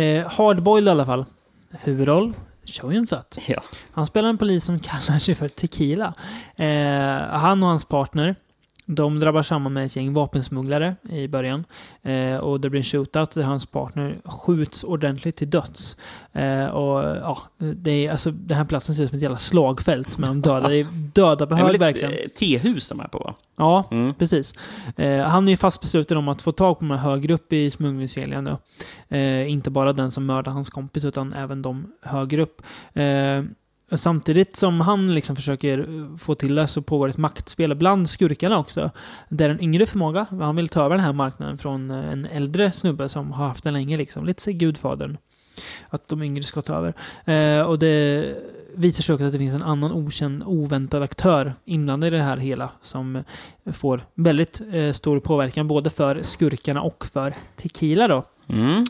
[0.00, 1.24] Eh, Hardboiled i alla fall.
[1.70, 2.32] Huvudroll,
[2.64, 3.38] Shoyun Fat.
[3.46, 3.62] Ja.
[3.92, 6.14] Han spelar en polis som kallar sig för Tequila.
[6.56, 8.34] Eh, han och hans partner,
[8.88, 11.64] de drabbar samman med ett gäng vapensmugglare i början.
[12.02, 15.96] Eh, och det blir en shootout där hans partner skjuts ordentligt till döds.
[16.32, 20.18] Eh, och ja, det är, alltså, den här platsen ser ut som ett jävla slagfält
[20.18, 20.68] med de döda.
[20.68, 22.12] Det är döda på Det är verkligen.
[22.12, 23.34] eh, tehus de är på, va?
[23.56, 24.14] Ja, Mm.
[24.14, 24.54] precis.
[24.96, 27.52] Eh, han är ju fast besluten om att få tag på de här högre upp
[27.52, 28.44] i smugglingskedjan.
[28.44, 28.58] då.
[29.16, 32.62] Eh, inte bara den som mördar hans kompis, utan även de högre upp.
[33.92, 35.86] Samtidigt som han liksom försöker
[36.18, 38.90] få till det så pågår ett maktspel bland skurkarna också.
[39.28, 42.72] Där en yngre förmåga, han vill ta över den här marknaden från eh, en äldre
[42.72, 43.96] snubbe som har haft den länge.
[43.96, 44.24] Liksom.
[44.24, 45.16] Lite som Gudfadern.
[45.88, 46.94] Att de yngre ska ta över.
[47.24, 48.34] Eh, och det
[48.74, 52.36] visar sig också att det finns en annan okänd, oväntad aktör inblandad i det här
[52.36, 53.24] hela som
[53.72, 58.24] får väldigt eh, stor påverkan både för skurkarna och för Tequila då.
[58.48, 58.84] Mm.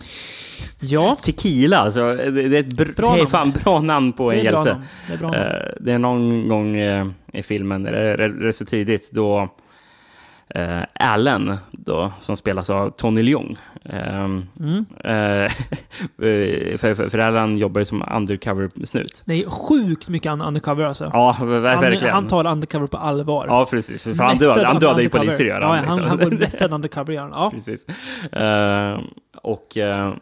[0.80, 3.26] Ja, Tequila, alltså, det är ett br- Bra namn.
[3.26, 4.64] fan bra namn på en hjälte.
[4.72, 4.82] namn.
[5.08, 5.42] Det är bra namn.
[5.42, 5.50] Eh,
[5.80, 9.48] det är någon gång eh, i filmen, rätt rätt så tidigt, då
[10.54, 13.56] eh, Allen, då, som spelas av Tony Leung.
[13.84, 14.84] ehm, Mm.
[16.78, 19.22] för, för, för Allen jobbar ju som undercover-snut.
[19.24, 21.10] Det är sjukt mycket un- undercover alltså.
[21.12, 22.14] Ja, ver- han, verkligen.
[22.14, 23.46] han tar undercover på allvar.
[23.48, 24.02] Ja, precis.
[24.02, 25.84] För han, död, han dödar ju poliser, gör ja, han.
[25.84, 26.18] han, liksom.
[26.18, 27.32] han går method undercover gör han.
[27.34, 27.50] Ja.
[27.50, 27.86] Precis.
[29.46, 30.14] Och, eh,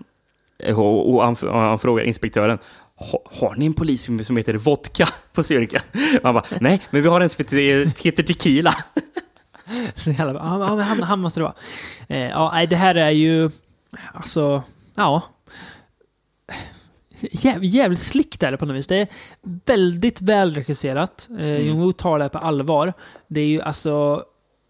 [0.77, 2.59] och, och han, han frågar inspektören,
[2.97, 5.81] "Ha- har ni en polis som heter Vodka på styrkan?
[6.19, 7.45] Och han bara, nej, men vi har en som
[8.03, 8.75] heter Tequila.
[9.97, 10.43] Så jävla bra.
[10.43, 11.55] Han, han måste det vara.
[12.09, 13.51] Eh, ja, det här är ju...
[14.15, 14.63] Alltså,
[14.97, 15.23] ja.
[17.33, 18.87] Jäv, jävligt slickt är det på något vis.
[18.87, 19.09] Det är
[19.67, 21.29] väldigt välregisserat.
[21.31, 21.63] Eh, Mm.
[21.63, 22.93] Jung-Woo tar det här på allvar.
[23.29, 24.25] Det är ju alltså...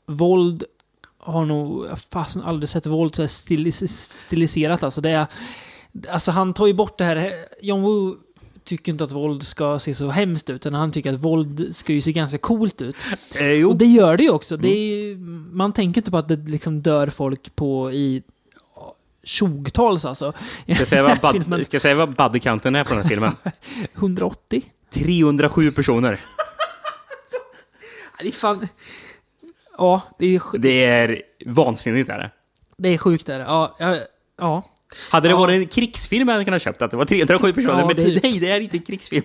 [0.06, 0.64] Våld
[1.24, 3.82] har nog fasen aldrig sett våld så här stilis,
[4.22, 4.82] stiliserat.
[4.82, 5.26] Alltså, det är,
[6.08, 7.32] alltså han tar ju bort det här...
[7.62, 8.16] Jong-Woo
[8.64, 11.92] tycker inte att våld ska se så hemskt ut, utan han tycker att våld ska
[11.92, 12.96] ju se ganska coolt ut.
[13.40, 14.56] Eh, Och det gör det ju också.
[14.56, 14.78] Det Mm.
[14.78, 15.16] är ju,
[15.56, 18.22] man tänker inte på att det liksom dör folk på i
[19.24, 20.32] tjogtals alltså.
[20.84, 21.16] Säga vad,
[21.66, 23.36] ska jag säga vad buddy-counten är på den här filmen?
[23.94, 24.62] 180?
[24.90, 26.20] 307 personer.
[28.20, 28.68] Det är fan...
[29.78, 32.10] Ja, det är, Det är vansinnigt.
[32.10, 32.30] Är det.
[32.76, 33.28] det är sjukt.
[33.28, 33.44] Är det.
[33.44, 33.96] Ja, ja,
[34.38, 34.62] ja.
[35.10, 35.38] Hade det Ja.
[35.38, 37.78] varit en krigsfilm hade jag kunnat köpt att det var 307 personer.
[37.80, 39.24] Ja, men det- nej, det är inte en krigsfilm.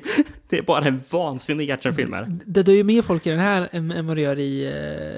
[0.50, 2.28] Det är bara en vansinnig actionfilm här.
[2.46, 4.68] Det dör ju mer folk i den här än, än vad det gör i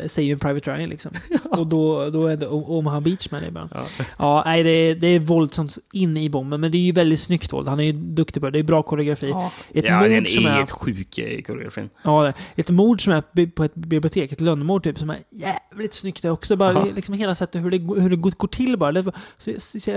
[0.02, 1.12] uh, Saving Private Ryan liksom.
[1.43, 3.70] Och då, då är det Omaha Beach med ibland.
[3.74, 4.06] Ja.
[4.18, 7.20] Ja, nej, det, är, det är våldsamt in i bomben, men det är ju väldigt
[7.20, 7.68] snyggt våld.
[7.68, 8.52] Han är ju duktig på det.
[8.52, 9.34] Det är bra koreografi.
[9.74, 10.54] Ett ja, den som är är...
[10.54, 11.89] helt sjuk i koreografin.
[12.04, 16.22] Ja, ett mord som är på ett bibliotek, ett lönnmord typ, som är jävligt snyggt.
[16.22, 18.91] Det också bara liksom hela sättet hur det, hur det går till bara.
[18.91, 19.04] Det
[19.38, 19.91] så, så, så,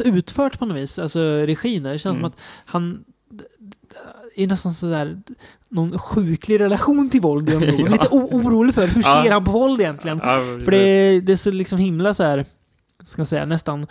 [0.00, 1.82] rent utfört på något vis, alltså regin.
[1.82, 2.20] Det känns Mm.
[2.20, 2.36] som att
[2.66, 3.04] han
[4.34, 5.22] är nästan sådär
[5.68, 7.48] någon sjuklig relation till våld.
[7.50, 7.52] i.
[7.54, 7.88] Ja.
[7.88, 9.22] Lite orolig för hur Ja.
[9.24, 10.18] ser han på våld egentligen?
[10.22, 12.44] Ja, För det, är- det är så liksom himla så här,
[13.04, 13.86] ska man säga, nästan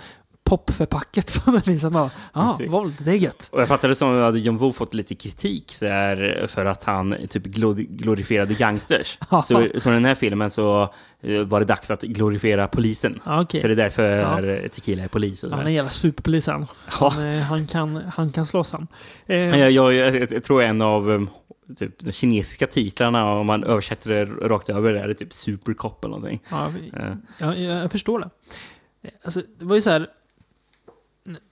[0.58, 1.84] popförpackat på något vis.
[1.84, 2.74] Att man, ja, Precis.
[2.74, 3.50] våld, det är gött.
[3.54, 7.16] Och jag fattade som att John Woo fått lite kritik så här, för att han
[7.30, 9.18] typ glo- glorifierade gangsters.
[9.30, 13.20] Så, så i den här filmen så eh, var det dags att glorifiera polisen.
[13.26, 13.62] Ja, okej.
[13.62, 14.04] Så det är därför
[14.64, 14.70] Ja.
[14.70, 15.44] Tequila är polis.
[15.44, 16.66] Och så Han är en jävla superpolis han.
[17.00, 17.10] Ja.
[17.10, 18.88] Han, eh, han, kan, han kan slåss han.
[19.26, 21.30] Eh, Jag, jag, jag, jag tror en av um,
[21.78, 26.16] typ, de kinesiska titlarna, om man översätter det rakt över, är det typ Supercop eller
[26.16, 26.42] någonting.
[26.50, 28.30] ja, Eh, jag, jag förstår det.
[29.04, 30.08] Eh, Alltså, det var ju så här...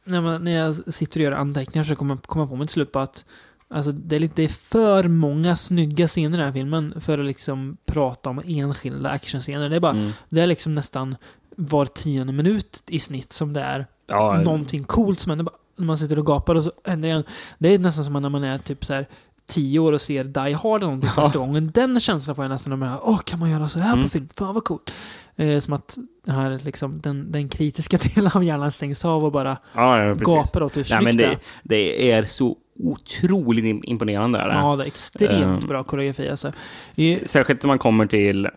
[0.04, 2.74] När, man, när jag sitter och gör anteckningar så kommer jag komma på mig till
[2.74, 3.26] slut på att
[3.70, 7.20] alltså, det, är lite, det är för många snygga scener i den här filmen för
[7.20, 9.70] att liksom prata om enskilda actionscener.
[9.70, 10.12] Det är, bara, mm.
[10.30, 11.16] det är liksom nästan
[11.56, 15.48] var tionde minut i snitt som det är Ja, någonting coolt som händer.
[15.78, 17.24] När man sitter och gapar och så händer det.
[17.58, 19.08] Det är nästan som när man är typ så här
[19.48, 21.24] tio år och ser Die Hard eller någonting Ja.
[21.24, 21.72] första gången.
[21.74, 24.04] Den känslan får jag nästan när man åh, kan man göra så här Mm.
[24.04, 24.28] på film?
[24.38, 24.94] Fan vad coolt.
[25.40, 29.32] Eh, som att det här, liksom, den, den kritiska delen av hjärnan stängs av och
[29.32, 31.38] bara ja, ja, gapar åt hur snyggt men det det, är.
[31.64, 34.40] det är så otroligt im- imponerande.
[34.40, 34.54] Är det.
[34.54, 35.68] Ja, det är extremt Eh.
[35.70, 36.52] bra koreografi alltså.
[36.96, 38.48] I Särskilt när man kommer till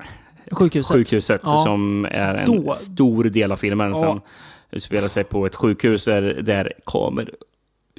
[0.51, 0.93] sjukhuset.
[0.97, 1.59] sjukhuset Ja.
[1.65, 3.97] som är en Då- stor del av filmen Ja.
[4.05, 4.21] som
[4.71, 7.31] utspelar sig på ett sjukhus där, där kommer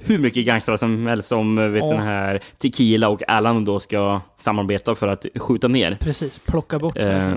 [0.02, 1.90] hur mycket gangstrar som helst som vet Ja.
[1.92, 5.98] den här Tequila och Alan då ska samarbeta för att skjuta ner.
[6.00, 6.98] Precis, plocka bort.
[6.98, 7.34] Eh.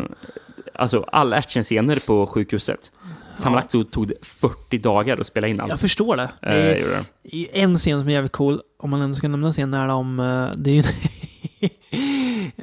[0.79, 2.93] Alltså alla actionscener på sjukhuset.
[3.37, 5.71] Sammanlagt så tog det 40 dagar att spela in allt.
[5.71, 6.31] Jag förstår det.
[6.41, 7.61] det Eh, är, gjorde det.
[7.61, 10.21] En scen som är jävligt cool, om man ändå ska nämna en scen, är om...
[10.21, 10.83] eh, Det är ju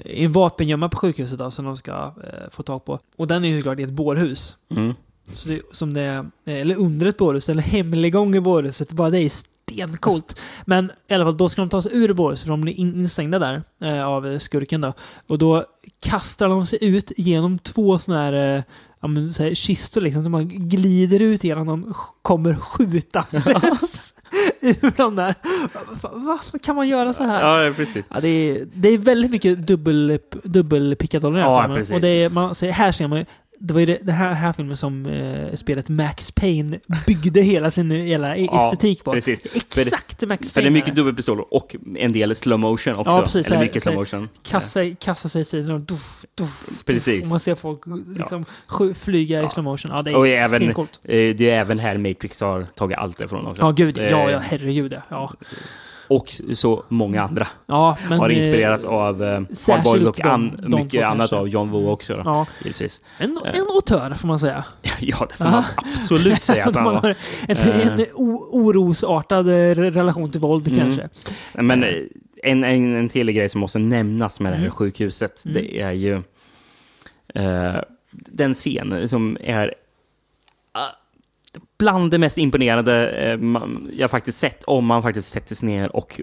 [0.25, 1.91] en vapengömma på sjukhuset då, som de ska
[2.23, 2.99] eh, få tag på.
[3.17, 4.55] Och den är ju såklart i ett bårhus.
[4.71, 4.93] Mm.
[5.33, 8.91] Så det, som det är, eller under ett bårhus, eller hemliggång i bårhuset.
[8.91, 9.31] Bara det är
[9.71, 10.39] stencoolt.
[10.65, 12.95] Men i alla fall, då ska de ta sig ur bårhuset, för de blir in,
[12.95, 14.93] instängda där eh, av skurken då.
[15.27, 15.63] Och då
[15.99, 18.63] kastar de sig ut genom två sådana här, eh,
[19.01, 20.23] ja, men, så här kistor liksom.
[20.23, 24.13] De bara glider ut genom dem, kommer skjutandes
[24.61, 25.35] ur dem där.
[26.01, 27.65] Va- Varför kan man göra så här?
[27.65, 28.05] Ja, precis.
[28.13, 31.93] Ja, det, är, det är väldigt mycket dubbel, dubbel pickadoller i här Ja, precis.
[31.93, 33.25] Och det är, man ser, här ser man ju,
[33.65, 37.91] det var ju det här, här filmen som eh, spelet Max Payne byggde hela sin
[37.91, 39.11] hela e- Ja, estetik på.
[39.13, 39.39] Precis.
[39.55, 40.53] Exakt Max Payne.
[40.53, 40.95] För det är mycket här.
[40.95, 43.11] dubbelpistol och en del slow motion också.
[43.11, 44.29] Ja, precis, Eller här- mycket slow motion.
[44.43, 47.15] Kassa, kassa sig i sidan och duff, duff, Precis.
[47.17, 47.81] Duff, och man ser folk
[48.17, 49.49] liksom, sky- flyga i Ja.
[49.49, 49.91] slow motion.
[49.95, 50.99] Ja, det Och är även, stencoolt.
[51.03, 53.61] eh, det är även här Matrix har tagit allt ifrån också.
[53.61, 53.97] Ja, gud.
[53.97, 54.95] Eh, Ja, ja, herregud.
[55.09, 55.33] Ja,
[56.15, 58.19] Och så många andra ja men...
[58.19, 61.69] har eh, inspirerats av eh, Hardboiled och de- an, de två mycket annat av John
[61.71, 62.13] Woo också.
[62.13, 63.01] Då, Ja, givetvis.
[63.17, 63.59] en, Eh.
[63.59, 64.65] en autör får man säga.
[64.99, 67.15] Ja, det får man absolut säga att De han var.
[67.47, 67.87] en, Eh.
[67.87, 70.79] en o- orosartad eh, relation till våld Mm.
[70.79, 71.09] kanske.
[71.53, 71.89] Men eh,
[72.43, 74.71] en, en, en till grej som måste nämnas med det här Mm.
[74.71, 75.53] sjukhuset, Mm.
[75.53, 76.13] det är ju
[77.35, 77.75] eh,
[78.11, 79.73] den scen som är
[81.77, 85.95] bland det mest imponerande eh, man, jag faktiskt sett, om man faktiskt sätter sig ner
[85.95, 86.21] och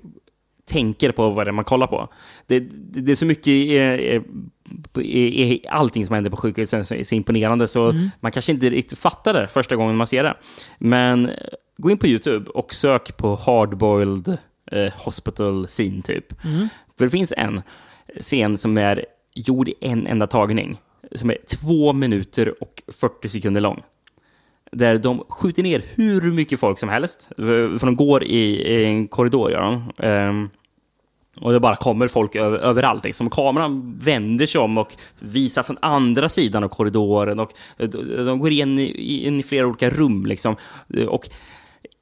[0.67, 2.09] tänker på vad det är man kollar på.
[2.47, 4.21] Det, det, det är så mycket i, i,
[5.01, 8.09] i, i allting som händer på sjukhuset som är så imponerande så Mm.
[8.21, 10.35] man kanske inte riktigt fattar det första gången man ser det.
[10.79, 11.35] Men eh,
[11.77, 14.39] gå in på YouTube och sök på hardboiled
[14.73, 16.45] eh, hospital scene typ.
[16.45, 16.69] Mm.
[16.99, 17.63] För det finns en
[18.21, 20.79] scen som är gjord i en enda tagning.
[21.15, 23.83] Som är två minuter och 40 sekunder lång.
[24.73, 27.29] Där de skjuter ner hur mycket folk som helst.
[27.37, 28.39] För de går i,
[28.75, 29.91] i en korridor, gör de.
[30.07, 30.51] Ehm,
[31.41, 33.05] och det bara kommer folk över, överallt.
[33.05, 33.31] Liksom.
[33.31, 37.41] Kameran vänder sig om och visar från andra sidan av korridoren.
[37.41, 37.87] Och de,
[38.25, 40.27] de går in i, in i flera olika rum.
[40.27, 40.57] Liksom.
[41.09, 41.29] Och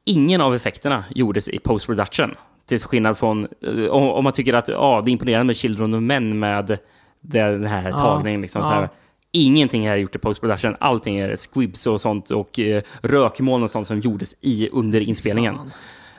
[0.04, 2.34] ingen av effekterna gjordes i post-production.
[2.66, 5.94] Till skillnad från, eh, om, om man tycker att ja, det är imponerande med Children
[5.94, 6.78] of Men med det-
[7.20, 8.40] den här Ja, tagningen.
[8.40, 8.74] Liksom, så ja.
[8.74, 8.88] här.
[9.32, 10.76] Ingenting är gjort i post-production.
[10.80, 15.54] Allting är squibs och sånt och eh, rökmoln och sånt som gjordes i under inspelningen.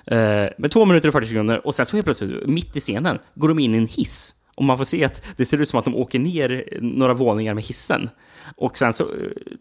[0.05, 3.19] Eh, med två minuter och 40 sekunder och sen så helt plötsligt, mitt i scenen,
[3.35, 4.33] går de in i en hiss.
[4.55, 7.53] Och man får se att det ser ut som att de åker ner några våningar
[7.53, 8.09] med hissen.
[8.55, 9.09] Och sen så, eh,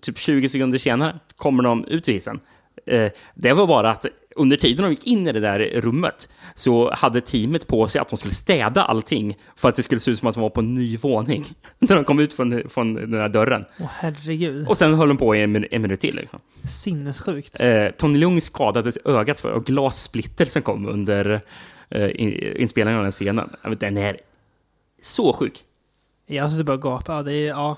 [0.01, 2.41] typ 20 sekunder senare, kommer de ut ur hissen.
[2.87, 4.07] Eh, det var bara att
[4.39, 8.09] under tiden de gick in i det där rummet så hade teamet på sig att
[8.09, 10.60] de skulle städa allting för att det skulle se ut som att de var på
[10.60, 11.44] en ny våning
[11.78, 13.65] när de kom ut från, från den där dörren.
[13.81, 14.69] Åh herregud.
[14.69, 16.16] Och sen höll de på i en, en minut till.
[16.16, 16.40] Liksom.
[16.69, 17.60] Sinnessjukt.
[17.60, 21.40] Eh, Tony Leung skadade ögat för och glassplitter som kom under
[21.89, 23.51] eh, in- inspelningen av den scenen.
[23.81, 24.16] Den är
[25.02, 25.65] så sjuk.
[26.27, 27.15] Jag sitter bara och gapar.
[27.15, 27.48] Ja, det är...
[27.48, 27.77] Ja.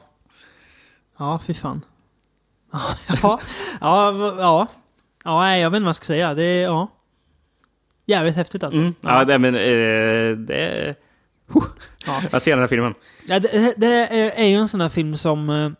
[1.19, 1.81] Ja, fy fan.
[3.23, 3.41] Ja,
[3.81, 4.67] ja, ja.
[5.25, 6.35] Ja, jag vet inte vad jag ska säga.
[6.35, 6.63] Det är...
[6.63, 6.89] Ja.
[8.07, 8.81] Jävligt häftigt alltså.
[8.81, 8.95] Mm.
[9.01, 10.95] Ja, det, men eh, det...
[11.53, 11.65] Huh.
[12.07, 12.23] Ja.
[12.33, 12.95] Jag ser den här filmen.
[13.27, 14.07] Ja, det, det
[14.41, 15.51] är, ju en sån här film som...
[15.51, 15.71] eh,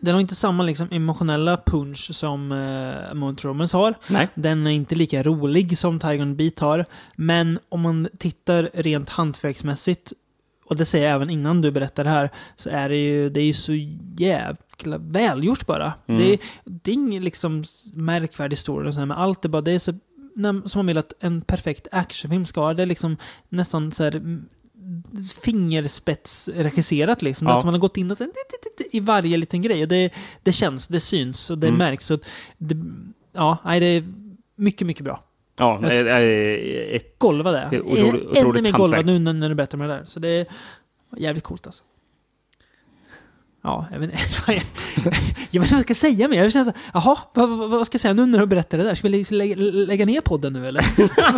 [0.00, 3.94] Den har inte samma liksom, emotionella punch som uh, Mount Romance har.
[4.08, 4.28] Nej.
[4.34, 6.84] Den är inte lika rolig som Tiger the Beat har.
[7.16, 10.12] Men om man tittar rent hantverksmässigt,
[10.64, 13.40] och det säger jag även innan du berättar det här, så är det ju, det
[13.40, 13.72] är ju så
[14.16, 14.56] jävla
[14.86, 15.92] välgjort bara.
[16.06, 16.20] Mm.
[16.20, 19.62] Det, är, det är ingen liksom märkvärdig story, och så här, men allt är bara,
[19.62, 19.92] det är så
[20.34, 22.74] när- som man vill att en perfekt actionfilm ska vara.
[22.74, 23.16] Det är liksom
[23.48, 24.44] nästan så här mm,
[25.42, 27.46] fingerspetsregisserat liksom.
[27.46, 27.58] Ja.
[27.58, 28.28] Att man har gått in och här,
[28.90, 29.82] i varje liten grej.
[29.82, 30.10] Och det,
[30.42, 31.78] det känns, det syns och det Mm.
[31.78, 32.06] märks.
[32.06, 32.18] Så
[32.58, 32.76] det,
[33.32, 34.04] ja, nej, det är
[34.56, 35.24] mycket, mycket bra.
[35.58, 37.18] Ja, Ett- är ett...
[37.18, 37.80] Golva det.
[37.80, 39.06] Otroligt- Ännu mer hantverk.
[39.06, 40.04] nu när, när du berättar om det där.
[40.04, 40.46] Så det är
[41.16, 41.82] jävligt coolt alltså.
[43.62, 44.22] Ja, jag vet inte.
[45.50, 46.42] jag vet inte vad jag ska säga mer.
[46.42, 48.78] Jag känner så här, jaha, vad, vad, vad ska jag säga nu när du berättar
[48.78, 48.94] det där?
[48.94, 50.84] Ska vi liksom lägga, lägga ner podden nu eller?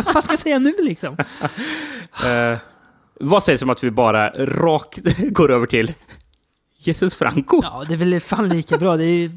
[0.13, 1.17] vad ska jag säga nu liksom?
[2.25, 2.57] Eh,
[3.19, 5.93] vad sägs om att vi bara rakt går över till
[6.77, 7.59] Jesus Franco?
[7.63, 8.97] Ja, det är väl fan lika bra.
[8.97, 9.29] Det är ju...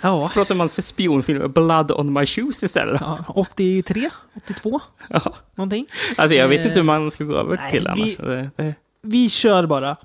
[0.00, 3.00] Ja, Pratar man spionfilm, Blood on my shoes istället?
[3.00, 5.20] ja, 83, 82, Ja.
[5.54, 5.86] någonting.
[6.16, 8.50] Alltså jag vet Eh, inte hur man ska gå över nej, till vi- annars.
[8.56, 9.96] Det, Vi kör bara.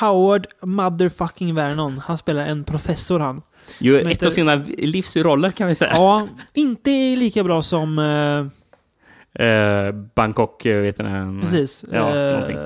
[0.00, 1.98] Howard motherfucking Vernon.
[1.98, 3.42] Han spelar en professor han.
[3.78, 5.92] Som ett heter- av sina livsroller kan vi säga.
[5.94, 7.98] Ja, inte lika bra som...
[7.98, 8.46] eh,
[9.38, 11.84] Eh, Bangkok, eh, vet ni precis.
[11.92, 12.56] Ja, någonting.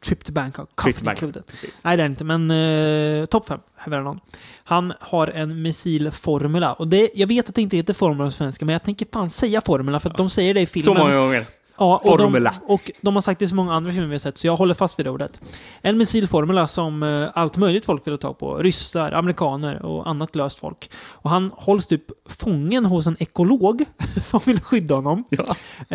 [0.00, 0.82] Trip to Bangkok.
[0.82, 1.46] Trip to Bangkok.
[1.46, 1.80] Precis.
[1.84, 3.60] Nej, det är inte, men uh, topp fem.
[3.86, 4.20] Vernon.
[4.64, 6.72] Han har en missilformula.
[6.72, 9.30] Och det, jag vet att det inte heter formula på svenska, men jag tänker fan
[9.30, 10.84] säga formula, för att de säger det i filmen.
[10.96, 11.46] Så många gånger.
[11.78, 12.54] Ja, och Formula.
[12.66, 14.46] De, och de har sagt det i så många andra filmer vi har sett, så
[14.46, 15.40] jag håller fast vid det ordet.
[15.82, 18.56] En missilformula som eh, allt möjligt folk vill ta på.
[18.56, 20.90] Ryssar, amerikaner och annat löst folk.
[20.96, 23.84] Och han hålls typ fången hos en ekolog
[24.24, 25.24] som vill skydda honom.
[25.30, 25.44] Ja.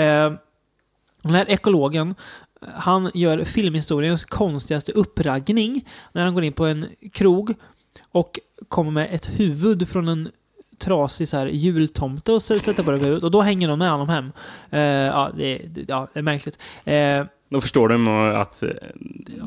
[0.01, 0.33] Eh,
[1.21, 2.15] den här ekologen,
[2.75, 7.53] han gör filmhistoriens konstigaste uppraggning när han går in på en krog
[8.11, 10.29] och kommer med ett huvud från en
[10.79, 13.23] trasig så här, jultomte och sätter på det huvudet.
[13.23, 14.31] Och då hänger de med honom hem.
[14.69, 16.59] Eh, ja, det, det, ja, det är märkligt.
[16.85, 18.69] Eh, Då förstår de att eh,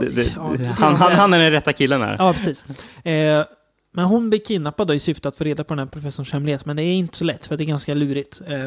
[0.01, 0.37] det,
[0.79, 2.17] han, han, han är den rätta killen här.
[2.19, 2.65] ja, precis.
[3.05, 3.45] Eh,
[3.93, 6.67] men hon blir kidnappad i syfte att få reda på den här professorns hemlighet.
[6.67, 8.41] Men det är inte så lätt, för det är ganska lurigt.
[8.47, 8.65] Eh,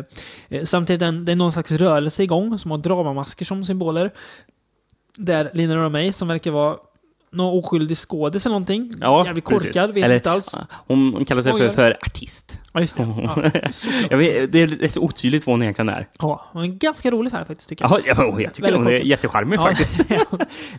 [0.49, 4.11] eh, samtidigt är det är någon slags rörelse igång, som har dramamasker som symboler.
[5.17, 6.77] Där Lina Romay, som verkar vara
[7.31, 8.93] någon oskyldig skådis eller någonting.
[9.01, 10.55] Ja, Jävligt korkad, vet Eller- inte alls.
[10.87, 12.59] Hon, hon kallar sig för, för artist.
[12.73, 13.03] Ja, just det.
[14.09, 16.05] Ja, vet, det är så otydligt vad hon egentligen är.
[16.19, 17.91] ja, hon är en ganska rolig färg faktiskt, tycker jag.
[17.91, 19.97] Ja, jag tycker Väldigt hon är jättecharmig faktiskt.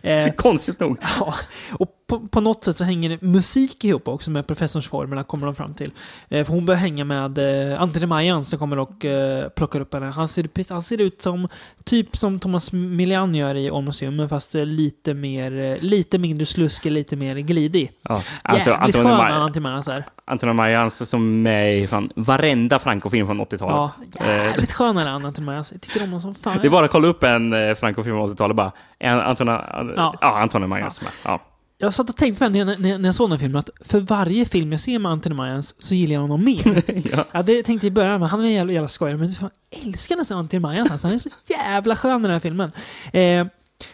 [0.35, 0.97] Konstigt nog.
[1.19, 1.33] Ja,
[1.71, 5.55] och på, på något sätt så hänger musik ihop också med professorns formula, kommer de
[5.55, 5.91] fram till.
[6.29, 7.37] Eh, hon börjar hänga med
[7.71, 10.05] eh, Anthony Majan som kommer och eh, plockar upp henne.
[10.05, 11.47] Han ser, han ser ut som,
[11.83, 16.45] typ som Thomas Milian gör i Almost Human, fast eh, lite mer, eh, lite mindre
[16.45, 17.91] sluskig, lite mer glidig.
[18.01, 18.21] Ja.
[18.43, 20.05] Alltså, Jävligt Antonio skön Anthony Majan så här.
[20.25, 23.75] Antonio Mayans som är i fan varenda Franco-film från 80-talet.
[23.75, 23.91] Ja,
[24.27, 25.63] Eh, jävligt skön är han, Anthony Majan.
[25.71, 26.57] Jag tycker om honom som fan.
[26.61, 28.71] Det är bara att kolla upp en Franco-film från 80-talet bara.
[29.03, 29.93] Antonio, Ja.
[29.95, 30.15] ja.
[30.21, 31.13] ja, Antonio Mayans som är.
[31.23, 31.39] Ja.
[31.81, 33.69] Jag satt och tänkte på det när, när, när jag såg den här filmen, att
[33.81, 36.83] för varje film jag ser med Anthony Mayans så gillar jag honom mer.
[37.11, 37.25] ja.
[37.31, 39.17] Ja, det tänkte jag i början, men han är en jävla, jävla skojare.
[39.17, 40.91] Men fan, jag älskar nästan Antti Majas.
[40.91, 41.07] Alltså.
[41.07, 42.71] Han är så jävla skön i den här filmen.
[43.13, 43.47] Eh,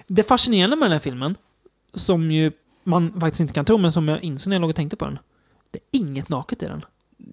[0.07, 1.35] det fascinerande med den här filmen,
[1.93, 2.51] som ju
[2.83, 5.05] man faktiskt inte kan tro, men som jag insåg när jag låg och tänkte på
[5.05, 5.19] den.
[5.71, 6.85] Det är inget naket i den.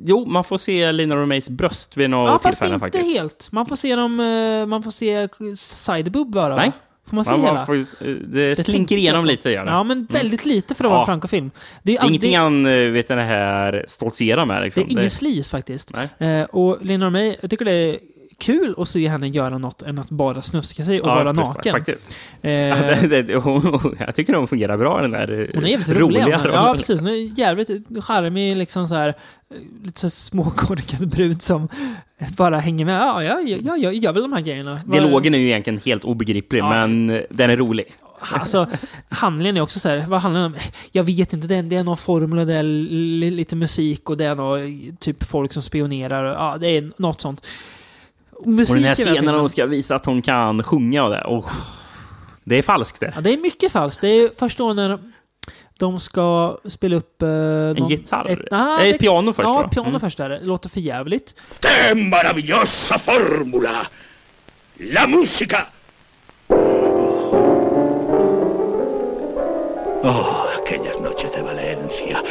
[0.05, 3.19] Jo, man får se Lina Romays bröst vid några Ja, fast tillfällen inte faktiskt.
[3.19, 3.49] helt.
[3.53, 6.57] Man får se dem, eh, man får se sideboob bara.
[6.57, 6.69] Nej.
[6.69, 6.73] va?
[7.15, 7.67] Får man se Man, hela?
[7.67, 7.83] får, eh,
[8.27, 9.71] det, tänkte slinker igenom lite, gör det.
[9.71, 11.03] Ja, men väldigt lite för att vara Ja.
[11.03, 11.51] en Franco-film.
[11.83, 14.57] Det är, Det ingenting det, han eh, vet den här stoltserar med.
[14.61, 14.83] det Liksom.
[14.83, 15.93] är ingen sleaze faktiskt.
[16.19, 16.31] Nej.
[16.41, 17.99] Eh, och Lina May, jag tycker det är
[18.45, 21.73] kul att se henne göra något än att bara snuska sig och Ja, vara naken.
[21.73, 22.17] Faktiskt.
[22.43, 25.69] Eh, Ja, det, det, hon, hon, jag tycker hon fungerar bra, den där Hon är
[25.69, 26.25] jävligt rolig.
[26.29, 27.01] Ja, precis.
[27.01, 27.71] Hon är jävligt
[28.05, 29.15] charmig, liksom så här,
[29.85, 31.69] lite så småkorkad brud som
[32.37, 33.01] bara hänger med.
[33.01, 34.81] Ja, jag, jag, jag, gör väl de här grejerna.
[34.87, 36.71] Dialogen är ju egentligen helt obegriplig, Ja.
[36.71, 37.85] men den är rolig.
[38.33, 38.67] Alltså,
[39.09, 40.59] handlingen är också så här, vad handlar den om?
[40.93, 44.17] Jag vet inte, det är, det är någon formel det är li, lite musik och
[44.17, 46.25] det är någon, typ folk som spionerar.
[46.25, 47.47] Ja, det är något sånt.
[48.39, 51.21] Och den Musiken här scenen när hon ska visa att hon kan sjunga och det.
[51.25, 51.51] Och
[52.45, 53.13] det är falskt det.
[53.15, 54.01] Ja, det är mycket falskt.
[54.01, 54.99] Det är första gången när
[55.79, 57.23] de ska spela upp...
[57.23, 58.27] Eh, En någon- gitarr?
[58.31, 59.69] Ett, Nej, det- piano först Ja, då.
[59.69, 60.01] piano Mm.
[60.01, 60.41] först är det.
[60.43, 61.35] Låter för jävligt.
[61.61, 63.87] ¡Qué maravillosa fórmula!
[64.79, 65.67] La música.
[70.03, 72.23] Oh, aquellas noches de Valencia,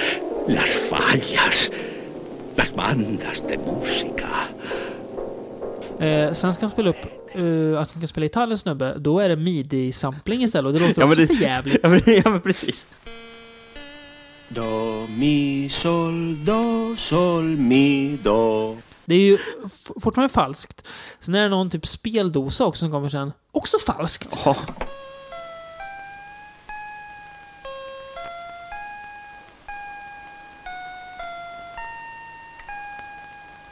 [0.47, 1.55] las fallas,
[2.55, 4.29] las bandas de música.
[6.03, 7.05] Eh, sen ska de spela upp
[7.35, 8.93] eh, att de ska spela gitarr en snubbe.
[8.97, 11.79] Då är det midi-sampling istället och det låter Ja, också det- för jävligt.
[11.83, 12.87] Ja men, ja, men precis.
[14.49, 18.77] Do, mi, sol, do, sol, mi, do.
[19.05, 19.37] Det är ju
[20.03, 20.87] fortfarande falskt.
[21.19, 23.31] Sen är det någon typ speldosa också som kommer sen.
[23.51, 24.39] Också falskt.
[24.45, 24.55] Ja.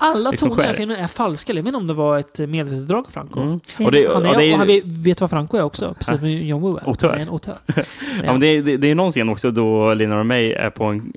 [0.03, 1.53] Alla Liksom toner i filmen är falska.
[1.53, 3.39] Jag vet inte om det var ett medvetet drag av Franco.
[3.41, 3.59] Mm.
[3.85, 4.67] Och det- han är, och det är och han
[5.03, 5.93] vet- vad Franco är också.
[5.99, 7.05] Precis som John Woo är.
[7.05, 7.57] Är en autör.
[8.23, 10.83] Ja, men det, är- det, det är någon scen också då Lina May är på
[10.85, 11.13] en...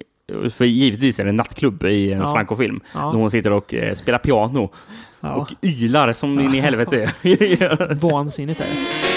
[0.50, 2.32] För givetvis är det en nattklubb i en Ja.
[2.34, 2.80] Franco-film.
[2.94, 3.10] Ja.
[3.12, 4.70] Då hon sitter och eh, spelar piano
[5.20, 5.32] Ja.
[5.34, 7.10] och ylar som in i helvete.
[8.00, 9.13] Vansinnigt är det.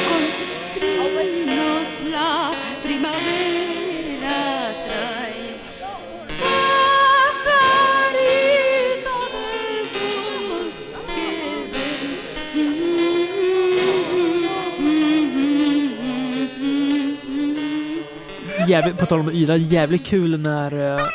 [18.67, 21.05] Jävligt, på tal om yra, jävligt kul när, eh,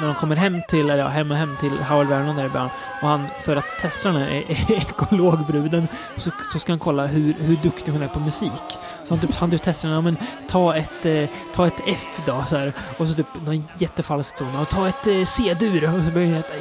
[0.00, 2.48] när de kommer hem till, eller ja, hem och hem till Howard Vernon där i
[2.48, 2.70] början.
[3.02, 7.34] Och han, för att testa den här e- ekologbruden, så, så ska han kolla hur,
[7.38, 8.78] hur duktig hon är på musik.
[9.04, 10.16] Så han typ, han typ testar ja, men
[10.48, 12.72] ta ett, eh, ta ett F då, så här.
[12.98, 14.56] Och så typ någon jättefalsk ton.
[14.56, 15.98] Och ta ett eh, C-dur.
[15.98, 16.54] Och så börjar han heta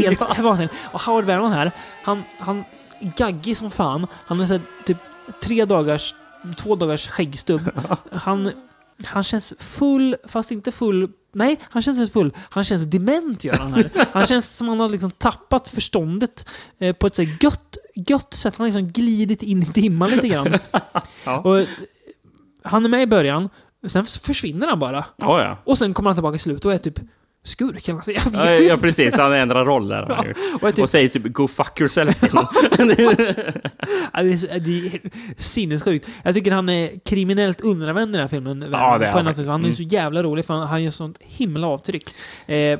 [0.00, 0.74] helt vansinnigt.
[0.92, 1.72] Och Howard Vernon här,
[2.04, 2.64] han, han
[3.00, 4.06] gaggig som fan.
[4.26, 4.98] Han är så här, typ
[5.42, 6.14] tre dagars,
[6.56, 7.70] två dagars skäggstubb.
[8.12, 8.52] Han,
[9.04, 11.08] han känns full, fast inte full...
[11.32, 12.32] Nej, han känns inte full.
[12.50, 13.90] Han känns dement gör han här.
[14.12, 16.48] Han känns som han har liksom tappat förståndet
[16.78, 18.56] eh, på ett så gött, gött sätt.
[18.56, 20.58] Han har liksom glidit in i dimman lite grann.
[21.24, 21.38] Ja.
[21.40, 21.66] Och,
[22.62, 23.48] han är med i början,
[23.86, 25.04] sen försvinner han bara.
[25.16, 25.58] Ja, ja.
[25.64, 27.00] Och sen kommer han tillbaka i slutet och är typ
[27.48, 27.88] skurk.
[27.88, 28.22] vad man säger.
[28.32, 29.16] Ja, ja, precis.
[29.16, 30.06] Han ändrar roll där.
[30.08, 30.24] Ja,
[30.68, 32.48] och typ, Och säger typ “Go fuck yourself” till honom.
[32.78, 32.84] Ja,
[34.22, 35.00] det, är, det är
[35.36, 36.08] sinnessjukt.
[36.22, 38.64] Jag tycker han är kriminellt underanvänd i den här filmen.
[38.72, 39.72] Ja, det är på han är Mm.
[39.72, 42.10] så jävla rolig för han, han gör sånt himla avtryck.
[42.46, 42.78] Eh,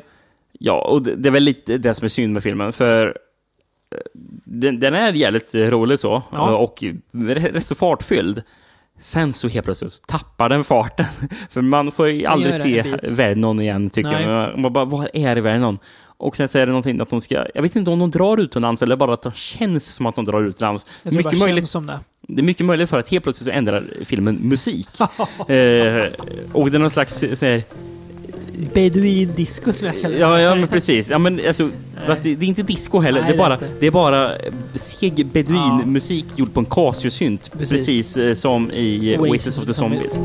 [0.60, 3.98] Ja, och det, det är väl lite det som är synd med filmen, för eh,
[4.44, 6.56] den, den är jävligt rolig så, Ja.
[6.56, 8.42] och rätt så fartfylld.
[9.00, 11.06] Sen så helt plötsligt så tappar den farten.
[11.50, 12.84] För man får ju aldrig se.
[13.10, 14.24] Vernon igen, tycker Nej.
[14.24, 14.58] jag.
[14.58, 15.78] Man bara, vad är Vernon?
[16.18, 18.40] Och sen så är det någonting att de ska, jag vet inte om de drar
[18.40, 20.86] utomlands eller bara att det känns som att de drar utomlands.
[21.02, 22.00] jag tror Mycket bara möjligt, känns som det.
[22.22, 24.88] det är mycket möjligt för att helt plötsligt så ändrar filmen musik.
[25.00, 25.06] eh,
[26.52, 27.64] och det är någon slags så här,
[28.74, 30.20] Beduin disco som jag kallar det.
[30.20, 31.10] Ja, ja men precis.
[31.10, 31.70] Ja, men alltså,
[32.06, 33.20] fast det, det är inte disco heller.
[33.20, 33.68] Nej, det, är det är bara, inte.
[33.80, 34.32] det är bara
[34.74, 37.50] seg beduinmusik gjord på en Casio-synt.
[37.58, 37.86] Precis.
[37.86, 40.18] Precis, eh, som i eh, Oasis Oasis of the Zombies.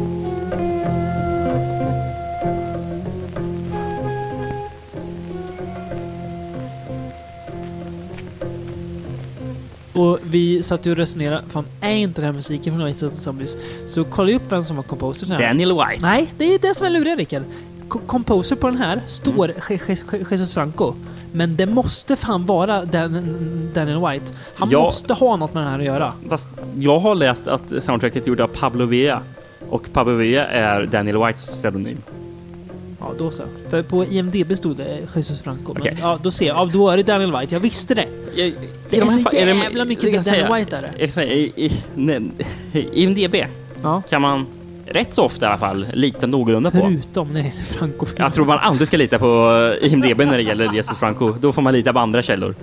[9.93, 13.11] Och vi satt ju och resonerade, fan är inte den här musiken från Oasis of
[13.11, 13.57] the Zombies?
[13.85, 15.47] Så kolla upp vem som var composer till den här.
[15.47, 16.01] Daniel White.
[16.01, 17.43] Nej, det är det som är luriga Rickard.
[17.99, 20.93] Composer på den här står Je- Jesus Franco.
[21.31, 24.33] Men det måste fan vara Dan Daniel White.
[24.55, 24.81] Han Ja.
[24.81, 26.13] måste ha något med den här att göra.
[26.29, 26.47] Fast
[26.79, 29.21] jag har läst att soundtracket gjort av Pablo Villa.
[29.69, 31.97] Och Pablo Villa är Daniel Whites pseudonym.
[32.99, 33.43] Ja, då så.
[33.69, 35.73] För på IMDB stod det Jesus Franco.
[35.73, 35.97] Men, Okej.
[36.01, 36.57] ja, då ser jag.
[36.57, 37.55] Ja, då är det Daniel White.
[37.55, 38.07] Jag visste det.
[38.35, 38.53] Jag,
[38.89, 40.91] Det är så jävla mycket jag Daniel säga- White är det.
[40.91, 42.31] Jag kan säga, i, i, nej,
[42.73, 43.35] IMDB
[43.81, 44.01] Ja.
[44.09, 44.45] kan man
[44.85, 46.77] rätt så ofta i alla fall lita någorlunda på.
[46.77, 50.43] Förutom när det gäller franco Jag tror man aldrig ska lita på IMDB när det
[50.43, 51.31] gäller Jesus Franco.
[51.41, 52.55] Då får man lita på andra källor.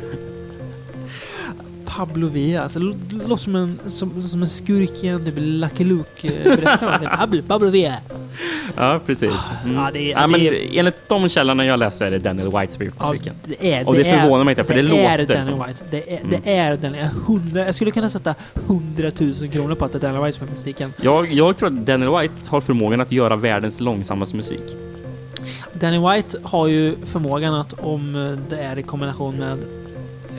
[1.97, 2.63] Pablo Villa.
[2.63, 7.11] Alltså, det lå- låter som en, som, som en skurk i en typ Lucky Luke-berättelse.
[7.19, 7.95] Pablo, Pablo Villa.
[8.77, 9.41] Ja, precis.
[9.65, 9.77] Mm.
[9.77, 12.73] Ja, det är- ja, men det enligt de källorna jag läser är det Daniel White
[12.73, 15.25] som har gjort Ja, det är, Och det förvånar mig inte, för det är låter
[15.27, 15.85] Daniel som- White.
[15.91, 16.31] Det är, Mm.
[16.45, 20.25] det är Daniel hundra, Jag skulle kunna sätta hundratusen kronor på att det är Daniel
[20.25, 20.93] White som är musiken.
[21.03, 24.77] Jag, jag tror att Daniel White har förmågan att göra världens långsammaste musik.
[25.73, 29.59] Daniel White har ju förmågan att om det är i kombination med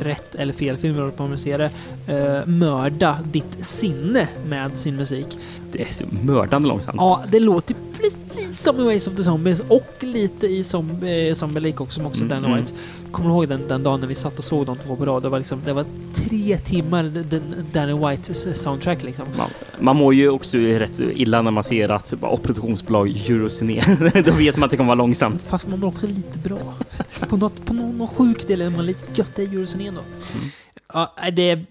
[0.01, 1.71] rätt eller fel film beroende på hur man ser det,
[2.07, 5.27] eh, mörda ditt sinne med sin musik.
[5.71, 6.97] Det är så mördande långsamt.
[6.97, 11.33] Ja, det låter precis som i Ways of the Zombies och lite i Zombie, eh,
[11.33, 12.59] Zombie Lake också, som också Mm, Danny mm.
[12.59, 12.73] White.
[13.11, 15.23] Kommer du ihåg den, den dagen när vi satt och såg de två på rad?
[15.23, 17.03] Det var, liksom, det var tre timmar
[17.73, 19.25] Danny Whites soundtrack liksom.
[19.37, 19.49] Man,
[19.79, 23.81] man mår ju också rätt illa när man ser att bara, produktionsbolag Eurociné.
[24.25, 25.41] Då vet man att det kommer vara långsamt.
[25.47, 26.73] Fast man mår också lite bra.
[27.29, 29.87] på, något, på någon, någon sjuk del är man lite gött i Eurosen då.
[29.89, 30.01] Mm.
[30.93, 31.65] Ja, det, är-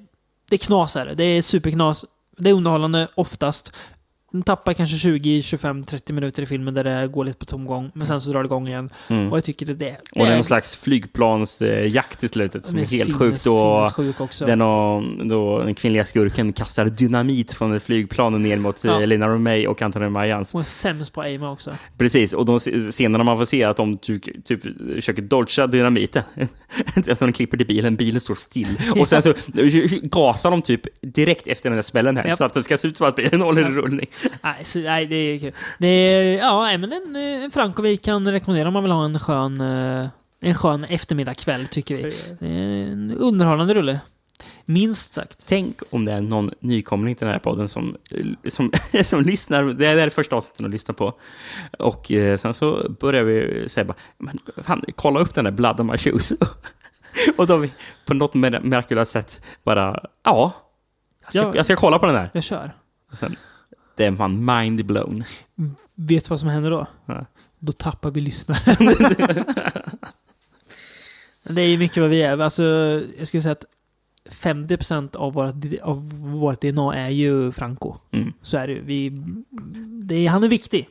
[0.49, 1.15] det är knas här.
[1.17, 2.05] Det är superknas.
[2.39, 3.77] Det är underhållande oftast.
[4.33, 7.91] Den tappar kanske 20, 25, 30 minuter i filmen där det går lite på tomgång.
[7.95, 8.91] Men sen så drar det igång igen.
[9.09, 9.31] Mm.
[9.33, 12.81] Och jag tycker det, det, Och det är någon slags flygplansjakt i slutet som är
[12.81, 13.47] helt sinnes- sjukt.
[14.41, 19.01] Och den, och, då den kvinnliga skurken kastar dynamit från ett flygplan ner mot Ja.
[19.01, 19.07] ja.
[19.07, 20.55] Lina Romay och Antonio Mayans.
[20.55, 21.77] Och är sämst på aima också.
[21.99, 24.63] Precis, och de sc- scenerna man får se att de typ, typ
[24.95, 26.23] försöker dodga dynamiten.
[27.11, 28.81] att de klipper till bilen, bilen står still.
[29.01, 29.35] Och sen så
[30.03, 32.25] gasar de typ direkt efter den där smällen här.
[32.25, 32.39] Japp.
[32.39, 34.07] Så att det ska se ut som att bilen håller i rullning.
[34.43, 35.53] Nej, så, nej, det är kul.
[35.79, 39.19] Det är, ja, men en, eh, en vi kan rekommendera om man vill ha en
[39.19, 40.07] skön, eh,
[40.41, 42.15] en skön eftermiddagkväll, tycker vi.
[42.91, 44.01] En underhållande rulle.
[44.65, 45.47] Minst sagt.
[45.49, 47.97] Tänk om det är någon nykomling till den här podden som,
[48.49, 48.73] som,
[49.03, 49.63] som lyssnar.
[49.65, 51.13] Det är det första avsnittet att lyssna på.
[51.79, 55.81] Och eh, sen så börjar vi säga bara, men fan, kolla upp den där Blood
[55.81, 56.33] on my shoes.
[57.37, 57.73] och då har vi
[58.07, 60.53] på något mer- mirakulöst sätt bara, ja,
[61.23, 61.53] jag ska, Ja.
[61.55, 62.31] jag ska kolla på den där.
[62.35, 62.73] Jag kör.
[63.13, 63.37] Och sen,
[64.01, 65.25] det är man mind blown.
[65.95, 66.87] Vet du vad som händer då?
[67.07, 67.27] Ja.
[67.59, 68.59] Då tappar vi lyssnare.
[71.49, 72.39] det är ju mycket vad vi är.
[72.39, 72.63] Alltså,
[73.19, 73.65] jag skulle säga att
[74.31, 77.95] 50% av vårt, av vårt DNA är ju Franco.
[78.13, 78.33] Mm.
[78.43, 78.83] Så är det ju.
[78.83, 79.13] Vi,
[80.03, 80.89] det han är viktig.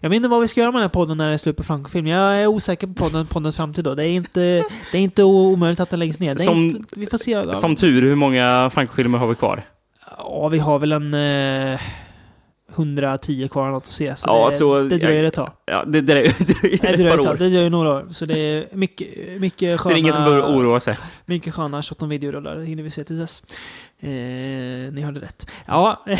[0.00, 1.56] Jag vet inte vad vi ska göra med den här podden när det är slut
[1.56, 2.06] på Franco-film.
[2.06, 3.94] Jag är osäker på podden, poddens framtid då.
[3.94, 4.40] Det är inte,
[4.92, 6.36] det är inte omöjligt att den läggs ner.
[6.36, 7.54] Som- inte, vi får se.
[7.54, 9.62] Som tur, hur många Franco-filmer har vi kvar?
[10.18, 11.80] ja, vi har väl en eh,
[12.74, 14.16] 110 kvar något att se.
[14.16, 15.50] Så Ja, det, så- det dröjer ett tag.
[15.66, 17.38] Ja, det, det, det, det Det är dröjer ett tag.
[17.38, 18.06] Det dröjer några år.
[18.10, 19.94] Så det är mycket, mycket Så sköna...
[19.94, 20.96] det är ingen som behöver oroa sig.
[21.26, 23.42] Mycket sköna 17 videorullar hinner vi se till dess.
[24.00, 24.08] Eh,
[24.92, 25.50] ni hörde rätt.
[25.66, 26.04] Ja.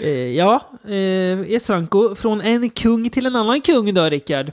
[0.00, 2.14] eh, ja, eh, ett Franco.
[2.14, 4.52] Från en kung till en annan kung då, Rickard.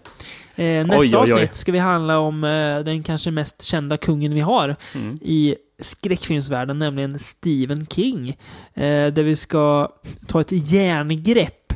[0.55, 1.31] Eh, nästa Oj, oj, oj.
[1.33, 5.19] avsnitt ska vi handla om eh, den kanske mest kända kungen vi har Mm.
[5.21, 8.29] i skräckfilmsvärlden, nämligen Stephen King.
[8.73, 9.91] Eh, där vi ska
[10.27, 11.73] ta ett järngrepp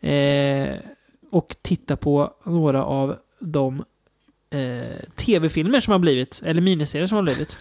[0.00, 0.76] eh,
[1.30, 3.84] och titta på några av de
[4.50, 7.58] eh, tv-filmer som har blivit, eller miniserier som har blivit.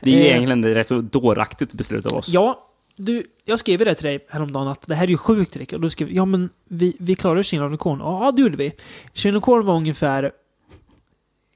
[0.00, 2.28] Det är ju Eh, egentligen ett rätt så dåraktigt beslut av oss.
[2.28, 5.56] Ja, du, jag skrev ju det till dig häromdagen att det här är ju sjukt
[5.56, 5.76] Rickard.
[5.76, 8.00] Och du skrev ja men vi, vi klarade the Corn.
[8.00, 8.72] Ja, det gjorde vi.
[9.14, 10.32] The Corn var ungefär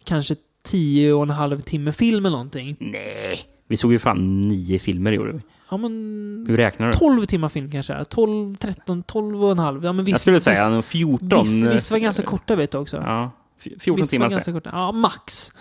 [0.04, 2.76] kanske tio och en halv timme film eller någonting.
[2.80, 3.44] Nej.
[3.68, 5.40] Vi såg ju fan nio filmer gjorde vi.
[5.70, 6.46] Ja men...
[6.48, 6.92] Hur räknar du?
[6.92, 8.04] 12 timmar film kanske.
[8.04, 9.84] 12, 13, 12 och en halv.
[9.84, 10.12] Ja men visst.
[10.14, 11.28] Jag skulle säga visst, en 14.
[11.42, 12.96] Visst, visst var ganska korta vet du också.
[12.96, 14.54] Ja, f- 14 Visst var timmar ganska sen.
[14.54, 14.70] korta.
[14.72, 15.52] Ja, max.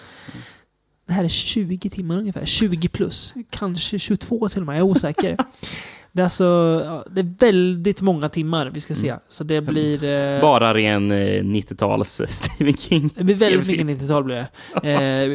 [1.08, 2.46] Det här är 20 timmar ungefär.
[2.46, 3.34] 20 plus.
[3.50, 4.74] Kanske 22 till och med.
[4.76, 5.38] Jag är osäker.
[6.18, 9.16] det är alltså det är väldigt många timmar vi ska se.
[9.28, 10.04] Så det blir...
[10.04, 10.42] Eh, Mm.
[10.42, 13.10] Bara ren eh, 90-tals Stephen King.
[13.16, 14.48] det blir väldigt mycket 90-tal blir det.
[14.90, 15.30] Eh,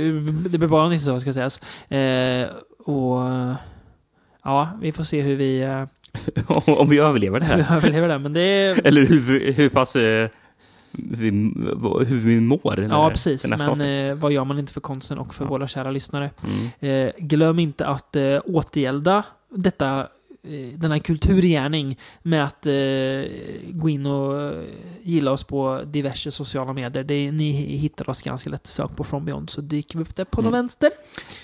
[0.51, 1.61] det blir bara 90-tal ska sägas.
[1.91, 2.47] Eh,
[2.85, 3.19] och...
[4.45, 5.85] Ja, vi får se hur vi, eh,
[6.67, 7.77] Om vi överlever det vi här.
[7.77, 8.19] överlever det.
[8.19, 8.81] Men det är...
[8.87, 9.97] Eller hur, hur pass...
[9.97, 10.29] eh,
[10.93, 11.31] Vi,
[12.07, 12.87] hur vi mår.
[12.91, 13.49] Ja, precis.
[13.49, 14.11] Men avsnitt.
[14.11, 15.49] eh, vad gör man inte för konsten och för Ja.
[15.51, 16.31] våra kära lyssnare?
[16.81, 17.07] Mm.
[17.07, 19.23] Eh, glöm inte att eh, återgälda
[19.55, 20.07] detta, eh,
[20.75, 22.73] denna kulturgärning med att eh,
[23.71, 24.63] gå in och eh,
[25.03, 27.05] gilla oss på diverse sociala medier.
[27.05, 28.67] Det ni hittar oss ganska lätt.
[28.67, 30.53] Sök på From Beyond så dyker vi upp där på Mm.
[30.53, 30.91] den vänster.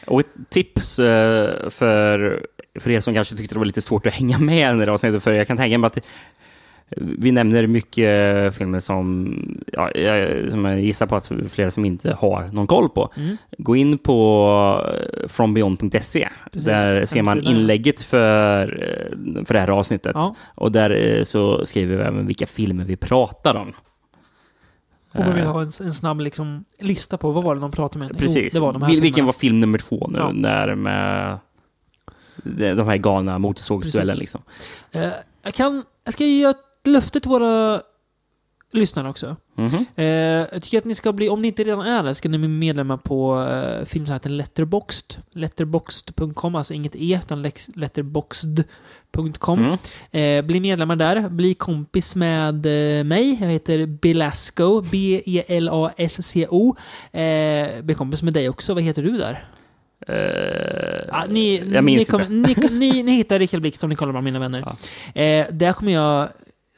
[0.07, 2.47] Och ett tips eh, för,
[2.81, 4.89] för er som kanske tyckte det var lite svårt att hänga med i det här
[4.89, 5.99] avsnittet, för jag kan tänka mig att
[6.97, 9.35] vi nämner mycket filmer som,
[9.73, 13.13] ja, jag, som jag gissar på att flera som inte har någon koll på.
[13.17, 13.37] Mm.
[13.59, 16.29] Gå in på eh, frombeyond.se.
[16.53, 20.13] Där ser man inlägget för, eh, för det här avsnittet.
[20.15, 20.35] Ja.
[20.55, 23.73] Och där eh, så skriver vi även vilka filmer vi pratar om.
[25.13, 28.05] Och man vill ha en, en snabb liksom, lista på vad var det de pratade
[28.05, 28.19] med.
[28.19, 28.53] Precis.
[28.57, 29.27] Jo, var de Vilken filmerna.
[29.27, 30.19] var film nummer två nu?
[30.19, 30.33] Ja.
[30.35, 31.39] Där med
[32.45, 34.43] de här galna motorsågsduellen liksom.
[35.43, 37.83] Jag, kan, jag ska ett löfte till våra
[38.73, 39.37] lyssnare också.
[39.55, 39.87] Mhm.
[39.97, 40.05] Eh,
[40.53, 42.49] jag tycker att ni ska bli, om ni inte redan är det, ska ni bli
[42.49, 45.15] medlemmar på eh, filmsajten Letterboxd.
[45.31, 47.43] Letterboxd.com, alltså inget e, utan
[47.75, 49.59] letterboxd.com.
[49.59, 49.79] Mm.
[50.11, 53.39] Eh, bli medlemmar där, bli kompis med eh, mig.
[53.41, 56.77] Jag heter Belasco, B-E-L-A-S-C-O.
[57.19, 58.75] Eh, bli kompis med dig också.
[58.75, 59.49] Vad heter du där?
[60.09, 62.69] Eh, Ja, ni, jag minns ni, kommer, inte.
[62.69, 64.59] ni, ni, ni hittar Rickard Blix om ni kollar på Mina vänner.
[65.15, 66.29] Eh, där kommer jag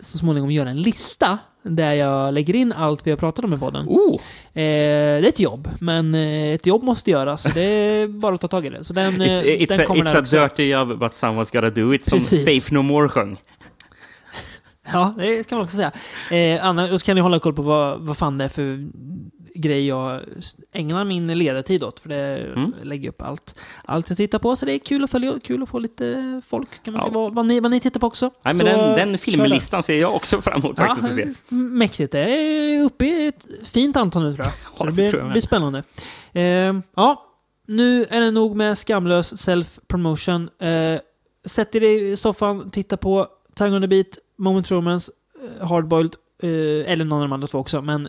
[0.01, 3.59] så småningom göra en lista där jag lägger in allt vi har pratat om i
[3.59, 3.87] podden.
[3.89, 4.21] Oh,
[4.55, 7.43] Eh, det är ett jobb, men eh, ett jobb måste göras.
[7.43, 8.85] Så det är bara att ta tag i det.
[8.85, 10.37] Så den, eh, it, it's den a, kommer it's a också.
[10.37, 12.45] dirty job but someone's gotta do it, som Precis.
[12.45, 13.37] Faith No More sjöng.
[14.93, 15.93] Ja, det kan man också säga.
[16.57, 18.89] Eh, Anna, och så kan ni hålla koll på vad, vad fan det är för
[19.55, 20.21] grej jag
[20.73, 22.01] ägnar min ledartid åt.
[22.01, 22.75] För det Mm.
[22.83, 24.57] lägger upp allt, allt jag tittar på.
[24.57, 26.83] Så det är kul att följa, kul att få lite folk.
[26.83, 27.07] Kan man Ja.
[27.09, 28.31] se vad, vad, ni, vad ni tittar på också.
[28.45, 31.35] Nej, men den, den filmlistan ser jag också fram emot faktiskt att se.
[31.49, 32.13] Mäktigt.
[32.13, 34.55] Det är uppe i ett fint antal nu tror jag.
[34.79, 35.83] Ja, det det blir, jag blir spännande.
[36.33, 36.43] Eh,
[36.97, 37.27] ja,
[37.67, 40.49] nu är det nog med skamlös self-promotion.
[40.95, 41.01] Eh,
[41.45, 44.07] sätt er i soffan, titta på Tango on the Beat,
[44.39, 45.13] Moment Romance,
[45.61, 47.83] eh, Hardboiled, eh, eller någon av de andra två också.
[47.83, 48.09] Men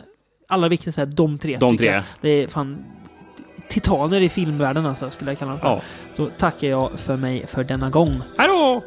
[0.51, 1.57] allra viktigast är de tre.
[1.57, 1.93] De tycker tre.
[1.93, 2.03] jag.
[2.21, 2.85] Det är fan
[3.69, 5.67] titaner i filmvärlden alltså, skulle jag kalla dem för.
[5.67, 5.81] Ja.
[6.13, 8.21] Så tackar jag för mig för denna gång.
[8.37, 8.81] Hej då!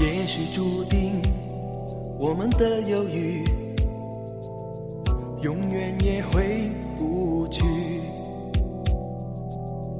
[0.00, 1.20] 也许注定
[2.18, 3.44] 我们的犹豫，
[5.42, 7.64] 永远也回不去。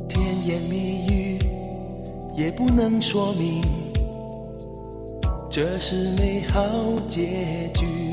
[0.09, 1.39] 甜言蜜语
[2.37, 3.63] 也不能说明，
[5.51, 8.04] 这是美好结局。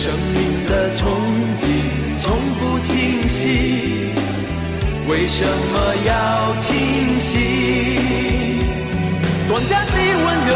[0.00, 1.02] 生命的憧
[1.60, 1.66] 憬
[2.20, 4.12] 从不清晰，
[5.08, 7.36] 为什么要清醒？
[9.48, 10.54] 短暂的温柔